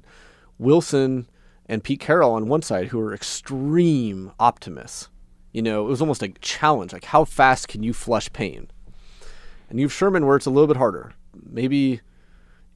Wilson 0.57 1.27
and 1.65 1.83
Pete 1.83 1.99
Carroll 1.99 2.33
on 2.33 2.47
one 2.47 2.61
side 2.61 2.87
who 2.87 2.99
are 2.99 3.13
extreme 3.13 4.31
optimists. 4.39 5.09
You 5.51 5.61
know, 5.61 5.85
it 5.85 5.89
was 5.89 6.01
almost 6.01 6.23
a 6.23 6.29
challenge. 6.41 6.93
Like, 6.93 7.05
how 7.05 7.25
fast 7.25 7.67
can 7.67 7.83
you 7.83 7.93
flush 7.93 8.31
pain? 8.33 8.69
And 9.69 9.79
you 9.79 9.85
have 9.85 9.93
Sherman 9.93 10.25
where 10.25 10.35
it's 10.35 10.45
a 10.45 10.51
little 10.51 10.67
bit 10.67 10.77
harder. 10.77 11.13
Maybe 11.33 12.01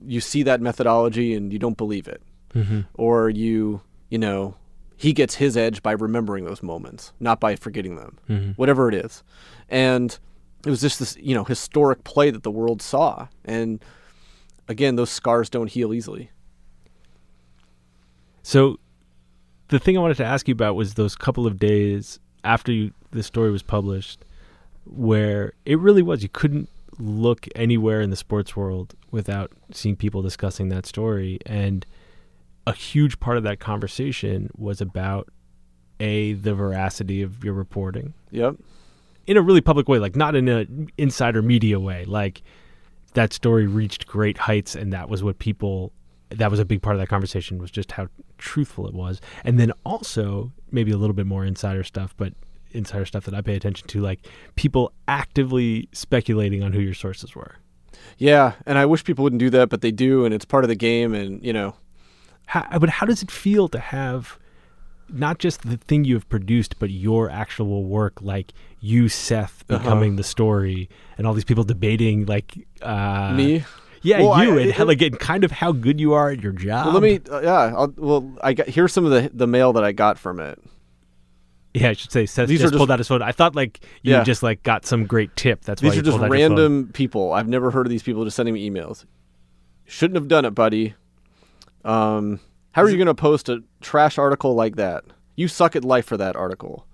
you 0.06 0.22
see 0.22 0.44
that 0.44 0.62
methodology 0.62 1.34
and 1.34 1.52
you 1.52 1.60
don't 1.60 1.78
believe 1.78 2.08
it. 2.08 2.22
Mm-hmm. 2.54 2.82
Or 2.94 3.30
you, 3.30 3.82
you 4.10 4.18
know, 4.18 4.56
he 4.96 5.13
gets 5.13 5.36
his 5.36 5.58
edge 5.58 5.84
by 5.84 5.92
remembering 5.92 6.46
those 6.46 6.63
moments, 6.63 7.13
not 7.20 7.40
by 7.40 7.56
forgetting 7.56 7.96
them, 7.96 8.18
mm-hmm. 8.30 8.52
whatever 8.52 8.90
it 8.90 8.96
is. 8.96 9.24
And 9.70 10.18
it 10.66 10.70
was 10.70 10.82
just 10.82 11.00
this, 11.00 11.16
you 11.18 11.36
know, 11.36 11.44
historic 11.44 12.04
play 12.04 12.32
that 12.32 12.44
the 12.44 12.52
world 12.52 12.82
saw. 12.82 13.28
And 13.46 13.84
again, 14.68 14.96
those 14.96 15.12
scars 15.12 15.50
don't 15.50 15.70
heal 15.70 15.94
easily. 15.94 16.32
So 18.48 18.79
the 19.67 19.77
thing 19.77 19.98
I 19.98 20.00
wanted 20.00 20.15
to 20.17 20.25
ask 20.25 20.48
you 20.48 20.54
about 20.54 20.77
was 20.77 20.93
those 20.93 21.17
couple 21.17 21.45
of 21.45 21.60
days 21.60 22.17
after 22.45 22.71
you, 22.71 22.93
the 23.12 23.21
story 23.21 23.52
was 23.52 23.62
published, 23.62 24.23
where 24.85 25.52
it 25.65 25.77
really 25.79 26.02
was 26.02 26.23
you 26.23 26.29
couldn't 26.29 26.69
look 26.98 27.45
anywhere 27.56 28.00
in 28.00 28.10
the 28.10 28.15
sports 28.15 28.56
world 28.56 28.95
without 29.12 29.52
seeing 29.73 29.98
people 29.98 30.21
discussing 30.21 30.69
that 30.69 30.85
story, 30.85 31.39
and 31.45 31.85
a 32.65 32.71
huge 32.71 33.19
part 33.19 33.35
of 33.35 33.43
that 33.43 33.60
conversation 33.60 34.50
was 34.56 34.79
about 34.79 35.27
a 36.00 36.31
the 36.31 36.56
veracity 36.56 37.21
of 37.21 37.43
your 37.43 37.54
reporting. 37.54 38.13
Yep. 38.31 38.56
In 39.25 39.35
a 39.35 39.41
really 39.41 39.60
public 39.60 39.89
way, 39.89 40.00
like 40.00 40.15
not 40.15 40.35
in 40.35 40.48
an 40.48 40.89
insider 40.98 41.41
media 41.41 41.81
way, 41.81 42.06
like 42.06 42.43
that 43.13 43.33
story 43.33 43.67
reached 43.67 44.08
great 44.08 44.37
heights, 44.37 44.73
and 44.73 44.93
that 44.93 45.10
was 45.10 45.21
what 45.21 45.37
people 45.37 45.91
that 46.30 46.52
was 46.52 46.60
a 46.60 46.65
big 46.65 46.82
part 46.82 46.96
of 46.96 47.00
that 47.00 47.08
conversation 47.08 47.58
was 47.58 47.71
just 47.71 47.94
how 47.94 48.08
truthful 48.38 48.88
it 48.88 48.94
was 48.94 49.21
and 49.44 49.60
then 49.60 49.71
also 49.86 50.52
maybe 50.71 50.92
a 50.92 50.98
little 50.98 51.13
bit 51.13 51.25
more 51.25 51.46
insider 51.46 51.84
stuff 51.84 52.13
but 52.17 52.34
insider 52.71 53.06
stuff 53.06 53.23
that 53.25 53.34
i 53.34 53.42
pay 53.42 53.56
attention 53.56 53.88
to 53.88 54.02
like 54.02 54.19
people 54.56 54.92
actively 55.08 55.88
speculating 55.94 56.62
on 56.63 56.73
who 56.73 56.80
your 56.80 56.94
sources 56.94 57.36
were 57.36 57.56
Yeah, 58.17 58.54
and 58.65 58.78
I 58.78 58.86
wish 58.86 59.04
people 59.04 59.23
wouldn't 59.23 59.40
do 59.40 59.50
that, 59.52 59.69
but 59.69 59.82
they 59.82 59.92
do, 59.92 60.23
and 60.25 60.34
it's 60.34 60.46
part 60.46 60.63
of 60.63 60.67
the 60.69 60.75
game. 60.75 61.13
And 61.15 61.44
you 61.44 61.52
know, 61.54 61.75
How, 62.48 62.78
but 62.80 62.90
how 62.90 63.06
does 63.08 63.23
it 63.23 63.32
feel 63.32 63.67
to 63.69 63.80
have 63.80 64.38
not 65.10 65.40
just 65.40 65.62
the 65.67 65.78
thing 65.78 66.06
you 66.06 66.13
have 66.15 66.28
produced, 66.30 66.78
but 66.80 66.90
your 66.92 67.30
actual 67.30 67.84
work, 67.86 68.21
like 68.21 68.54
you, 68.80 69.10
Seth, 69.10 69.63
Uh-huh. 69.69 69.80
becoming 69.80 70.15
the 70.17 70.23
story, 70.23 70.90
and 71.17 71.25
all 71.25 71.34
these 71.34 71.46
people 71.52 71.63
debating, 71.63 72.25
like 72.28 72.50
uh, 72.82 73.34
me. 73.34 73.63
Yeah, 74.02 74.19
Well, 74.21 74.43
you, 74.43 74.58
I- 74.58 74.62
and 74.62 74.69
it- 74.71 74.87
like 74.87 75.02
and 75.02 75.19
kind 75.19 75.43
of 75.43 75.52
how 75.52 75.71
good 75.71 76.00
you 76.00 76.13
are 76.13 76.29
at 76.29 76.41
your 76.41 76.52
job. 76.54 76.85
Well, 76.87 76.93
let 76.95 77.04
me. 77.04 77.19
Uh, 77.31 77.41
yeah. 77.41 77.73
I'll, 77.75 77.93
well, 77.98 78.31
I 78.43 78.54
got 78.54 78.67
here's 78.67 78.93
some 78.93 79.06
of 79.06 79.12
the 79.12 79.29
the 79.33 79.48
mail 79.48 79.73
that 79.73 79.83
I 79.83 79.91
got 79.91 80.17
from 80.17 80.39
it. 80.39 80.60
Yeah, 81.73 81.89
I 81.89 81.93
should 81.93 82.12
say 82.12 82.25
Seth 82.25 82.48
These 82.50 82.60
just, 82.62 82.69
are 82.69 82.71
just- 82.71 82.79
pulled 82.79 82.89
out 82.91 83.00
his 83.00 83.08
phone. 83.08 83.21
I 83.21 83.31
thought 83.31 83.56
like 83.56 83.81
you 84.02 84.13
Yeah. 84.13 84.23
just 84.23 84.41
like 84.43 84.63
got 84.63 84.85
some 84.85 85.06
great 85.06 85.35
tip. 85.35 85.62
That's 85.63 85.81
why 85.81 85.89
These 85.89 85.95
you 85.98 86.02
are 86.02 86.04
just 86.06 86.17
pulled 86.17 86.31
out 86.31 86.37
your 86.39 86.50
phone. 86.50 86.58
random 86.58 86.89
people. 86.93 87.33
I've 87.33 87.48
never 87.48 87.69
heard 87.71 87.85
of 87.85 87.89
these 87.91 88.04
people 88.04 88.23
just 88.23 88.35
sending 88.35 88.54
me 88.56 88.67
emails. 88.69 89.06
Shouldn't 89.85 90.15
have 90.15 90.27
done 90.27 90.43
it, 90.45 90.52
buddy. 90.56 90.95
Um, 91.85 92.39
how 92.71 92.81
are 92.83 92.89
you 92.89 92.98
going 92.98 93.08
to 93.08 93.13
post 93.15 93.48
a 93.50 93.63
trash 93.81 94.17
article 94.17 94.54
like 94.56 94.75
that? 94.75 95.04
You 95.35 95.48
suck 95.48 95.75
at 95.75 95.85
life 95.85 96.06
for 96.06 96.17
that 96.17 96.35
article. 96.35 96.85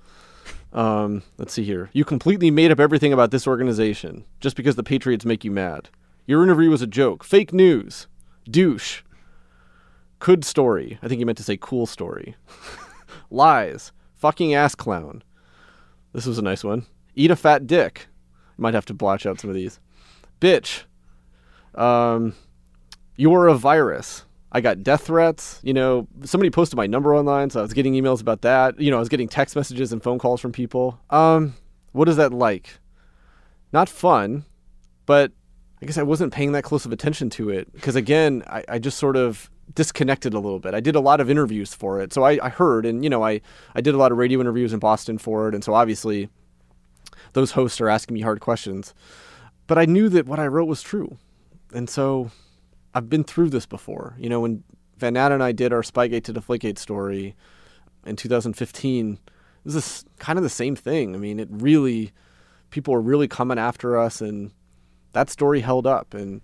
Um, 0.74 1.24
let's 1.38 1.54
see 1.54 1.64
here. 1.64 1.90
You 1.94 2.04
completely 2.04 2.52
made 2.52 2.72
up 2.72 2.80
everything 2.80 3.14
about 3.14 3.32
this 3.32 3.48
organization 3.48 4.26
just 4.40 4.56
because 4.56 4.76
the 4.76 4.84
Patriots 4.84 5.24
make 5.26 5.44
you 5.44 5.52
mad. 5.52 5.90
Your 6.26 6.44
interview 6.44 6.70
was 6.70 6.82
a 6.82 6.88
joke. 6.88 7.24
Fake 7.24 7.52
news. 7.54 8.08
Douche. 8.50 9.02
Could 10.20 10.46
story. 10.46 11.00
I 11.02 11.08
think 11.08 11.20
you 11.20 11.26
meant 11.26 11.38
to 11.40 11.44
say 11.44 11.58
cool 11.60 11.86
story. 11.86 12.36
Lies. 13.30 13.92
Fucking 14.16 14.54
ass 14.54 14.74
clown. 14.74 15.24
This 16.14 16.26
was 16.26 16.38
a 16.38 16.42
nice 16.44 16.64
one. 16.64 16.86
Eat 17.16 17.32
a 17.32 17.36
fat 17.36 17.68
dick. 17.68 18.08
Might 18.58 18.74
have 18.74 18.86
to 18.86 18.94
blotch 18.94 19.26
out 19.26 19.40
some 19.40 19.50
of 19.50 19.56
these. 19.56 19.80
Bitch. 20.40 20.84
Um, 21.76 22.36
you're 23.18 23.48
a 23.48 23.56
virus. 23.56 24.24
I 24.52 24.62
got 24.62 24.84
death 24.84 25.08
threats. 25.08 25.60
You 25.64 25.74
know, 25.74 26.08
somebody 26.24 26.52
posted 26.52 26.78
my 26.78 26.88
number 26.88 27.16
online, 27.16 27.50
so 27.50 27.60
I 27.60 27.64
was 27.64 27.74
getting 27.74 27.94
emails 27.94 28.22
about 28.22 28.44
that. 28.44 28.80
You 28.80 28.92
know, 28.92 28.98
I 28.98 29.00
was 29.00 29.10
getting 29.10 29.28
text 29.28 29.56
messages 29.56 29.92
and 29.92 30.02
phone 30.02 30.20
calls 30.20 30.40
from 30.40 30.52
people. 30.52 31.00
Um, 31.10 31.56
what 31.92 32.08
is 32.08 32.18
that 32.18 32.32
like? 32.32 32.80
Not 33.74 33.90
fun, 33.90 34.46
but 35.06 35.32
I 35.84 35.86
guess 35.86 35.98
I 35.98 36.04
wasn't 36.04 36.32
paying 36.32 36.54
that 36.54 36.64
close 36.64 36.86
of 36.86 36.94
attention 36.94 37.30
to 37.32 37.50
it 37.50 37.70
because 37.74 37.98
again, 37.98 38.42
I, 38.48 38.64
I 38.70 38.80
just 38.80 38.98
sort 38.98 39.18
of 39.18 39.52
disconnected 39.76 40.34
a 40.34 40.40
little 40.40 40.60
bit. 40.60 40.74
I 40.74 40.80
did 40.80 40.96
a 40.96 41.02
lot 41.02 41.20
of 41.20 41.30
interviews 41.30 41.74
for 41.74 42.00
it, 42.00 42.14
so 42.14 42.24
I, 42.24 42.40
I 42.42 42.48
heard, 42.48 42.86
and 42.86 43.04
you 43.04 43.10
know, 43.10 43.22
I 43.22 43.42
I 43.76 43.82
did 43.82 43.94
a 43.94 43.98
lot 43.98 44.14
of 44.14 44.18
radio 44.18 44.40
interviews 44.40 44.72
in 44.72 44.80
Boston 44.80 45.18
for 45.18 45.50
it, 45.50 45.54
and 45.54 45.62
so 45.62 45.74
obviously 45.74 46.30
those 47.34 47.52
hosts 47.52 47.82
are 47.82 47.90
asking 47.90 48.14
me 48.14 48.22
hard 48.22 48.40
questions. 48.40 48.94
But 49.68 49.78
I 49.78 49.84
knew 49.84 50.08
that 50.08 50.26
what 50.26 50.40
I 50.40 50.48
wrote 50.48 50.70
was 50.70 50.82
true. 50.82 51.18
And 51.74 51.90
so 51.90 52.32
I've 52.94 53.10
been 53.10 53.26
through 53.26 53.50
this 53.50 53.66
before. 53.66 54.16
You 54.18 54.30
know, 54.30 54.40
when 54.40 54.64
Van 54.98 55.16
Natta 55.16 55.34
and 55.34 55.44
I 55.44 55.52
did 55.52 55.74
our 55.74 55.82
Spygate 55.82 56.24
to 56.26 56.34
Deflategate 56.34 56.78
story 56.78 57.36
in 58.06 58.16
2015, 58.16 59.14
it 59.14 59.20
was 59.66 59.74
this 59.74 60.06
kind 60.18 60.40
of 60.40 60.44
the 60.44 60.50
same 60.50 60.78
thing. 60.78 61.14
I 61.14 61.18
mean, 61.18 61.42
it 61.42 61.50
really, 61.52 62.14
people 62.70 62.94
were 62.94 63.02
really 63.02 63.28
coming 63.28 63.60
after 63.60 63.98
us, 63.98 64.22
and 64.22 64.52
that 65.14 65.30
story 65.30 65.62
held 65.62 65.88
up. 65.88 66.14
And 66.14 66.42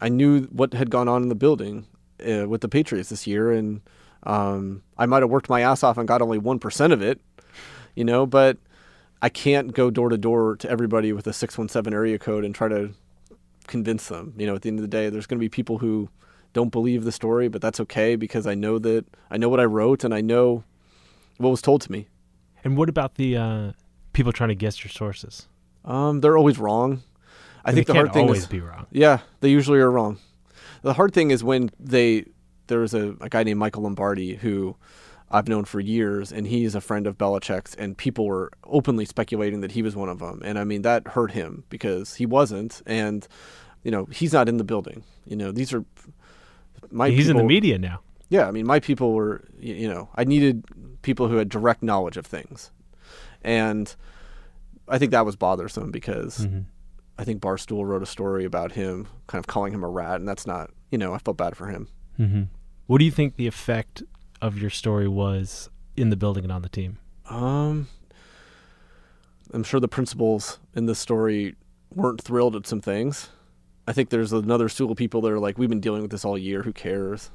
I 0.00 0.08
knew 0.08 0.44
what 0.44 0.72
had 0.72 0.90
gone 0.90 1.08
on 1.08 1.22
in 1.22 1.28
the 1.28 1.34
building 1.34 1.86
uh, 2.26 2.48
with 2.48 2.62
the 2.62 2.68
Patriots 2.68 3.10
this 3.10 3.26
year, 3.26 3.52
and 3.52 3.80
um, 4.24 4.82
I 4.96 5.06
might 5.06 5.22
have 5.22 5.30
worked 5.30 5.48
my 5.48 5.60
ass 5.60 5.82
off 5.82 5.98
and 5.98 6.08
got 6.08 6.22
only 6.22 6.38
1% 6.38 6.92
of 6.92 7.02
it, 7.02 7.20
you 7.94 8.04
know, 8.04 8.26
but 8.26 8.56
I 9.20 9.28
can't 9.28 9.74
go 9.74 9.90
door 9.90 10.08
to 10.08 10.18
door 10.18 10.56
to 10.56 10.70
everybody 10.70 11.12
with 11.12 11.26
a 11.26 11.32
617 11.32 11.92
area 11.92 12.18
code 12.18 12.44
and 12.44 12.54
try 12.54 12.68
to 12.68 12.94
convince 13.66 14.08
them. 14.08 14.34
You 14.36 14.46
know, 14.46 14.54
at 14.54 14.62
the 14.62 14.68
end 14.68 14.78
of 14.78 14.82
the 14.82 14.88
day, 14.88 15.10
there's 15.10 15.26
going 15.26 15.38
to 15.38 15.44
be 15.44 15.48
people 15.48 15.78
who 15.78 16.08
don't 16.52 16.70
believe 16.70 17.04
the 17.04 17.12
story, 17.12 17.48
but 17.48 17.60
that's 17.60 17.80
okay 17.80 18.16
because 18.16 18.46
I 18.46 18.54
know 18.54 18.78
that 18.78 19.04
I 19.30 19.36
know 19.36 19.48
what 19.48 19.60
I 19.60 19.64
wrote 19.64 20.04
and 20.04 20.14
I 20.14 20.20
know 20.20 20.64
what 21.36 21.50
was 21.50 21.62
told 21.62 21.82
to 21.82 21.92
me. 21.92 22.08
And 22.64 22.76
what 22.76 22.88
about 22.88 23.14
the 23.16 23.36
uh, 23.36 23.72
people 24.12 24.32
trying 24.32 24.48
to 24.48 24.54
guess 24.54 24.82
your 24.82 24.90
sources? 24.90 25.46
Um, 25.84 26.20
they're 26.20 26.36
always 26.36 26.58
wrong. 26.58 27.02
I 27.64 27.72
think 27.72 27.86
the 27.86 27.94
hard 27.94 28.12
thing 28.12 28.24
always 28.24 28.42
is, 28.42 28.46
be 28.46 28.60
wrong. 28.60 28.86
yeah, 28.90 29.20
they 29.40 29.48
usually 29.50 29.78
are 29.78 29.90
wrong. 29.90 30.18
The 30.82 30.94
hard 30.94 31.12
thing 31.12 31.30
is 31.30 31.42
when 31.42 31.70
they 31.78 32.24
there 32.68 32.80
was 32.80 32.94
a, 32.94 33.16
a 33.20 33.28
guy 33.28 33.42
named 33.42 33.58
Michael 33.58 33.82
Lombardi 33.82 34.34
who 34.36 34.76
I've 35.30 35.48
known 35.48 35.64
for 35.64 35.80
years, 35.80 36.32
and 36.32 36.46
he's 36.46 36.74
a 36.74 36.80
friend 36.80 37.06
of 37.06 37.18
Belichick's, 37.18 37.74
and 37.74 37.96
people 37.96 38.26
were 38.26 38.50
openly 38.64 39.04
speculating 39.04 39.60
that 39.60 39.72
he 39.72 39.82
was 39.82 39.94
one 39.94 40.08
of 40.08 40.20
them. 40.20 40.40
And 40.44 40.58
I 40.58 40.64
mean 40.64 40.82
that 40.82 41.08
hurt 41.08 41.32
him 41.32 41.64
because 41.68 42.14
he 42.14 42.26
wasn't, 42.26 42.80
and 42.86 43.26
you 43.82 43.90
know 43.90 44.06
he's 44.06 44.32
not 44.32 44.48
in 44.48 44.56
the 44.56 44.64
building. 44.64 45.02
You 45.26 45.36
know 45.36 45.52
these 45.52 45.72
are 45.74 45.84
my 46.90 47.10
He's 47.10 47.28
in 47.28 47.36
the 47.36 47.44
media 47.44 47.78
now. 47.78 48.00
yeah, 48.30 48.46
I 48.46 48.50
mean, 48.50 48.66
my 48.66 48.80
people 48.80 49.12
were, 49.12 49.44
you 49.58 49.88
know, 49.88 50.08
I 50.14 50.24
needed 50.24 50.64
people 51.02 51.28
who 51.28 51.36
had 51.36 51.48
direct 51.48 51.82
knowledge 51.82 52.16
of 52.16 52.24
things. 52.24 52.70
And 53.42 53.94
I 54.88 54.98
think 54.98 55.10
that 55.12 55.26
was 55.26 55.36
bothersome 55.36 55.90
because 55.90 56.38
Mm-hmm. 56.38 56.60
I 57.18 57.24
think 57.24 57.42
Barstool 57.42 57.84
wrote 57.84 58.02
a 58.02 58.06
story 58.06 58.44
about 58.44 58.72
him, 58.72 59.08
kind 59.26 59.40
of 59.40 59.46
calling 59.46 59.74
him 59.74 59.82
a 59.82 59.88
rat. 59.88 60.20
And 60.20 60.28
that's 60.28 60.46
not, 60.46 60.70
you 60.90 60.98
know, 60.98 61.12
I 61.12 61.18
felt 61.18 61.36
bad 61.36 61.56
for 61.56 61.66
him. 61.66 61.88
Mm-hmm. 62.18 62.42
What 62.86 62.98
do 62.98 63.04
you 63.04 63.10
think 63.10 63.36
the 63.36 63.48
effect 63.48 64.02
of 64.40 64.56
your 64.56 64.70
story 64.70 65.08
was 65.08 65.68
in 65.96 66.10
the 66.10 66.16
building 66.16 66.44
and 66.44 66.52
on 66.52 66.62
the 66.62 66.68
team? 66.68 66.98
Um, 67.28 67.88
I'm 69.52 69.64
sure 69.64 69.80
the 69.80 69.88
principals 69.88 70.58
in 70.74 70.86
this 70.86 70.98
story 70.98 71.56
weren't 71.94 72.22
thrilled 72.22 72.54
at 72.54 72.66
some 72.66 72.80
things. 72.80 73.30
I 73.86 73.92
think 73.92 74.10
there's 74.10 74.32
another 74.32 74.68
stool 74.68 74.92
of 74.92 74.96
people 74.96 75.20
that 75.22 75.32
are 75.32 75.38
like, 75.40 75.58
we've 75.58 75.68
been 75.68 75.80
dealing 75.80 76.02
with 76.02 76.10
this 76.10 76.24
all 76.24 76.38
year. 76.38 76.62
Who 76.62 76.72
cares? 76.72 77.30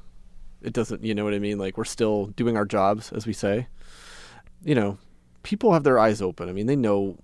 It 0.61 0.71
doesn't, 0.71 1.03
you 1.03 1.13
know 1.13 1.25
what 1.25 1.33
I 1.33 1.39
mean? 1.39 1.57
Like, 1.57 1.77
we're 1.77 1.83
still 1.83 2.27
doing 2.27 2.55
our 2.55 2.65
jobs, 2.65 3.11
as 3.11 3.27
we 3.27 3.33
say. 3.33 3.67
You 4.63 4.75
know, 4.75 4.97
people 5.41 5.73
have 5.73 5.83
their 5.83 5.99
eyes 5.99 6.21
open. 6.21 6.47
I 6.47 6.53
mean, 6.53 6.67
they 6.67 6.75
know, 6.75 7.17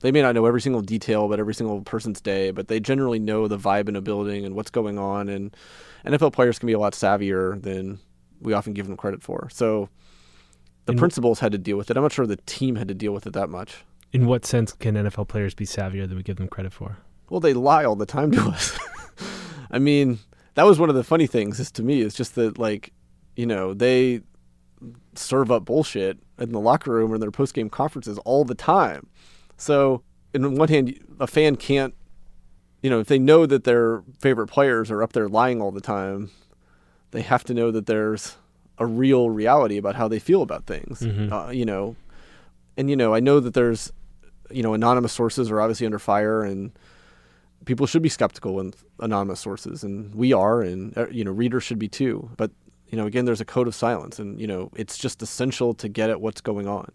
they 0.00 0.12
may 0.12 0.22
not 0.22 0.34
know 0.34 0.46
every 0.46 0.60
single 0.60 0.80
detail 0.82 1.26
about 1.26 1.40
every 1.40 1.54
single 1.54 1.80
person's 1.82 2.20
day, 2.20 2.50
but 2.50 2.68
they 2.68 2.80
generally 2.80 3.18
know 3.18 3.48
the 3.48 3.58
vibe 3.58 3.88
in 3.88 3.96
a 3.96 4.00
building 4.00 4.44
and 4.44 4.54
what's 4.54 4.70
going 4.70 4.98
on. 4.98 5.28
And 5.28 5.54
NFL 6.06 6.32
players 6.32 6.58
can 6.58 6.66
be 6.66 6.72
a 6.72 6.78
lot 6.78 6.92
savvier 6.92 7.60
than 7.60 7.98
we 8.40 8.52
often 8.52 8.72
give 8.74 8.86
them 8.86 8.96
credit 8.96 9.22
for. 9.22 9.48
So 9.50 9.88
the 10.86 10.92
And- 10.92 10.98
principals 10.98 11.40
had 11.40 11.52
to 11.52 11.58
deal 11.58 11.76
with 11.76 11.90
it. 11.90 11.96
I'm 11.96 12.02
not 12.02 12.12
sure 12.12 12.26
the 12.26 12.36
team 12.46 12.76
had 12.76 12.88
to 12.88 12.94
deal 12.94 13.12
with 13.12 13.26
it 13.26 13.32
that 13.32 13.50
much. 13.50 13.84
In 14.12 14.26
what 14.26 14.46
sense 14.46 14.72
can 14.72 14.94
NFL 14.96 15.26
players 15.28 15.54
be 15.54 15.66
savvier 15.66 16.06
than 16.08 16.16
we 16.16 16.22
give 16.22 16.36
them 16.36 16.48
credit 16.48 16.72
for? 16.72 16.96
Well, 17.28 17.40
they 17.40 17.52
lie 17.52 17.84
all 17.84 17.96
the 17.96 18.06
time 18.06 18.30
to 18.32 18.40
us. 18.48 18.78
I 19.70 19.78
mean, 19.78 20.20
that 20.54 20.62
was 20.64 20.78
one 20.78 20.88
of 20.88 20.94
the 20.94 21.04
funny 21.04 21.26
things 21.26 21.60
is 21.60 21.70
to 21.72 21.82
me 21.82 22.00
is 22.00 22.14
just 22.14 22.34
that 22.36 22.56
like, 22.56 22.92
you 23.36 23.44
know, 23.44 23.74
they 23.74 24.22
serve 25.14 25.50
up 25.50 25.64
bullshit 25.64 26.18
in 26.38 26.52
the 26.52 26.60
locker 26.60 26.92
room 26.92 27.10
or 27.12 27.16
in 27.16 27.20
their 27.20 27.30
post 27.30 27.52
game 27.52 27.68
conferences 27.68 28.16
all 28.18 28.44
the 28.44 28.54
time. 28.54 29.08
So, 29.58 30.02
in 30.32 30.54
one 30.54 30.68
hand, 30.68 30.98
a 31.20 31.26
fan 31.26 31.56
can't, 31.56 31.92
you 32.80 32.88
know, 32.88 33.00
if 33.00 33.08
they 33.08 33.18
know 33.18 33.44
that 33.44 33.64
their 33.64 34.02
favorite 34.20 34.46
players 34.46 34.90
are 34.90 35.02
up 35.02 35.12
there 35.12 35.28
lying 35.28 35.60
all 35.60 35.72
the 35.72 35.80
time, 35.80 36.30
they 37.10 37.22
have 37.22 37.44
to 37.44 37.54
know 37.54 37.70
that 37.70 37.86
there's 37.86 38.36
a 38.78 38.86
real 38.86 39.28
reality 39.30 39.76
about 39.76 39.96
how 39.96 40.06
they 40.08 40.20
feel 40.20 40.40
about 40.42 40.66
things. 40.66 41.00
Mhm. 41.00 41.32
Uh, 41.32 41.50
you 41.50 41.64
know, 41.64 41.96
and 42.76 42.88
you 42.88 42.94
know, 42.96 43.12
I 43.14 43.20
know 43.20 43.40
that 43.40 43.54
there's, 43.54 43.92
you 44.50 44.62
know, 44.62 44.72
anonymous 44.74 45.12
sources 45.12 45.50
are 45.50 45.60
obviously 45.60 45.84
under 45.86 45.98
fire, 45.98 46.42
and 46.42 46.70
people 47.64 47.86
should 47.86 48.02
be 48.02 48.08
skeptical 48.08 48.54
with 48.54 48.84
anonymous 49.00 49.40
sources, 49.40 49.82
and 49.82 50.14
we 50.14 50.32
are, 50.32 50.62
and 50.62 50.96
uh, 50.96 51.08
you 51.10 51.24
know, 51.24 51.32
readers 51.32 51.64
should 51.64 51.78
be 51.80 51.88
too. 51.88 52.30
But 52.36 52.52
you 52.88 52.96
know, 52.96 53.06
again, 53.06 53.24
there's 53.24 53.40
a 53.40 53.44
code 53.44 53.66
of 53.66 53.74
silence, 53.74 54.20
and 54.20 54.40
you 54.40 54.46
know, 54.46 54.70
it's 54.76 54.96
just 54.96 55.20
essential 55.20 55.74
to 55.74 55.88
get 55.88 56.08
at 56.10 56.20
what's 56.20 56.40
going 56.40 56.68
on. 56.68 56.92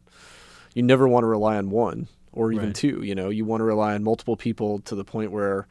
You 0.74 0.82
never 0.84 1.08
want 1.08 1.24
to 1.24 1.28
rely 1.28 1.58
on 1.58 1.70
one 1.70 2.08
or 2.34 2.52
even 2.52 2.68
Right. 2.68 2.76
two. 2.76 3.04
You 3.04 3.16
know, 3.16 3.30
you 3.30 3.46
want 3.46 3.62
to 3.62 3.66
rely 3.66 3.94
on 3.94 4.04
multiple 4.04 4.36
people 4.36 4.80
to 4.80 4.96
the 4.96 5.04
point 5.06 5.32
where 5.32 5.68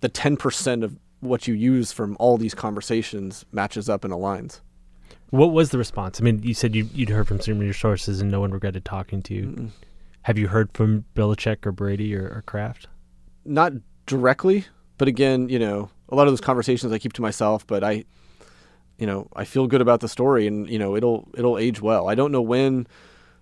the 0.00 0.08
10% 0.08 0.82
of 0.82 0.96
what 1.20 1.46
you 1.46 1.54
use 1.54 1.92
from 1.92 2.16
all 2.18 2.38
these 2.38 2.54
conversations 2.54 3.44
matches 3.52 3.88
up 3.88 4.04
and 4.04 4.12
aligns. 4.12 4.60
What 5.30 5.52
was 5.52 5.70
the 5.70 5.78
response? 5.78 6.20
I 6.20 6.24
mean, 6.24 6.42
you 6.42 6.54
said 6.54 6.74
you, 6.74 6.88
you'd 6.92 7.10
heard 7.10 7.28
from 7.28 7.40
some 7.40 7.56
of 7.58 7.62
your 7.62 7.74
sources 7.74 8.20
and 8.20 8.30
no 8.30 8.40
one 8.40 8.50
regretted 8.50 8.84
talking 8.84 9.22
to 9.22 9.34
you. 9.34 9.70
Have 10.22 10.38
you 10.38 10.48
heard 10.48 10.70
from 10.74 11.04
Belichick 11.14 11.64
or 11.66 11.72
Brady 11.72 12.14
or, 12.16 12.24
or 12.24 12.42
Kraft? 12.46 12.88
not 13.44 13.72
directly, 14.06 14.66
but 14.98 15.08
again, 15.08 15.48
you 15.48 15.58
know, 15.58 15.88
a 16.10 16.14
lot 16.14 16.26
of 16.26 16.32
those 16.32 16.40
conversations 16.40 16.92
I 16.92 16.98
keep 16.98 17.12
to 17.14 17.22
myself, 17.22 17.66
but 17.66 17.82
I 17.84 18.04
you 18.98 19.06
know, 19.06 19.28
I 19.34 19.44
feel 19.46 19.66
good 19.66 19.80
about 19.80 20.00
the 20.00 20.08
story 20.08 20.46
and 20.46 20.68
you 20.68 20.78
know, 20.78 20.94
it'll 20.96 21.28
it'll 21.36 21.56
age 21.58 21.80
well. 21.80 22.08
I 22.08 22.14
don't 22.14 22.32
know 22.32 22.42
when 22.42 22.86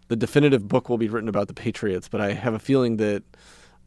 the 0.09 0.17
definitive 0.17 0.67
book 0.67 0.89
will 0.89 0.99
be 0.99 1.09
written 1.09 1.29
about 1.29 1.49
the 1.49 1.55
Patriots, 1.55 2.09
but 2.09 2.21
I 2.21 2.33
have 2.33 2.55
a 2.55 2.59
feeling 2.59 2.97
that 2.97 3.23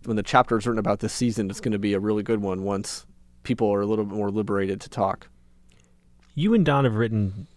when 0.05 0.15
the 0.15 0.24
chapter 0.24 0.57
is 0.57 0.65
written 0.65 0.80
about 0.80 0.99
this 0.99 1.13
season, 1.13 1.49
it's 1.49 1.59
going 1.59 1.72
to 1.72 1.80
be 1.80 1.93
a 1.93 1.99
really 1.99 2.24
good 2.24 2.41
one 2.41 2.63
once 2.63 3.05
people 3.43 3.72
are 3.74 3.82
a 3.82 3.86
little 3.86 4.05
bit 4.05 4.15
more 4.15 4.30
liberated 4.30 4.80
to 4.82 4.89
talk. 4.89 5.28
You 6.36 6.53
and 6.53 6.65
Don 6.65 6.86
have 6.86 6.95
written 6.95 7.47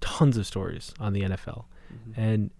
tons 0.00 0.36
of 0.36 0.46
stories 0.46 0.94
on 0.98 1.12
the 1.12 1.22
NFL. 1.22 1.64
Mm-hmm. 1.92 2.20
And 2.20 2.50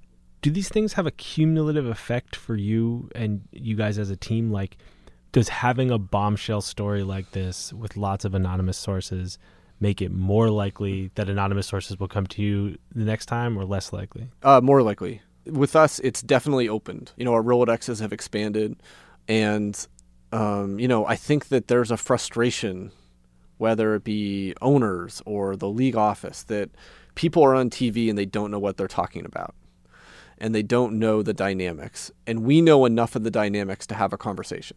do 0.42 0.50
these 0.50 0.68
things 0.68 0.94
have 0.94 1.06
a 1.06 1.10
cumulative 1.12 1.86
effect 1.86 2.36
for 2.36 2.56
you 2.56 3.10
and 3.14 3.42
you 3.52 3.76
guys 3.76 3.98
as 3.98 4.10
a 4.10 4.16
team? 4.16 4.50
Like 4.50 4.76
does 5.32 5.48
having 5.48 5.90
a 5.90 5.98
bombshell 5.98 6.60
story 6.60 7.02
like 7.02 7.30
this 7.32 7.72
with 7.72 7.96
lots 7.96 8.24
of 8.24 8.34
anonymous 8.34 8.76
sources 8.76 9.38
make 9.80 10.02
it 10.02 10.12
more 10.12 10.50
likely 10.50 11.10
that 11.14 11.28
anonymous 11.28 11.66
sources 11.66 11.98
will 11.98 12.08
come 12.08 12.26
to 12.26 12.42
you 12.42 12.78
the 12.94 13.04
next 13.04 13.26
time 13.26 13.58
or 13.58 13.64
less 13.64 13.92
likely? 13.92 14.28
Uh, 14.42 14.60
more 14.60 14.82
likely. 14.82 15.22
With 15.46 15.74
us, 15.74 15.98
it's 16.00 16.20
definitely 16.20 16.68
opened. 16.68 17.12
You 17.16 17.24
know, 17.24 17.32
our 17.32 17.42
Rolodexes 17.42 18.00
have 18.00 18.12
expanded. 18.12 18.80
And, 19.26 19.86
um, 20.32 20.78
you 20.78 20.86
know, 20.86 21.06
I 21.06 21.16
think 21.16 21.48
that 21.48 21.68
there's 21.68 21.90
a 21.90 21.96
frustration, 21.96 22.92
whether 23.56 23.94
it 23.94 24.04
be 24.04 24.54
owners 24.60 25.22
or 25.24 25.56
the 25.56 25.68
league 25.68 25.96
office, 25.96 26.42
that 26.44 26.70
people 27.14 27.42
are 27.42 27.54
on 27.54 27.70
TV 27.70 28.10
and 28.10 28.18
they 28.18 28.26
don't 28.26 28.50
know 28.50 28.58
what 28.58 28.76
they're 28.76 28.86
talking 28.86 29.24
about. 29.24 29.54
And 30.36 30.54
they 30.54 30.62
don't 30.62 30.98
know 30.98 31.22
the 31.22 31.34
dynamics. 31.34 32.10
And 32.26 32.44
we 32.44 32.60
know 32.60 32.84
enough 32.84 33.16
of 33.16 33.24
the 33.24 33.30
dynamics 33.30 33.86
to 33.88 33.94
have 33.94 34.12
a 34.12 34.18
conversation. 34.18 34.76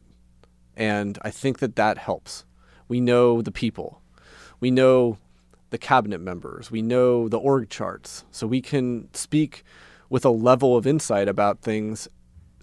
And 0.75 1.19
I 1.21 1.29
think 1.29 1.59
that 1.59 1.75
that 1.75 1.97
helps. 1.97 2.45
We 2.87 2.99
know 2.99 3.41
the 3.41 3.51
people 3.51 4.02
we 4.63 4.71
know 4.71 5.17
the 5.71 5.77
cabinet 5.77 6.21
members, 6.21 6.71
we 6.71 6.81
know 6.81 7.27
the 7.27 7.37
org 7.37 7.69
charts, 7.69 8.23
so 8.31 8.47
we 8.47 8.61
can 8.61 9.13
speak 9.13 9.65
with 10.09 10.23
a 10.23 10.29
level 10.29 10.77
of 10.77 10.87
insight 10.87 11.27
about 11.27 11.59
things 11.59 12.07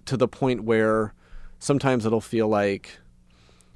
to 0.05 0.17
the 0.17 0.27
point 0.27 0.63
where 0.63 1.13
sometimes 1.59 2.03
it'll 2.03 2.19
feel 2.19 2.47
like 2.47 2.97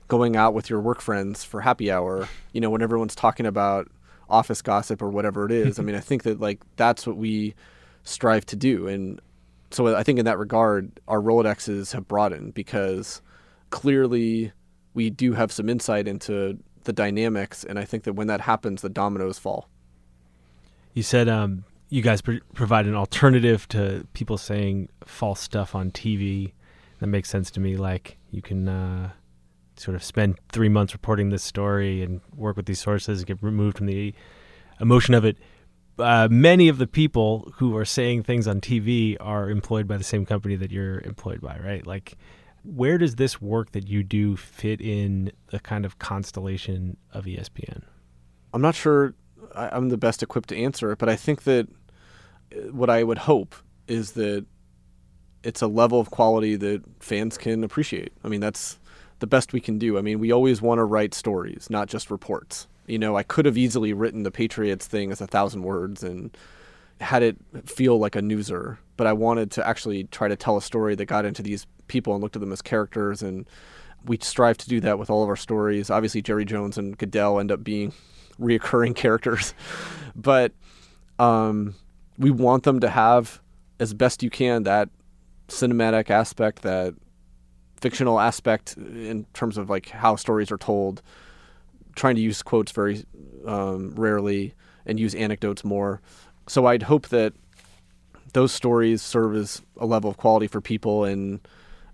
going 0.08 0.36
out 0.36 0.56
with 0.56 0.72
your 0.72 0.82
work 0.82 1.02
friends 1.02 1.44
for 1.44 1.62
happy 1.62 1.92
hour, 1.92 2.28
you 2.52 2.60
know, 2.60 2.72
when 2.72 2.82
everyone's 2.82 3.14
talking 3.14 3.46
about 3.46 3.92
office 4.28 4.64
gossip 4.64 5.04
or 5.04 5.12
whatever 5.12 5.46
it 5.46 5.52
is. 5.52 5.78
I 5.78 5.84
mean, 5.84 5.94
I 5.94 6.00
think 6.00 6.24
that 6.24 6.40
like 6.40 6.62
that's 6.78 7.06
what 7.06 7.18
we 7.18 7.54
strive 8.02 8.48
to 8.48 8.56
do. 8.56 8.88
And 8.88 9.22
so 9.70 9.96
I 9.96 10.02
think 10.02 10.18
in 10.18 10.26
that 10.26 10.40
regard, 10.40 11.00
our 11.08 11.22
Rolodexes 11.22 11.94
have 11.94 12.08
broadened 12.08 12.56
because 12.56 13.22
clearly 13.70 14.52
we 14.96 15.12
do 15.12 15.34
have 15.34 15.52
some 15.52 15.70
insight 15.70 16.08
into 16.08 16.58
the 16.86 16.94
dynamics, 16.94 17.64
and 17.64 17.78
I 17.78 17.86
think 17.86 18.04
that 18.04 18.14
when 18.14 18.28
that 18.28 18.42
happens, 18.42 18.82
the 18.82 18.90
dominoes 18.90 19.38
fall. 19.38 19.70
You 20.94 21.04
said 21.04 21.28
um, 21.28 21.66
you 21.90 22.02
guys 22.02 22.22
provide 22.22 22.86
an 22.86 22.96
alternative 22.96 23.68
to 23.70 24.08
people 24.14 24.38
saying 24.38 24.90
false 25.06 25.42
stuff 25.42 25.76
on 25.76 25.92
TV. 25.92 26.54
That 27.00 27.08
makes 27.08 27.30
sense 27.30 27.52
to 27.52 27.60
me. 27.60 27.76
Like 27.76 28.18
you 28.32 28.42
can 28.42 28.68
uh, 28.68 29.12
sort 29.76 29.96
of 29.96 30.04
spend 30.04 30.40
three 30.50 30.70
months 30.70 30.94
reporting 30.94 31.30
this 31.30 31.44
story 31.44 32.02
and 32.02 32.22
work 32.36 32.56
with 32.56 32.66
these 32.66 32.80
sources, 32.80 33.20
and 33.20 33.28
get 33.28 33.44
removed 33.44 33.78
from 33.78 33.88
the 33.88 34.14
emotion 34.80 35.14
of 35.14 35.26
it. 35.26 35.38
Uh, 35.98 36.28
many 36.30 36.68
of 36.68 36.78
the 36.78 36.88
people 36.88 37.54
who 37.58 37.78
are 37.78 37.86
saying 37.86 38.24
things 38.24 38.48
on 38.48 38.60
TV 38.60 39.16
are 39.20 39.50
employed 39.50 39.88
by 39.88 39.96
the 39.96 40.04
same 40.04 40.26
company 40.26 40.56
that 40.56 40.72
you're 40.72 41.00
employed 41.02 41.40
by, 41.40 41.58
right? 41.60 41.86
Like 41.88 42.18
where 42.66 42.98
does 42.98 43.16
this 43.16 43.42
work 43.42 43.72
that 43.72 43.88
you 43.88 44.04
do 44.04 44.36
fit 44.36 44.82
in 44.82 45.32
the 45.48 45.60
kind 45.60 45.86
of 45.86 46.00
constellation 46.00 46.98
of 47.14 47.26
ESPN? 47.26 47.84
I'm 48.54 48.62
not 48.62 48.76
sure 48.76 49.14
I'm 49.54 49.90
the 49.90 49.98
best 49.98 50.24
equipped 50.24 50.50
to 50.50 50.58
answer 50.58 50.92
it, 50.92 50.98
but 50.98 51.10
I 51.10 51.16
think 51.16 51.44
that 51.44 51.68
uh, 52.54 52.72
what 52.72 52.90
I 52.90 53.04
would 53.04 53.20
hope 53.20 53.56
is 53.88 54.14
that 54.14 54.46
it's 55.44 55.62
a 55.62 55.68
level 55.68 56.00
of 56.00 56.10
quality 56.10 56.56
that 56.56 56.84
fans 57.00 57.38
can 57.38 57.64
appreciate. 57.64 58.14
I 58.24 58.30
mean, 58.30 58.42
that's 58.42 58.80
the 59.20 59.28
best 59.28 59.54
we 59.54 59.62
can 59.62 59.78
do. 59.78 59.98
I 59.98 60.02
mean, 60.02 60.20
we 60.20 60.32
always 60.32 60.62
want 60.62 60.80
to 60.80 60.84
write 60.84 61.14
stories, 61.14 61.70
not 61.70 61.88
just 61.88 62.10
reports. 62.10 62.68
You 62.88 63.00
know, 63.00 63.16
I 63.16 63.24
could 63.24 63.46
have 63.46 63.58
easily 63.58 63.94
written 63.94 64.24
the 64.24 64.32
Patriots 64.32 64.88
thing 64.88 65.12
as 65.12 65.22
a 65.22 65.28
thousand 65.28 65.64
words 65.64 66.04
and 66.04 66.36
had 67.00 67.24
it 67.24 67.38
feel 67.66 68.00
like 68.00 68.16
a 68.16 68.22
newser, 68.22 68.78
but 68.98 69.06
I 69.08 69.14
wanted 69.14 69.52
to 69.52 69.68
actually 69.68 70.06
try 70.06 70.28
to 70.28 70.36
tell 70.36 70.58
a 70.58 70.62
story 70.62 70.96
that 70.96 71.06
got 71.06 71.26
into 71.26 71.44
these 71.44 71.68
people 71.88 72.14
and 72.14 72.22
looked 72.22 72.36
at 72.36 72.40
them 72.40 72.52
as 72.52 72.62
characters. 72.62 73.22
And 73.22 73.48
we 74.06 74.18
strive 74.22 74.58
to 74.58 74.70
do 74.70 74.80
that 74.82 75.00
with 75.00 75.10
all 75.10 75.24
of 75.24 75.30
our 75.30 75.36
stories. 75.36 75.90
Obviously, 75.90 76.22
Jerry 76.22 76.46
Jones 76.46 76.78
and 76.78 76.98
Goodell 76.98 77.40
end 77.40 77.52
up 77.52 77.64
being 77.64 77.94
reoccurring 78.40 78.96
characters, 78.96 79.54
but 80.16 80.52
um, 81.20 81.76
we 82.18 82.32
want 82.32 82.64
them 82.64 82.80
to 82.82 82.90
have 82.90 83.42
as 83.80 83.94
best 83.94 84.24
you 84.24 84.30
can 84.30 84.64
that 84.64 84.90
cinematic 85.48 86.10
aspect, 86.10 86.62
that 86.62 86.94
fictional 87.78 88.20
aspect 88.20 88.76
in 88.78 89.26
terms 89.34 89.58
of 89.58 89.70
like 89.70 89.90
how 89.90 90.16
stories 90.16 90.52
are 90.52 90.58
told. 90.58 91.02
Trying 91.96 92.16
to 92.16 92.22
use 92.22 92.44
quotes 92.44 92.74
very 92.74 93.06
um, 93.46 93.96
rarely 93.96 94.54
and 94.86 95.00
use 95.00 95.16
anecdotes 95.16 95.64
more. 95.64 96.02
So 96.48 96.66
I'd 96.66 96.84
hope 96.84 97.08
that 97.08 97.34
those 98.34 98.52
stories 98.52 99.02
serve 99.02 99.36
as 99.36 99.62
a 99.78 99.86
level 99.86 100.10
of 100.10 100.18
quality 100.18 100.48
for 100.48 100.60
people 100.60 101.06
and 101.06 101.40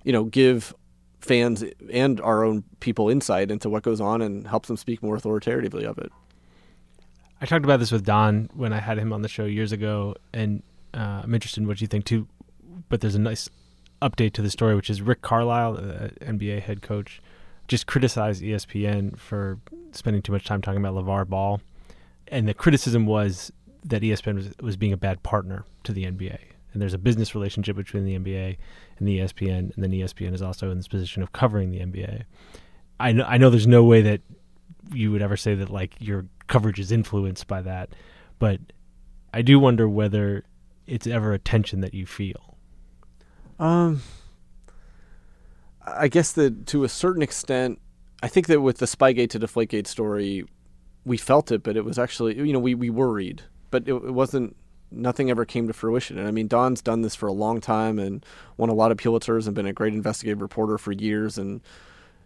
you 0.03 0.11
know, 0.11 0.25
give 0.25 0.73
fans 1.19 1.63
and 1.91 2.19
our 2.21 2.43
own 2.43 2.63
people 2.79 3.09
insight 3.09 3.51
into 3.51 3.69
what 3.69 3.83
goes 3.83 4.01
on 4.01 4.21
and 4.21 4.47
helps 4.47 4.67
them 4.67 4.77
speak 4.77 5.03
more 5.03 5.15
authoritatively 5.15 5.85
of 5.85 5.97
it. 5.97 6.11
I 7.39 7.45
talked 7.45 7.65
about 7.65 7.79
this 7.79 7.91
with 7.91 8.05
Don 8.05 8.49
when 8.53 8.73
I 8.73 8.79
had 8.79 8.97
him 8.97 9.13
on 9.13 9.21
the 9.21 9.27
show 9.27 9.45
years 9.45 9.71
ago, 9.71 10.15
and 10.33 10.61
uh, 10.93 11.21
I'm 11.23 11.33
interested 11.33 11.61
in 11.61 11.67
what 11.67 11.81
you 11.81 11.87
think 11.87 12.05
too. 12.05 12.27
But 12.89 13.01
there's 13.01 13.15
a 13.15 13.19
nice 13.19 13.49
update 14.01 14.33
to 14.33 14.41
the 14.41 14.49
story, 14.49 14.75
which 14.75 14.89
is 14.89 15.01
Rick 15.01 15.21
Carlisle, 15.21 15.77
uh, 15.77 16.07
NBA 16.25 16.61
head 16.61 16.81
coach, 16.81 17.21
just 17.67 17.87
criticized 17.87 18.43
ESPN 18.43 19.17
for 19.17 19.59
spending 19.91 20.21
too 20.21 20.31
much 20.31 20.45
time 20.45 20.61
talking 20.61 20.83
about 20.83 20.95
LeVar 20.95 21.27
Ball, 21.27 21.61
and 22.27 22.47
the 22.47 22.53
criticism 22.53 23.05
was 23.05 23.51
that 23.83 24.03
ESPN 24.03 24.35
was, 24.35 24.53
was 24.61 24.77
being 24.77 24.93
a 24.93 24.97
bad 24.97 25.23
partner 25.23 25.65
to 25.83 25.93
the 25.93 26.05
NBA 26.05 26.37
and 26.73 26.81
there's 26.81 26.93
a 26.93 26.97
business 26.97 27.35
relationship 27.35 27.75
between 27.75 28.05
the 28.05 28.17
NBA 28.17 28.57
the 29.05 29.19
ESPN, 29.19 29.73
and 29.75 29.83
then 29.83 29.91
ESPN 29.91 30.33
is 30.33 30.41
also 30.41 30.71
in 30.71 30.77
this 30.77 30.87
position 30.87 31.23
of 31.23 31.31
covering 31.33 31.71
the 31.71 31.79
NBA. 31.79 32.23
I 32.99 33.11
know 33.11 33.23
I 33.23 33.37
know 33.37 33.49
there's 33.49 33.67
no 33.67 33.83
way 33.83 34.01
that 34.01 34.21
you 34.93 35.11
would 35.11 35.21
ever 35.21 35.37
say 35.37 35.55
that 35.55 35.69
like 35.69 35.95
your 35.99 36.25
coverage 36.47 36.79
is 36.79 36.91
influenced 36.91 37.47
by 37.47 37.61
that, 37.61 37.89
but 38.39 38.59
I 39.33 39.41
do 39.41 39.59
wonder 39.59 39.87
whether 39.87 40.45
it's 40.87 41.07
ever 41.07 41.33
a 41.33 41.39
tension 41.39 41.81
that 41.81 41.93
you 41.93 42.05
feel. 42.05 42.57
Um, 43.59 44.01
I 45.85 46.07
guess 46.07 46.31
that 46.33 46.67
to 46.67 46.83
a 46.83 46.89
certain 46.89 47.21
extent, 47.21 47.79
I 48.21 48.27
think 48.27 48.47
that 48.47 48.61
with 48.61 48.77
the 48.77 48.85
Spygate 48.85 49.29
to 49.31 49.39
Deflategate 49.39 49.87
story, 49.87 50.45
we 51.05 51.17
felt 51.17 51.51
it, 51.51 51.63
but 51.63 51.77
it 51.77 51.85
was 51.85 51.97
actually 51.97 52.37
you 52.37 52.53
know 52.53 52.59
we 52.59 52.75
we 52.75 52.89
worried, 52.89 53.43
but 53.71 53.87
it, 53.87 53.93
it 53.93 54.13
wasn't 54.13 54.55
nothing 54.91 55.29
ever 55.29 55.45
came 55.45 55.67
to 55.67 55.73
fruition. 55.73 56.17
And 56.17 56.27
I 56.27 56.31
mean, 56.31 56.47
Don's 56.47 56.81
done 56.81 57.01
this 57.01 57.15
for 57.15 57.27
a 57.27 57.33
long 57.33 57.61
time 57.61 57.99
and 57.99 58.25
won 58.57 58.69
a 58.69 58.73
lot 58.73 58.91
of 58.91 58.97
Pulitzers 58.97 59.45
and 59.45 59.55
been 59.55 59.65
a 59.65 59.73
great 59.73 59.93
investigative 59.93 60.41
reporter 60.41 60.77
for 60.77 60.91
years. 60.91 61.37
And 61.37 61.61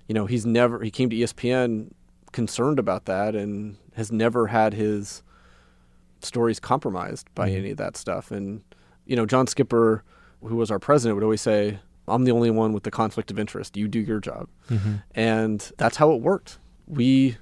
you 0.08 0.14
know, 0.14 0.26
he's 0.26 0.46
never 0.46 0.82
he 0.82 0.92
came 0.92 1.10
to 1.10 1.16
ESPN 1.16 1.92
concerned 2.32 2.80
about 2.80 3.06
that 3.06 3.36
and 3.36 3.78
has 3.96 4.12
never 4.12 4.48
had 4.48 4.74
his 4.74 5.24
stories 6.22 6.60
compromised 6.60 7.34
by 7.36 7.48
mm-hmm. 7.48 7.58
any 7.58 7.72
of 7.72 7.78
that 7.78 7.98
stuff. 7.98 8.32
And 8.32 8.62
you 9.06 9.16
know, 9.16 9.26
John 9.26 9.48
Skipper, 9.48 10.04
who 10.42 10.56
was 10.56 10.72
our 10.72 10.80
president, 10.80 11.16
would 11.16 11.24
always 11.24 11.42
say, 11.42 11.80
"I'm 12.08 12.24
the 12.24 12.32
only 12.32 12.52
one 12.52 12.74
with 12.74 12.84
the 12.84 12.92
conflict 12.92 13.32
of 13.32 13.40
interest. 13.40 13.78
You 13.78 13.88
do 13.88 14.00
your 14.00 14.20
job," 14.20 14.48
mm-hmm. 14.70 14.96
and 15.14 15.72
that's 15.78 15.98
how 15.98 16.12
it 16.12 16.22
worked. 16.22 16.60
We 16.88 17.38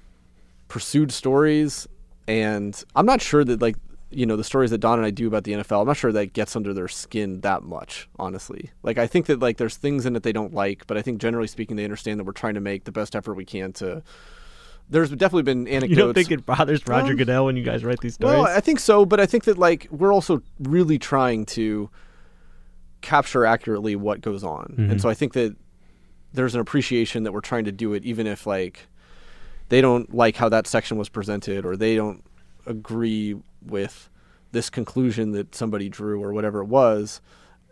pursued 0.67 1.11
stories 1.11 1.87
and 2.27 2.83
I'm 2.95 3.05
not 3.05 3.21
sure 3.21 3.43
that 3.43 3.61
like 3.61 3.75
you 4.15 4.25
know 4.25 4.35
the 4.35 4.43
stories 4.43 4.71
that 4.71 4.79
Don 4.79 4.99
and 4.99 5.05
I 5.05 5.11
do 5.11 5.27
about 5.27 5.43
the 5.43 5.53
NFL, 5.53 5.81
I'm 5.81 5.87
not 5.87 5.97
sure 5.97 6.11
that 6.11 6.33
gets 6.33 6.55
under 6.55 6.73
their 6.73 6.87
skin 6.87 7.41
that 7.41 7.63
much, 7.63 8.07
honestly. 8.19 8.71
Like 8.83 8.97
I 8.97 9.07
think 9.07 9.25
that 9.27 9.39
like 9.39 9.57
there's 9.57 9.75
things 9.75 10.05
in 10.05 10.15
it 10.15 10.23
they 10.23 10.31
don't 10.31 10.53
like, 10.53 10.87
but 10.87 10.97
I 10.97 11.01
think 11.01 11.19
generally 11.19 11.47
speaking 11.47 11.75
they 11.75 11.83
understand 11.83 12.19
that 12.19 12.23
we're 12.23 12.33
trying 12.33 12.53
to 12.55 12.61
make 12.61 12.83
the 12.83 12.91
best 12.91 13.15
effort 13.15 13.35
we 13.35 13.45
can 13.45 13.73
to. 13.73 14.03
There's 14.89 15.09
definitely 15.11 15.43
been 15.43 15.67
anecdotes. 15.67 15.89
You 15.89 15.95
don't 15.95 16.13
think 16.13 16.31
it 16.31 16.45
bothers 16.45 16.85
Roger 16.87 17.11
um, 17.11 17.17
Goodell 17.17 17.45
when 17.45 17.55
you 17.55 17.63
guys 17.63 17.83
write 17.83 18.01
these 18.01 18.15
stories? 18.15 18.35
Well, 18.35 18.45
I 18.45 18.59
think 18.59 18.79
so, 18.79 19.05
but 19.05 19.19
I 19.19 19.25
think 19.25 19.45
that 19.45 19.57
like 19.57 19.87
we're 19.91 20.13
also 20.13 20.41
really 20.59 20.99
trying 20.99 21.45
to 21.47 21.89
capture 23.01 23.45
accurately 23.45 23.95
what 23.95 24.21
goes 24.21 24.43
on, 24.43 24.75
mm-hmm. 24.77 24.91
and 24.91 25.01
so 25.01 25.09
I 25.09 25.13
think 25.13 25.33
that 25.33 25.55
there's 26.33 26.55
an 26.55 26.61
appreciation 26.61 27.23
that 27.23 27.31
we're 27.31 27.41
trying 27.41 27.65
to 27.65 27.71
do 27.71 27.93
it, 27.93 28.03
even 28.03 28.27
if 28.27 28.45
like 28.45 28.87
they 29.69 29.81
don't 29.81 30.13
like 30.13 30.35
how 30.35 30.49
that 30.49 30.67
section 30.67 30.97
was 30.97 31.09
presented 31.09 31.65
or 31.65 31.75
they 31.75 31.95
don't 31.95 32.23
agree 32.65 33.35
with 33.67 34.09
this 34.51 34.69
conclusion 34.69 35.31
that 35.31 35.55
somebody 35.55 35.89
drew 35.89 36.21
or 36.23 36.33
whatever 36.33 36.61
it 36.61 36.67
was 36.67 37.21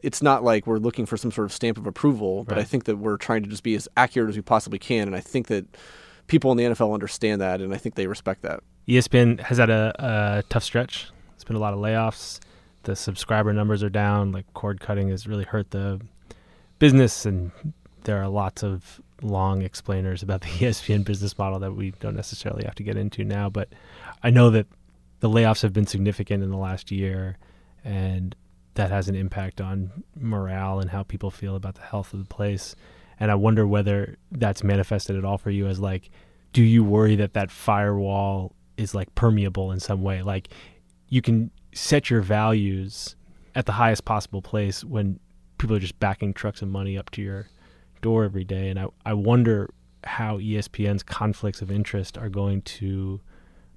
it's 0.02 0.22
not 0.22 0.44
like 0.44 0.66
we're 0.66 0.80
looking 0.80 1.06
for 1.06 1.16
some 1.16 1.32
sort 1.32 1.46
of 1.46 1.54
stamp 1.54 1.78
of 1.78 1.86
approval 1.86 2.40
right. 2.40 2.48
but 2.48 2.58
i 2.58 2.64
think 2.64 2.86
that 2.86 2.98
we're 2.98 3.18
trying 3.18 3.44
to 3.44 3.50
just 3.50 3.64
be 3.64 3.76
as 3.76 3.88
accurate 3.98 4.30
as 4.30 4.36
we 4.36 4.42
possibly 4.42 4.80
can 4.80 5.08
and 5.08 5.16
i 5.16 5.20
think 5.20 5.48
that 5.48 5.66
people 6.28 6.52
in 6.52 6.58
the 6.58 6.64
nfl 6.64 6.94
understand 6.94 7.42
that 7.42 7.62
and 7.62 7.74
i 7.74 7.78
think 7.78 7.96
they 7.96 8.08
respect 8.08 8.42
that. 8.42 8.62
Espn 8.88 9.40
has 9.42 9.58
had 9.58 9.70
a, 9.70 9.94
a 10.00 10.44
tough 10.50 10.64
stretch. 10.64 11.12
It's 11.36 11.44
been 11.44 11.56
a 11.56 11.60
lot 11.60 11.74
of 11.74 11.80
layoffs. 11.80 12.40
The 12.84 12.96
subscriber 12.96 13.54
numbers 13.54 13.84
are 13.84 13.90
down. 13.90 14.32
Like 14.32 14.52
cord 14.54 14.80
cutting 14.80 15.10
has 15.10 15.28
really 15.28 15.44
hurt 15.44 15.70
the 15.70 16.02
business 16.80 17.28
and 17.28 17.52
there 18.06 18.22
are 18.22 18.28
lots 18.28 18.64
of 18.64 19.00
long 19.22 19.62
explainers 19.62 20.24
about 20.24 20.42
the 20.42 20.48
espn 20.66 21.04
business 21.04 21.38
model 21.38 21.60
that 21.60 21.74
we 21.74 21.92
don't 22.00 22.16
necessarily 22.16 22.64
have 22.66 22.74
to 22.74 22.82
get 22.82 22.98
into 22.98 23.24
now 23.24 23.52
but 23.52 23.70
i 24.24 24.32
know 24.32 24.50
that 24.50 24.66
the 25.22 25.30
layoffs 25.30 25.62
have 25.62 25.72
been 25.72 25.88
significant 25.88 26.44
in 26.44 26.50
the 26.50 26.58
last 26.58 26.92
year, 26.92 27.38
and 27.84 28.36
that 28.74 28.90
has 28.90 29.08
an 29.08 29.16
impact 29.16 29.62
on 29.62 30.04
morale 30.20 30.80
and 30.80 30.90
how 30.90 31.04
people 31.04 31.32
feel 31.32 31.56
about 31.56 31.76
the 31.76 31.82
health 31.82 32.14
of 32.14 32.20
the 32.20 32.34
place. 32.34 32.76
And 33.20 33.32
I 33.32 33.36
wonder 33.36 33.68
whether 33.68 34.18
that's 34.32 34.64
manifested 34.64 35.16
at 35.16 35.24
all 35.24 35.38
for 35.38 35.52
you 35.52 35.68
as 35.68 35.80
like, 35.80 36.10
do 36.54 36.64
you 36.64 36.84
worry 36.84 37.16
that 37.18 37.34
that 37.34 37.52
firewall 37.52 38.56
is 38.78 38.96
like 38.96 39.14
permeable 39.14 39.72
in 39.72 39.80
some 39.80 40.02
way? 40.02 40.22
Like 40.24 40.50
you 41.08 41.22
can 41.22 41.52
set 41.74 42.10
your 42.10 42.22
values 42.22 43.16
at 43.54 43.66
the 43.66 43.74
highest 43.74 44.06
possible 44.06 44.42
place 44.42 44.84
when 44.84 45.20
people 45.58 45.76
are 45.76 45.80
just 45.80 46.00
backing 46.00 46.34
trucks 46.34 46.62
and 46.62 46.72
money 46.72 46.98
up 46.98 47.12
to 47.12 47.22
your 47.22 47.48
door 48.02 48.24
every 48.24 48.44
day. 48.44 48.70
And 48.70 48.80
I, 48.80 48.88
I 49.06 49.14
wonder 49.14 49.70
how 50.04 50.40
ESPN's 50.40 51.04
conflicts 51.04 51.62
of 51.62 51.70
interest 51.70 52.18
are 52.18 52.30
going 52.30 52.64
to 52.64 53.22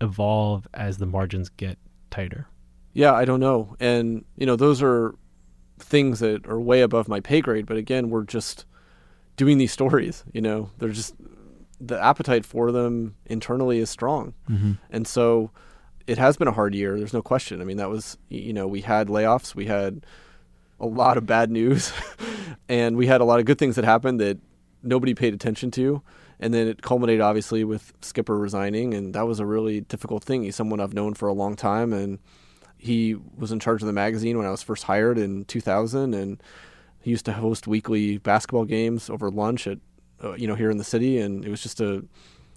evolve 0.04 0.68
as 0.74 0.98
the 0.98 1.06
margins 1.06 1.48
get 1.48 1.78
tighter. 2.10 2.46
Yeah, 2.92 3.12
I 3.12 3.24
don't 3.24 3.40
know. 3.40 3.76
And, 3.80 4.24
you 4.36 4.46
know, 4.46 4.56
those 4.56 4.82
are 4.82 5.14
things 5.78 6.20
that 6.20 6.46
are 6.46 6.60
way 6.60 6.80
above 6.80 7.08
my 7.08 7.20
pay 7.20 7.40
grade. 7.40 7.66
But 7.66 7.76
again, 7.76 8.10
we're 8.10 8.24
just 8.24 8.64
doing 9.36 9.58
these 9.58 9.72
stories, 9.72 10.24
you 10.32 10.40
know, 10.40 10.70
they're 10.78 10.90
just, 10.90 11.14
the 11.80 12.00
appetite 12.00 12.46
for 12.46 12.70
them 12.70 13.16
internally 13.26 13.78
is 13.78 13.90
strong. 13.90 14.34
Mm-hmm. 14.48 14.72
And 14.90 15.06
so 15.06 15.50
it 16.06 16.18
has 16.18 16.36
been 16.36 16.48
a 16.48 16.52
hard 16.52 16.74
year. 16.74 16.96
There's 16.96 17.12
no 17.12 17.22
question. 17.22 17.60
I 17.60 17.64
mean, 17.64 17.78
that 17.78 17.90
was, 17.90 18.16
you 18.28 18.52
know, 18.52 18.68
we 18.68 18.82
had 18.82 19.08
layoffs, 19.08 19.54
we 19.54 19.66
had 19.66 20.06
a 20.78 20.86
lot 20.86 21.16
of 21.16 21.26
bad 21.26 21.50
news, 21.50 21.92
and 22.68 22.96
we 22.96 23.06
had 23.06 23.20
a 23.20 23.24
lot 23.24 23.40
of 23.40 23.46
good 23.46 23.58
things 23.58 23.76
that 23.76 23.84
happened 23.84 24.20
that 24.20 24.38
nobody 24.82 25.14
paid 25.14 25.34
attention 25.34 25.70
to. 25.72 26.02
And 26.40 26.52
then 26.52 26.66
it 26.66 26.82
culminated 26.82 27.20
obviously 27.20 27.64
with 27.64 27.92
Skipper 28.00 28.36
resigning, 28.36 28.94
and 28.94 29.14
that 29.14 29.26
was 29.26 29.40
a 29.40 29.46
really 29.46 29.80
difficult 29.80 30.24
thing. 30.24 30.42
He's 30.42 30.56
someone 30.56 30.80
I've 30.80 30.94
known 30.94 31.14
for 31.14 31.28
a 31.28 31.32
long 31.32 31.56
time, 31.56 31.92
and 31.92 32.18
he 32.76 33.14
was 33.14 33.52
in 33.52 33.60
charge 33.60 33.82
of 33.82 33.86
the 33.86 33.92
magazine 33.92 34.36
when 34.36 34.46
I 34.46 34.50
was 34.50 34.62
first 34.62 34.84
hired 34.84 35.16
in 35.16 35.44
2000, 35.46 36.12
and 36.12 36.42
he 37.00 37.10
used 37.10 37.24
to 37.26 37.32
host 37.32 37.66
weekly 37.66 38.18
basketball 38.18 38.64
games 38.64 39.08
over 39.08 39.30
lunch 39.30 39.66
at, 39.66 39.78
uh, 40.22 40.34
you 40.34 40.46
know, 40.46 40.54
here 40.54 40.70
in 40.70 40.78
the 40.78 40.84
city, 40.84 41.18
and 41.18 41.44
it 41.44 41.50
was 41.50 41.62
just 41.62 41.80
a, 41.80 42.04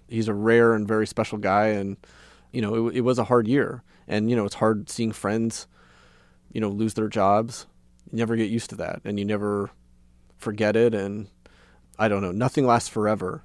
he's 0.07 0.27
a 0.27 0.33
rare 0.33 0.73
and 0.73 0.87
very 0.87 1.07
special 1.07 1.37
guy, 1.37 1.67
and 1.67 1.97
you 2.51 2.61
know, 2.61 2.87
it, 2.87 2.97
it 2.97 3.01
was 3.01 3.19
a 3.19 3.25
hard 3.25 3.47
year, 3.47 3.83
and 4.07 4.29
you 4.29 4.35
know, 4.35 4.45
it's 4.45 4.55
hard 4.55 4.89
seeing 4.89 5.11
friends, 5.11 5.67
you 6.51 6.59
know, 6.59 6.69
lose 6.69 6.95
their 6.95 7.07
jobs. 7.09 7.67
You 8.11 8.17
never 8.17 8.35
get 8.35 8.49
used 8.49 8.69
to 8.71 8.75
that, 8.77 9.01
and 9.05 9.19
you 9.19 9.25
never 9.25 9.69
forget 10.37 10.75
it, 10.75 10.93
and 10.93 11.27
I 11.99 12.07
don't 12.07 12.21
know, 12.21 12.31
nothing 12.31 12.65
lasts 12.65 12.89
forever. 12.89 13.43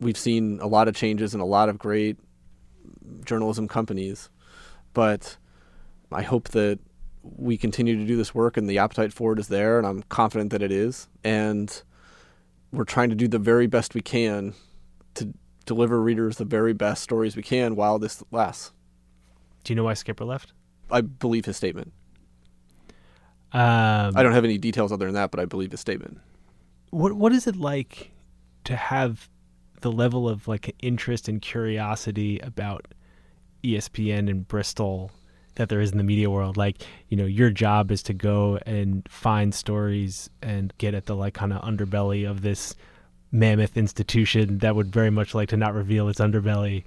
We've 0.00 0.16
seen 0.16 0.58
a 0.60 0.66
lot 0.66 0.88
of 0.88 0.94
changes 0.94 1.34
in 1.34 1.40
a 1.40 1.44
lot 1.46 1.68
of 1.68 1.78
great 1.78 2.16
journalism 3.24 3.68
companies, 3.68 4.30
but 4.94 5.36
I 6.10 6.22
hope 6.22 6.48
that 6.48 6.78
we 7.22 7.58
continue 7.58 7.96
to 7.96 8.06
do 8.06 8.16
this 8.16 8.34
work 8.34 8.56
and 8.56 8.68
the 8.68 8.78
appetite 8.78 9.12
for 9.12 9.32
it 9.32 9.38
is 9.38 9.48
there, 9.48 9.78
and 9.78 9.86
I'm 9.86 10.02
confident 10.04 10.50
that 10.52 10.62
it 10.62 10.72
is. 10.72 11.08
And 11.22 11.82
we're 12.72 12.84
trying 12.84 13.10
to 13.10 13.14
do 13.16 13.28
the 13.28 13.38
very 13.38 13.66
best 13.66 13.94
we 13.94 14.00
can 14.00 14.54
to 15.14 15.34
deliver 15.66 16.00
readers 16.00 16.38
the 16.38 16.44
very 16.44 16.72
best 16.72 17.02
stories 17.02 17.36
we 17.36 17.42
can 17.42 17.76
while 17.76 17.98
this 17.98 18.22
lasts. 18.30 18.72
Do 19.64 19.72
you 19.72 19.76
know 19.76 19.84
why 19.84 19.94
Skipper 19.94 20.24
left? 20.24 20.52
I 20.90 21.02
believe 21.02 21.44
his 21.44 21.56
statement. 21.56 21.92
Um, 23.52 24.16
I 24.16 24.22
don't 24.22 24.32
have 24.32 24.44
any 24.44 24.58
details 24.58 24.92
other 24.92 25.06
than 25.06 25.14
that, 25.14 25.30
but 25.30 25.40
I 25.40 25.44
believe 25.44 25.72
his 25.72 25.80
statement. 25.80 26.18
What 26.90 27.12
What 27.14 27.32
is 27.32 27.46
it 27.46 27.56
like 27.56 28.12
to 28.64 28.76
have 28.76 29.28
the 29.80 29.92
level 29.92 30.28
of 30.28 30.48
like 30.48 30.74
interest 30.80 31.28
and 31.28 31.40
curiosity 31.40 32.38
about 32.40 32.86
ESPN 33.62 34.30
and 34.30 34.46
Bristol 34.46 35.10
that 35.56 35.68
there 35.68 35.80
is 35.80 35.92
in 35.92 35.98
the 35.98 36.04
media 36.04 36.30
world? 36.30 36.56
Like, 36.56 36.82
you 37.08 37.16
know, 37.16 37.26
your 37.26 37.50
job 37.50 37.90
is 37.90 38.02
to 38.04 38.14
go 38.14 38.58
and 38.66 39.06
find 39.08 39.54
stories 39.54 40.30
and 40.42 40.72
get 40.78 40.94
at 40.94 41.06
the 41.06 41.16
like 41.16 41.34
kind 41.34 41.52
of 41.52 41.62
underbelly 41.62 42.28
of 42.28 42.42
this 42.42 42.74
mammoth 43.32 43.76
institution 43.76 44.58
that 44.58 44.74
would 44.74 44.92
very 44.92 45.10
much 45.10 45.34
like 45.34 45.48
to 45.50 45.56
not 45.56 45.74
reveal 45.74 46.08
its 46.08 46.20
underbelly. 46.20 46.84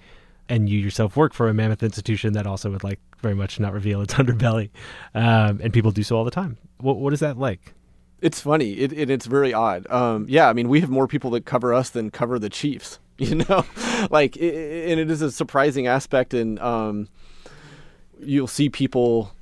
And 0.49 0.69
you 0.69 0.77
yourself 0.77 1.15
work 1.15 1.33
for 1.33 1.47
a 1.47 1.53
mammoth 1.53 1.83
institution 1.83 2.33
that 2.33 2.45
also 2.45 2.69
would 2.71 2.83
like 2.83 2.99
very 3.21 3.33
much 3.33 3.59
not 3.59 3.73
reveal 3.73 4.01
its 4.01 4.13
underbelly. 4.15 4.69
Um, 5.15 5.59
and 5.63 5.71
people 5.71 5.91
do 5.91 6.03
so 6.03 6.17
all 6.17 6.25
the 6.25 6.31
time. 6.31 6.57
What, 6.79 6.97
what 6.97 7.13
is 7.13 7.21
that 7.21 7.37
like 7.37 7.73
it's 8.23 8.39
funny 8.39 8.71
it, 8.73 8.93
it 8.93 9.09
it's 9.09 9.25
very 9.25 9.53
odd 9.53 9.85
um, 9.91 10.25
yeah 10.29 10.49
i 10.49 10.53
mean 10.53 10.69
we 10.69 10.79
have 10.81 10.89
more 10.89 11.07
people 11.07 11.29
that 11.29 11.45
cover 11.45 11.73
us 11.73 11.89
than 11.89 12.09
cover 12.09 12.39
the 12.39 12.49
chiefs 12.49 12.99
you 13.17 13.35
know 13.35 13.63
like 14.09 14.35
it, 14.37 14.89
and 14.89 14.99
it 14.99 15.11
is 15.11 15.21
a 15.21 15.31
surprising 15.31 15.85
aspect 15.85 16.33
and 16.33 16.59
um, 16.59 17.07
you'll 18.19 18.47
see 18.47 18.69
people 18.69 19.35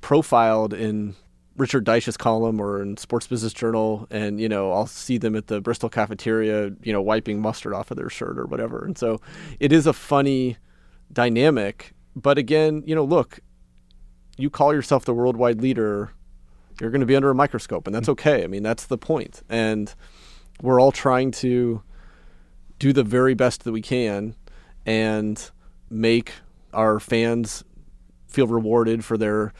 profiled 0.00 0.74
in 0.74 1.14
Richard 1.56 1.84
Deitsch's 1.84 2.16
column 2.16 2.60
or 2.60 2.82
in 2.82 2.96
Sports 2.96 3.26
Business 3.26 3.52
Journal, 3.52 4.06
and 4.10 4.40
you 4.40 4.48
know 4.48 4.72
I'll 4.72 4.86
see 4.86 5.18
them 5.18 5.36
at 5.36 5.48
the 5.48 5.60
Bristol 5.60 5.88
cafeteria, 5.88 6.72
you 6.82 6.92
know, 6.92 7.02
wiping 7.02 7.40
mustard 7.40 7.74
off 7.74 7.90
of 7.90 7.96
their 7.96 8.08
shirt 8.08 8.38
or 8.38 8.46
whatever. 8.46 8.84
And 8.84 8.96
so 8.96 9.20
it 9.60 9.70
is 9.72 9.86
a 9.86 9.92
funny 9.92 10.56
dynamic. 11.12 11.92
But 12.16 12.38
again, 12.38 12.82
you 12.86 12.94
know, 12.94 13.04
look, 13.04 13.40
you 14.36 14.50
call 14.50 14.74
yourself 14.74 15.04
the 15.04 15.14
worldwide 15.14 15.60
leader, 15.60 16.12
you're 16.82 16.90
going 16.90 17.00
to 17.00 17.06
be 17.06 17.14
under 17.14 17.30
a 17.30 17.34
microscope, 17.34 17.86
and 17.86 17.94
that's 17.94 18.08
okay. 18.08 18.42
I 18.42 18.48
mean, 18.48 18.64
that's 18.64 18.86
the 18.86 18.98
point. 18.98 19.42
And 19.48 19.94
we're 20.60 20.80
all 20.80 20.90
trying 20.90 21.30
to 21.30 21.80
do 22.80 22.92
the 22.92 23.04
very 23.04 23.34
best 23.34 23.62
that 23.62 23.70
we 23.70 23.80
can 23.80 24.34
and 24.84 25.50
make 25.88 26.32
our 26.74 26.98
fans 26.98 27.62
feel 28.26 28.48
rewarded 28.48 29.04
for 29.04 29.16
their 29.16 29.52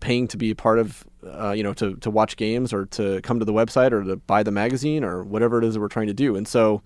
paying 0.00 0.26
to 0.28 0.38
be 0.38 0.50
a 0.50 0.54
part 0.54 0.78
of, 0.78 1.04
uh, 1.22 1.50
you 1.50 1.62
know, 1.62 1.74
to, 1.74 1.96
to 1.96 2.10
watch 2.10 2.38
games 2.38 2.72
or 2.72 2.86
to 2.86 3.20
come 3.20 3.38
to 3.38 3.44
the 3.44 3.52
website 3.52 3.92
or 3.92 4.02
to 4.02 4.16
buy 4.16 4.42
the 4.42 4.50
magazine 4.50 5.04
or 5.04 5.22
whatever 5.22 5.58
it 5.58 5.64
is 5.64 5.74
that 5.74 5.80
we're 5.80 5.88
trying 5.88 6.06
to 6.06 6.14
do. 6.14 6.34
And 6.34 6.48
so, 6.48 6.80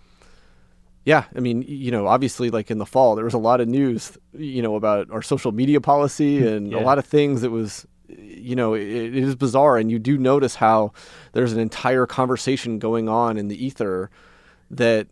yeah, 1.05 1.27
I 1.37 1.39
mean, 1.39 1.63
you 1.63 1.93
know, 1.93 2.09
obviously, 2.09 2.51
like 2.51 2.69
in 2.69 2.79
the 2.79 2.87
fall, 2.87 3.15
there 3.15 3.25
was 3.25 3.33
a 3.33 3.39
lot 3.39 3.61
of 3.61 3.69
news, 3.69 4.19
you 4.37 4.61
know, 4.61 4.75
about 4.75 5.09
our 5.13 5.23
social 5.23 5.53
media 5.53 5.81
policy 5.81 6.45
and 6.53 6.73
yeah. 6.73 6.81
a 6.81 6.83
lot 6.83 6.99
of 6.99 7.07
things 7.07 7.43
that 7.43 7.51
was, 7.51 7.87
you 8.09 8.57
know, 8.57 8.75
it, 8.75 8.83
it 8.83 9.17
is 9.17 9.35
bizarre. 9.35 9.77
And 9.77 9.91
you 9.91 9.99
do 9.99 10.19
notice 10.19 10.57
how 10.57 10.93
there's 11.33 11.53
an 11.53 11.61
entire 11.61 12.07
conversation 12.07 12.79
going 12.79 13.09
on 13.09 13.37
in 13.37 13.49
the 13.49 13.65
ether 13.65 14.11
that 14.71 15.09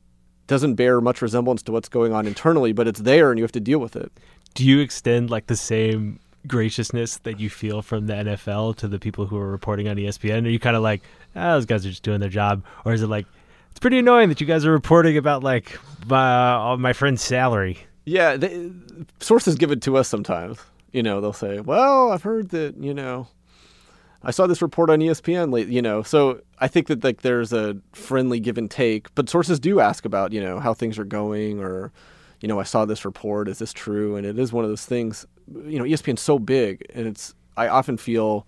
doesn't 0.47 0.75
bear 0.75 1.01
much 1.01 1.23
resemblance 1.23 1.63
to 1.63 1.73
what's 1.73 1.89
going 1.89 2.13
on 2.13 2.27
internally, 2.27 2.73
but 2.73 2.87
it's 2.87 3.01
there 3.01 3.31
and 3.31 3.39
you 3.39 3.45
have 3.45 3.53
to 3.53 3.61
deal 3.61 3.79
with 3.79 3.97
it. 3.97 4.13
Do 4.55 4.65
you 4.65 4.81
extend 4.81 5.31
like 5.31 5.47
the 5.47 5.57
same 5.57 6.21
graciousness 6.47 7.19
that 7.19 7.41
you 7.41 7.49
feel 7.49 7.83
from 7.83 8.07
the 8.07 8.15
NFL 8.15 8.77
to 8.77 8.89
the 8.89 8.99
people 8.99 9.27
who 9.27 9.37
are 9.39 9.51
reporting 9.51 9.89
on 9.89 9.97
ESPN? 9.97 10.47
Are 10.47 10.51
you 10.51 10.59
kind 10.59 10.77
of 10.77 10.83
like, 10.83 11.03
ah, 11.35 11.55
those 11.55 11.67
guys 11.67 11.87
are 11.87 11.91
just 11.91 12.03
doing 12.03 12.21
their 12.21 12.29
job, 12.29 12.63
or 12.85 12.93
is 12.93 13.03
it 13.03 13.09
like, 13.09 13.27
it's 13.71 13.81
pretty 13.81 13.99
annoying 13.99 14.29
that 14.29 14.41
you 14.41 14.47
guys 14.47 14.65
are 14.65 14.73
reporting 14.73 15.17
about 15.17 15.43
like 15.43 15.79
my, 16.07 16.77
my 16.77 16.93
friend's 16.93 17.23
salary? 17.23 17.79
Yeah, 18.05 18.37
they, 18.37 18.71
sources 19.21 19.55
give 19.57 19.71
it 19.71 19.83
to 19.83 19.97
us 19.97 20.09
sometimes. 20.09 20.59
You 20.95 21.03
know, 21.03 21.21
they'll 21.21 21.35
say, 21.35 21.61
"Well, 21.61 22.11
I've 22.13 22.23
heard 22.23 22.51
that 22.51 22.77
you 22.79 22.95
know." 22.95 23.29
I 24.27 24.31
saw 24.31 24.47
this 24.47 24.63
report 24.63 24.89
on 24.89 25.01
ESPN 25.01 25.53
late, 25.53 25.69
you 25.69 25.83
know. 25.83 26.03
So 26.03 26.41
I 26.59 26.67
think 26.67 26.87
that 26.87 27.05
like 27.05 27.21
there's 27.21 27.53
a 27.53 27.77
friendly 27.93 28.41
give 28.41 28.57
and 28.57 28.71
take, 28.71 29.15
but 29.15 29.29
sources 29.29 29.61
do 29.61 29.81
ask 29.81 30.07
about, 30.07 30.33
you 30.33 30.41
know, 30.41 30.61
how 30.61 30.73
things 30.73 30.99
are 30.99 31.05
going 31.05 31.61
or 31.61 31.93
you 32.45 32.49
know, 32.49 32.61
I 32.61 32.65
saw 32.65 32.85
this 32.85 33.07
report. 33.07 33.49
Is 33.49 33.59
this 33.59 33.73
true? 33.73 34.17
And 34.17 34.27
it 34.27 34.39
is 34.39 34.53
one 34.53 34.65
of 34.65 34.71
those 34.71 34.85
things. 34.85 35.27
You 35.65 35.79
know, 35.79 35.85
ESPN's 35.85 36.21
so 36.21 36.39
big, 36.39 36.85
and 36.95 37.07
it's. 37.07 37.35
I 37.57 37.69
often 37.69 37.97
feel, 37.97 38.47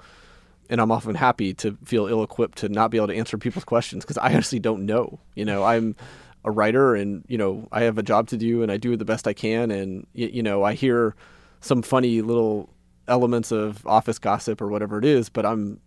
and 0.69 0.83
I'm 0.83 0.91
often 0.91 1.15
happy 1.15 1.55
to 1.55 1.79
feel 1.83 2.07
ill-equipped 2.07 2.59
to 2.59 2.69
not 2.69 2.91
be 2.91 2.99
able 2.99 3.07
to 3.07 3.17
answer 3.17 3.39
people's 3.39 3.65
questions 3.65 4.05
because 4.05 4.19
I 4.19 4.35
honestly 4.35 4.59
don't 4.59 4.85
know. 4.85 5.19
You 5.35 5.47
know, 5.47 5.65
I'm 5.65 5.97
a 6.45 6.51
writer, 6.51 6.95
and 6.95 7.25
you 7.27 7.39
know, 7.39 7.69
I 7.73 7.85
have 7.85 7.97
a 7.97 8.03
job 8.03 8.29
to 8.29 8.37
do, 8.37 8.63
and 8.63 8.71
I 8.71 8.77
do 8.77 8.99
the 8.99 9.07
best 9.07 9.27
I 9.27 9.33
can. 9.33 9.71
And 9.71 10.07
you 10.13 10.43
know, 10.43 10.63
I 10.63 10.75
hear 10.75 11.15
some 11.61 11.83
funny 11.83 12.21
little 12.21 12.71
elements 13.09 13.53
of 13.53 13.87
office 13.87 14.19
gossip 14.19 14.61
or 14.61 14.69
whatever 14.69 14.99
it 14.99 15.05
is, 15.05 15.29
but 15.29 15.47
I'm 15.47 15.81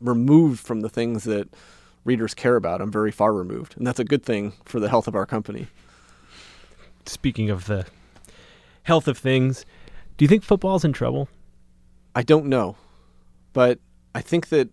removed 0.00 0.60
from 0.60 0.80
the 0.80 0.88
things 0.88 1.24
that 1.24 1.48
readers 2.04 2.34
care 2.34 2.56
about. 2.56 2.80
I'm 2.80 2.90
very 2.90 3.12
far 3.12 3.32
removed, 3.32 3.76
and 3.76 3.86
that's 3.86 4.00
a 4.00 4.04
good 4.04 4.24
thing 4.24 4.52
for 4.64 4.80
the 4.80 4.88
health 4.88 5.06
of 5.06 5.14
our 5.14 5.26
company 5.26 5.68
speaking 7.06 7.50
of 7.50 7.66
the 7.66 7.86
health 8.84 9.08
of 9.08 9.18
things, 9.18 9.64
do 10.16 10.24
you 10.24 10.28
think 10.28 10.42
football's 10.42 10.84
in 10.84 10.92
trouble? 10.92 11.28
I 12.14 12.22
don't 12.22 12.46
know, 12.46 12.76
but 13.52 13.78
I 14.14 14.20
think 14.20 14.48
that 14.48 14.68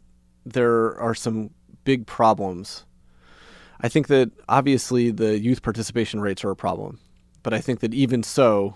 there 0.46 1.00
are 1.00 1.16
some 1.16 1.52
big 1.84 2.06
problems. 2.06 2.86
I 3.82 3.88
think 3.88 4.08
that 4.08 4.32
obviously 4.50 5.12
the 5.12 5.40
youth 5.40 5.62
participation 5.62 6.20
rates 6.20 6.44
are 6.44 6.52
a 6.52 6.56
problem, 6.56 7.00
but 7.44 7.54
I 7.54 7.62
think 7.62 7.80
that 7.80 7.94
even 7.94 8.24
so, 8.24 8.76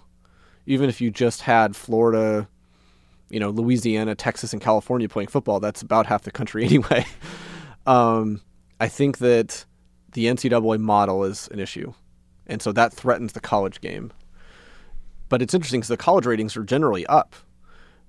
even 0.65 0.89
if 0.89 1.01
you 1.01 1.11
just 1.11 1.41
had 1.41 1.75
Florida, 1.75 2.47
you 3.29 3.39
know, 3.39 3.49
Louisiana, 3.49 4.15
Texas, 4.15 4.53
and 4.53 4.61
California 4.61 5.09
playing 5.09 5.27
football, 5.27 5.59
that's 5.59 5.81
about 5.81 6.05
half 6.05 6.23
the 6.23 6.31
country 6.31 6.63
anyway. 6.65 7.05
um, 7.85 8.41
I 8.79 8.87
think 8.87 9.19
that 9.19 9.65
the 10.13 10.25
NCAA 10.25 10.79
model 10.79 11.23
is 11.23 11.47
an 11.51 11.59
issue 11.59 11.93
and 12.47 12.61
so 12.61 12.71
that 12.71 12.93
threatens 12.93 13.33
the 13.33 13.39
college 13.39 13.81
game. 13.81 14.11
But 15.29 15.41
it's 15.41 15.53
interesting 15.53 15.79
because 15.79 15.89
the 15.89 15.97
college 15.97 16.25
ratings 16.25 16.55
are 16.57 16.63
generally 16.63 17.05
up, 17.07 17.35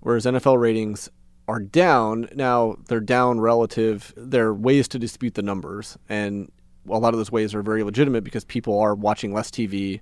whereas 0.01 0.27
NFL 0.27 0.61
ratings 0.61 1.09
are 1.49 1.61
down. 1.61 2.29
Now 2.35 2.77
they're 2.89 3.01
down 3.01 3.41
relative. 3.41 4.13
There 4.17 4.49
are 4.49 4.55
ways 4.55 4.89
to 4.89 4.99
dispute 4.99 5.35
the 5.35 5.43
numbers, 5.43 5.97
and 6.09 6.51
a 6.89 6.99
lot 6.99 7.15
of 7.15 7.19
those 7.19 7.33
ways 7.33 7.55
are 7.55 7.63
very 7.63 7.83
legitimate 7.83 8.25
because 8.25 8.45
people 8.45 8.79
are 8.79 8.95
watching 8.95 9.33
less 9.33 9.51
TV. 9.51 10.01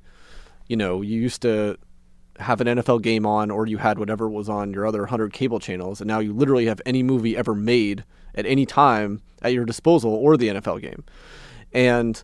You 0.68 0.76
know, 0.76 1.02
you 1.02 1.20
used 1.20 1.42
to 1.42 1.76
have 2.38 2.60
an 2.60 2.66
NFL 2.66 3.02
game 3.02 3.26
on, 3.26 3.50
or 3.50 3.66
you 3.66 3.78
had 3.78 3.98
whatever 3.98 4.28
was 4.28 4.48
on 4.48 4.72
your 4.72 4.86
other 4.86 5.00
100 5.00 5.32
cable 5.32 5.60
channels, 5.60 6.00
and 6.00 6.08
now 6.08 6.18
you 6.18 6.32
literally 6.32 6.66
have 6.66 6.80
any 6.86 7.02
movie 7.02 7.36
ever 7.36 7.54
made 7.54 8.04
at 8.34 8.46
any 8.46 8.64
time 8.64 9.20
at 9.42 9.52
your 9.52 9.64
disposal 9.64 10.14
or 10.14 10.36
the 10.36 10.48
NFL 10.48 10.80
game. 10.80 11.04
And 11.72 12.22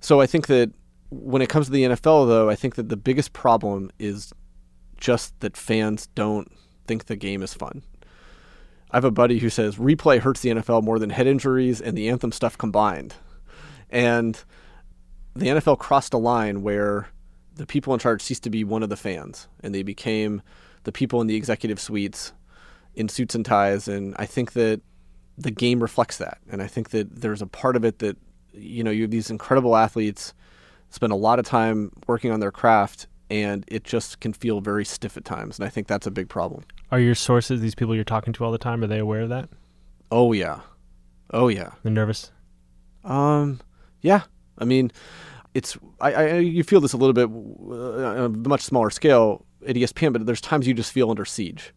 so 0.00 0.20
I 0.20 0.26
think 0.26 0.46
that 0.48 0.72
when 1.10 1.42
it 1.42 1.48
comes 1.48 1.66
to 1.66 1.72
the 1.72 1.84
NFL, 1.84 2.26
though, 2.28 2.50
I 2.50 2.54
think 2.54 2.74
that 2.74 2.88
the 2.88 2.96
biggest 2.96 3.32
problem 3.32 3.90
is 3.98 4.32
just 4.96 5.38
that 5.40 5.56
fans 5.56 6.08
don't 6.14 6.50
think 6.86 7.06
the 7.06 7.16
game 7.16 7.42
is 7.42 7.54
fun. 7.54 7.82
I 8.90 8.96
have 8.96 9.04
a 9.04 9.10
buddy 9.10 9.38
who 9.38 9.50
says 9.50 9.76
replay 9.76 10.20
hurts 10.20 10.40
the 10.40 10.50
NFL 10.50 10.82
more 10.82 10.98
than 10.98 11.10
head 11.10 11.26
injuries 11.26 11.80
and 11.80 11.96
the 11.96 12.08
anthem 12.08 12.32
stuff 12.32 12.56
combined. 12.56 13.14
And 13.90 14.42
the 15.34 15.46
NFL 15.46 15.78
crossed 15.78 16.14
a 16.14 16.18
line 16.18 16.62
where 16.62 17.08
the 17.56 17.66
people 17.66 17.92
in 17.92 17.98
charge 17.98 18.22
ceased 18.22 18.44
to 18.44 18.50
be 18.50 18.64
one 18.64 18.82
of 18.82 18.88
the 18.88 18.96
fans 18.96 19.48
and 19.62 19.74
they 19.74 19.82
became 19.82 20.42
the 20.84 20.92
people 20.92 21.20
in 21.20 21.26
the 21.26 21.34
executive 21.34 21.80
suites 21.80 22.32
in 22.94 23.08
suits 23.08 23.34
and 23.34 23.44
ties. 23.44 23.88
And 23.88 24.14
I 24.18 24.26
think 24.26 24.52
that 24.52 24.80
the 25.36 25.50
game 25.50 25.80
reflects 25.80 26.18
that. 26.18 26.38
And 26.50 26.62
I 26.62 26.66
think 26.66 26.90
that 26.90 27.20
there's 27.20 27.42
a 27.42 27.46
part 27.46 27.76
of 27.76 27.84
it 27.84 27.98
that, 27.98 28.16
you 28.52 28.84
know, 28.84 28.90
you 28.90 29.02
have 29.02 29.10
these 29.10 29.30
incredible 29.30 29.76
athletes 29.76 30.32
spend 30.90 31.12
a 31.12 31.16
lot 31.16 31.38
of 31.38 31.44
time 31.44 31.92
working 32.06 32.30
on 32.30 32.40
their 32.40 32.52
craft 32.52 33.06
and 33.28 33.64
it 33.68 33.84
just 33.84 34.20
can 34.20 34.32
feel 34.32 34.60
very 34.60 34.84
stiff 34.84 35.16
at 35.16 35.24
times. 35.24 35.58
And 35.58 35.66
I 35.66 35.68
think 35.68 35.88
that's 35.88 36.06
a 36.06 36.10
big 36.10 36.28
problem. 36.28 36.64
Are 36.92 37.00
your 37.00 37.14
sources, 37.14 37.60
these 37.60 37.74
people 37.74 37.94
you're 37.94 38.04
talking 38.04 38.32
to 38.34 38.44
all 38.44 38.52
the 38.52 38.58
time, 38.58 38.82
are 38.84 38.86
they 38.86 38.98
aware 38.98 39.22
of 39.22 39.30
that? 39.30 39.48
Oh, 40.12 40.32
yeah. 40.32 40.60
Oh, 41.32 41.48
yeah. 41.48 41.70
They're 41.82 41.92
nervous? 41.92 42.30
Um, 43.04 43.60
yeah. 44.00 44.22
I 44.58 44.64
mean, 44.64 44.92
it's 45.56 45.78
I, 46.00 46.12
I 46.12 46.36
you 46.38 46.62
feel 46.62 46.82
this 46.82 46.92
a 46.92 46.98
little 46.98 47.14
bit 47.14 47.30
uh, 47.30 48.24
on 48.24 48.44
a 48.44 48.48
much 48.48 48.60
smaller 48.60 48.90
scale 48.90 49.46
at 49.66 49.74
ESPN, 49.74 50.12
but 50.12 50.26
there's 50.26 50.40
times 50.40 50.66
you 50.66 50.74
just 50.74 50.92
feel 50.92 51.08
under 51.08 51.24
siege, 51.24 51.72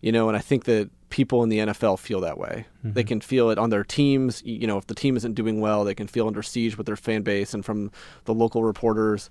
you 0.00 0.10
know. 0.10 0.28
And 0.28 0.36
I 0.36 0.40
think 0.40 0.64
that 0.64 0.90
people 1.10 1.42
in 1.42 1.50
the 1.50 1.58
NFL 1.58 1.98
feel 1.98 2.22
that 2.22 2.38
way. 2.38 2.64
Mm-hmm. 2.78 2.94
They 2.94 3.04
can 3.04 3.20
feel 3.20 3.50
it 3.50 3.58
on 3.58 3.68
their 3.68 3.84
teams. 3.84 4.42
You 4.46 4.66
know, 4.66 4.78
if 4.78 4.86
the 4.86 4.94
team 4.94 5.18
isn't 5.18 5.34
doing 5.34 5.60
well, 5.60 5.84
they 5.84 5.94
can 5.94 6.06
feel 6.06 6.26
under 6.26 6.42
siege 6.42 6.78
with 6.78 6.86
their 6.86 6.96
fan 6.96 7.20
base 7.20 7.52
and 7.52 7.62
from 7.62 7.92
the 8.24 8.32
local 8.32 8.64
reporters. 8.64 9.28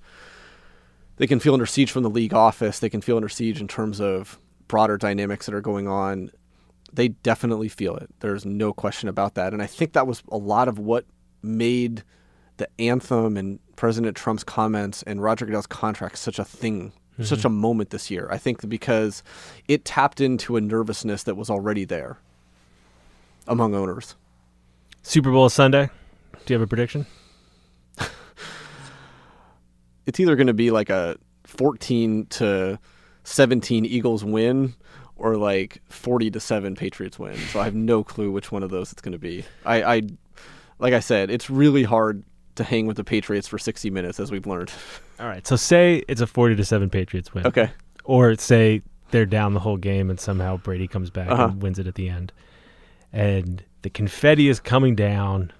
They 1.17 1.25
can 1.25 1.39
feel 1.39 1.53
under 1.53 1.65
siege 1.65 1.91
from 1.91 2.03
the 2.03 2.09
league 2.09 2.35
office. 2.35 2.79
They 2.79 2.89
can 2.89 3.01
feel 3.01 3.15
under 3.15 3.29
siege 3.29 3.59
in 3.59 3.67
terms 3.67 3.99
of 3.99 4.39
broader 4.67 4.97
dynamics 4.97 5.47
that 5.47 5.55
are 5.55 5.61
going 5.61 5.87
on. 5.87 6.29
They 6.93 7.07
definitely 7.07 7.67
feel 7.67 7.95
it. 7.95 8.09
There's 8.19 8.45
no 8.45 8.73
question 8.73 9.09
about 9.09 9.33
that. 9.35 9.53
And 9.53 9.61
I 9.61 9.67
think 9.67 9.93
that 9.93 10.05
was 10.05 10.21
a 10.31 10.37
lot 10.37 10.67
of 10.67 10.77
what 10.77 11.05
made 11.41 12.03
the 12.61 12.69
anthem 12.79 13.37
and 13.37 13.59
President 13.75 14.15
Trump's 14.15 14.43
comments 14.43 15.01
and 15.03 15.21
Roger 15.21 15.47
Goodell's 15.47 15.65
contract 15.65 16.19
such 16.19 16.37
a 16.37 16.45
thing, 16.45 16.91
mm-hmm. 17.13 17.23
such 17.23 17.43
a 17.43 17.49
moment 17.49 17.89
this 17.89 18.11
year. 18.11 18.27
I 18.29 18.37
think 18.37 18.69
because 18.69 19.23
it 19.67 19.83
tapped 19.83 20.21
into 20.21 20.57
a 20.57 20.61
nervousness 20.61 21.23
that 21.23 21.35
was 21.35 21.49
already 21.49 21.85
there 21.85 22.19
among 23.47 23.73
owners. 23.73 24.15
Super 25.01 25.31
Bowl 25.31 25.49
Sunday. 25.49 25.89
Do 26.45 26.53
you 26.53 26.59
have 26.59 26.61
a 26.61 26.67
prediction? 26.67 27.07
it's 30.05 30.19
either 30.19 30.35
going 30.35 30.45
to 30.45 30.53
be 30.53 30.69
like 30.69 30.91
a 30.91 31.17
14 31.45 32.27
to 32.27 32.77
17 33.23 33.85
Eagles 33.85 34.23
win 34.23 34.75
or 35.15 35.35
like 35.35 35.81
40 35.89 36.29
to 36.29 36.39
7 36.39 36.75
Patriots 36.75 37.17
win. 37.17 37.37
So 37.37 37.59
I 37.59 37.63
have 37.63 37.73
no 37.73 38.03
clue 38.03 38.31
which 38.31 38.51
one 38.51 38.61
of 38.61 38.69
those 38.69 38.91
it's 38.91 39.01
going 39.01 39.13
to 39.13 39.17
be. 39.17 39.45
I, 39.65 39.83
I 39.83 40.01
like 40.77 40.93
I 40.93 40.99
said, 40.99 41.31
it's 41.31 41.49
really 41.49 41.83
hard 41.83 42.23
to 42.63 42.69
hang 42.69 42.87
with 42.87 42.97
the 42.97 43.03
Patriots 43.03 43.47
for 43.47 43.57
60 43.57 43.89
minutes, 43.89 44.19
as 44.19 44.31
we've 44.31 44.45
learned. 44.45 44.71
All 45.19 45.27
right. 45.27 45.45
So 45.45 45.55
say 45.55 46.03
it's 46.07 46.21
a 46.21 46.27
40 46.27 46.55
to 46.55 46.65
7 46.65 46.89
Patriots 46.89 47.33
win. 47.33 47.47
Okay. 47.47 47.71
Or 48.03 48.35
say 48.35 48.81
they're 49.11 49.25
down 49.25 49.53
the 49.53 49.59
whole 49.59 49.77
game 49.77 50.09
and 50.09 50.19
somehow 50.19 50.57
Brady 50.57 50.87
comes 50.87 51.09
back 51.09 51.29
uh-huh. 51.29 51.45
and 51.45 51.61
wins 51.61 51.79
it 51.79 51.87
at 51.87 51.95
the 51.95 52.09
end. 52.09 52.31
And 53.13 53.63
the 53.81 53.89
confetti 53.89 54.47
is 54.47 54.59
coming 54.59 54.95
down 54.95 55.51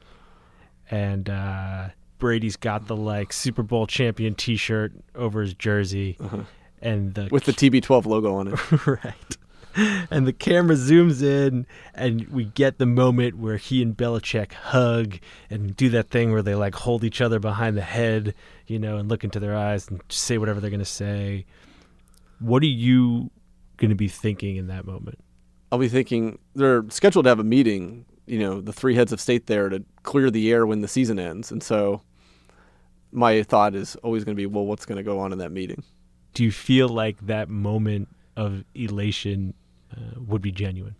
and 0.89 1.29
uh, 1.29 1.89
Brady's 2.19 2.55
got 2.55 2.87
the 2.87 2.95
like 2.95 3.33
Super 3.33 3.63
Bowl 3.63 3.87
champion 3.87 4.35
t 4.35 4.55
shirt 4.55 4.93
over 5.15 5.41
his 5.41 5.53
jersey. 5.53 6.17
Uh-huh. 6.19 6.43
And 6.81 7.13
the 7.13 7.27
with 7.31 7.43
the 7.43 7.51
TB12 7.51 8.05
logo 8.05 8.33
on 8.35 8.47
it. 8.47 8.87
right. 8.87 9.37
and 10.11 10.27
the 10.27 10.33
camera 10.33 10.75
zooms 10.75 11.21
in, 11.21 11.65
and 11.93 12.27
we 12.29 12.45
get 12.45 12.77
the 12.77 12.85
moment 12.85 13.37
where 13.37 13.57
he 13.57 13.81
and 13.81 13.95
Belichick 13.95 14.53
hug 14.53 15.19
and 15.49 15.75
do 15.75 15.89
that 15.89 16.09
thing 16.09 16.31
where 16.31 16.41
they 16.41 16.55
like 16.55 16.75
hold 16.75 17.03
each 17.03 17.21
other 17.21 17.39
behind 17.39 17.77
the 17.77 17.81
head, 17.81 18.35
you 18.67 18.79
know, 18.79 18.97
and 18.97 19.09
look 19.09 19.23
into 19.23 19.39
their 19.39 19.55
eyes 19.55 19.87
and 19.87 20.01
say 20.09 20.37
whatever 20.37 20.59
they're 20.59 20.69
going 20.69 20.79
to 20.79 20.85
say. 20.85 21.45
What 22.39 22.63
are 22.63 22.67
you 22.67 23.29
going 23.77 23.89
to 23.89 23.95
be 23.95 24.07
thinking 24.07 24.57
in 24.57 24.67
that 24.67 24.85
moment? 24.85 25.19
I'll 25.71 25.79
be 25.79 25.89
thinking 25.89 26.37
they're 26.53 26.83
scheduled 26.89 27.25
to 27.25 27.29
have 27.29 27.39
a 27.39 27.45
meeting, 27.45 28.05
you 28.25 28.39
know, 28.39 28.59
the 28.59 28.73
three 28.73 28.95
heads 28.95 29.13
of 29.13 29.21
state 29.21 29.47
there 29.47 29.69
to 29.69 29.83
clear 30.03 30.29
the 30.29 30.51
air 30.51 30.65
when 30.65 30.81
the 30.81 30.87
season 30.87 31.17
ends. 31.17 31.51
And 31.51 31.63
so 31.63 32.01
my 33.11 33.41
thought 33.43 33.75
is 33.75 33.95
always 33.97 34.23
going 34.23 34.35
to 34.35 34.41
be, 34.41 34.45
well, 34.45 34.65
what's 34.65 34.85
going 34.85 34.97
to 34.97 35.03
go 35.03 35.19
on 35.19 35.31
in 35.31 35.37
that 35.39 35.51
meeting? 35.51 35.83
Do 36.33 36.43
you 36.43 36.51
feel 36.51 36.89
like 36.89 37.25
that 37.25 37.49
moment 37.49 38.09
of 38.35 38.63
elation 38.73 39.53
uh, 39.95 40.19
would 40.19 40.41
be 40.41 40.51
genuine. 40.51 40.95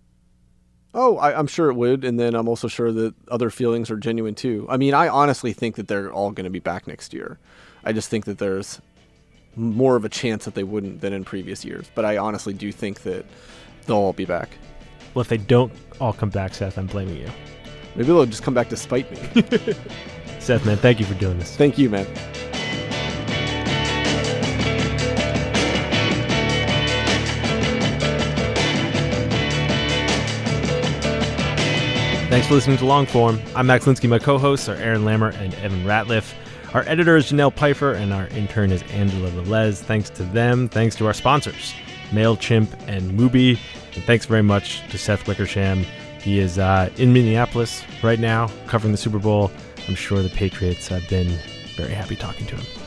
Oh, 0.94 1.18
I, 1.18 1.40
am 1.40 1.48
sure 1.48 1.70
it 1.70 1.76
would, 1.76 2.04
and 2.04 2.20
then 2.20 2.36
I'm 2.36 2.50
also 2.50 2.68
sure 2.68 2.92
that 2.92 3.16
other 3.30 3.50
feelings 3.50 3.90
are 3.90 3.96
genuine 3.96 4.36
too. 4.36 4.68
I 4.70 4.76
mean, 4.76 4.94
I 4.94 5.08
honestly 5.08 5.54
think 5.54 5.76
that 5.78 5.88
they're 5.88 6.12
all 6.12 6.32
going 6.32 6.44
to 6.44 6.50
be 6.50 6.60
back 6.60 6.86
next 6.86 7.14
year. 7.14 7.40
I 7.86 7.94
just 7.94 8.10
think 8.10 8.26
that 8.26 8.40
there's 8.40 8.82
more 9.56 9.96
of 9.96 10.06
a 10.06 10.10
chance 10.10 10.46
that 10.46 10.56
they 10.56 10.64
wouldn't 10.64 11.02
than 11.02 11.14
in 11.14 11.24
previous 11.24 11.64
years. 11.64 11.90
But 11.96 12.06
I 12.06 12.18
honestly 12.18 12.54
do 12.54 12.72
think 12.72 13.04
that 13.04 13.26
they'll 13.86 13.98
all 13.98 14.14
be 14.14 14.26
back. 14.26 14.50
Well, 15.14 15.22
if 15.22 15.30
they 15.30 15.38
don't 15.38 15.74
all 16.00 16.14
come 16.14 16.30
back, 16.30 16.54
Seth, 16.54 16.78
I'm 16.78 16.88
blaming 16.88 17.18
you. 17.18 17.30
Maybe 17.96 18.08
they'll 18.08 18.26
just 18.26 18.44
come 18.44 18.54
back 18.54 18.70
to 18.70 18.78
spite 18.78 19.12
me. 19.12 19.44
Seth, 20.40 20.66
man, 20.66 20.78
thank 20.78 21.00
you 21.00 21.06
for 21.06 21.14
doing 21.16 21.38
this. 21.38 21.56
Thank 21.56 21.78
you, 21.78 21.90
man. 21.90 22.08
Thanks 32.32 32.48
for 32.48 32.54
listening 32.54 32.78
to 32.78 32.86
Longform. 32.86 33.42
I'm 33.58 33.68
Max 33.68 33.84
Linsky. 33.84 34.08
My 34.08 34.18
co 34.18 34.38
hosts 34.38 34.70
are 34.70 34.76
Aaron 34.76 35.02
Lammer 35.02 35.36
and 35.36 35.54
Evan 35.56 35.84
Ratliff. 35.84 36.34
Our 36.74 36.84
editor 36.88 37.18
is 37.18 37.30
Janelle 37.30 37.54
Pfeiffer, 37.54 37.92
and 37.92 38.14
our 38.14 38.28
intern 38.28 38.72
is 38.72 38.84
Angela 38.84 39.30
Velez. 39.32 39.82
Thanks 39.82 40.10
to 40.12 40.24
them. 40.24 40.70
Thanks 40.70 40.96
to 40.96 41.08
our 41.08 41.14
sponsors, 41.14 41.74
MailChimp 42.12 42.88
and 42.88 43.20
Mubi. 43.20 43.60
And 43.96 44.04
thanks 44.06 44.28
very 44.28 44.44
much 44.44 44.80
to 44.92 44.98
Seth 44.98 45.28
Wickersham. 45.28 45.86
He 46.22 46.40
is 46.40 46.58
uh, 46.58 46.90
in 46.96 47.12
Minneapolis 47.12 47.84
right 48.02 48.18
now 48.18 48.50
covering 48.68 48.94
the 48.94 48.98
Super 48.98 49.20
Bowl. 49.20 49.52
I'm 49.90 49.96
sure 49.96 50.24
the 50.24 50.30
Patriots 50.30 50.88
have 50.88 51.10
been 51.10 51.38
very 51.76 51.92
happy 51.92 52.16
talking 52.16 52.48
to 52.48 52.56
him. 52.56 52.81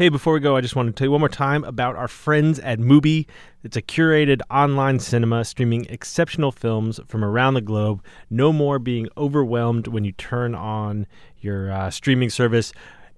Hey, 0.00 0.08
before 0.08 0.32
we 0.32 0.40
go, 0.40 0.56
I 0.56 0.62
just 0.62 0.74
want 0.74 0.86
to 0.86 0.94
tell 0.94 1.08
you 1.08 1.10
one 1.10 1.20
more 1.20 1.28
time 1.28 1.62
about 1.62 1.94
our 1.94 2.08
friends 2.08 2.58
at 2.60 2.78
Mubi. 2.78 3.26
It's 3.62 3.76
a 3.76 3.82
curated 3.82 4.40
online 4.50 4.98
cinema 4.98 5.44
streaming 5.44 5.84
exceptional 5.90 6.52
films 6.52 6.98
from 7.06 7.22
around 7.22 7.52
the 7.52 7.60
globe. 7.60 8.02
No 8.30 8.50
more 8.50 8.78
being 8.78 9.08
overwhelmed 9.18 9.88
when 9.88 10.06
you 10.06 10.12
turn 10.12 10.54
on 10.54 11.06
your 11.40 11.70
uh, 11.70 11.90
streaming 11.90 12.30
service. 12.30 12.72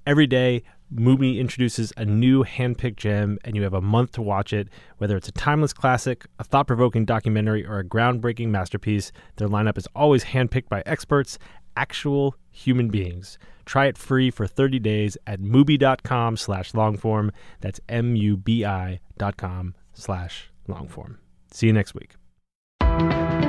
Every 0.09 0.27
day, 0.27 0.65
Mubi 0.93 1.39
introduces 1.39 1.93
a 1.97 2.05
new 2.05 2.43
handpicked 2.43 2.97
gem, 2.97 3.39
and 3.45 3.55
you 3.55 3.63
have 3.63 3.75
a 3.75 3.81
month 3.81 4.11
to 4.13 4.23
watch 4.23 4.53
it. 4.53 4.69
Whether 4.99 5.17
it's 5.17 5.29
a 5.29 5.33
timeless 5.33 5.73
classic, 5.73 6.27
a 6.41 6.45
thought 6.45 6.67
provoking 6.67 7.05
documentary, 7.05 7.65
or 7.65 7.79
a 7.79 7.85
groundbreaking 7.85 8.49
masterpiece, 8.49 9.13
their 9.37 9.47
lineup 9.47 9.79
is 9.79 9.87
always 9.95 10.25
handpicked 10.25 10.69
by 10.69 10.83
experts, 10.85 11.39
actual 11.77 12.37
human 12.51 12.89
beings. 12.89 13.39
Try 13.65 13.87
it 13.87 13.97
free 13.99 14.31
for 14.31 14.47
30 14.47 14.79
days 14.79 15.17
at 15.27 15.41
mubi.com 15.41 16.37
slash 16.37 16.73
longform. 16.73 17.31
That's 17.61 17.81
M-U-B-I 17.89 19.01
dot 19.19 19.37
com 19.37 19.75
slash 19.93 20.51
longform. 20.69 21.17
See 21.53 21.67
you 21.67 21.73
next 21.73 21.95
week. 21.95 22.15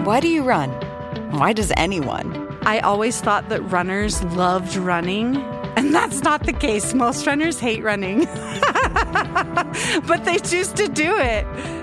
Why 0.06 0.20
do 0.20 0.28
you 0.28 0.44
run? 0.44 0.70
Why 1.32 1.54
does 1.54 1.72
anyone? 1.78 2.58
I 2.64 2.80
always 2.80 3.20
thought 3.22 3.50
that 3.50 3.62
runners 3.62 4.24
loved 4.36 4.76
running, 4.76 5.38
and 5.76 5.94
that's 5.94 6.22
not 6.22 6.46
the 6.46 6.54
case. 6.54 6.94
Most 6.94 7.26
runners 7.26 7.60
hate 7.60 7.82
running, 7.84 8.26
but 10.08 10.24
they 10.26 10.38
choose 10.40 10.72
to 10.74 10.88
do 10.88 11.18
it. 11.18 11.83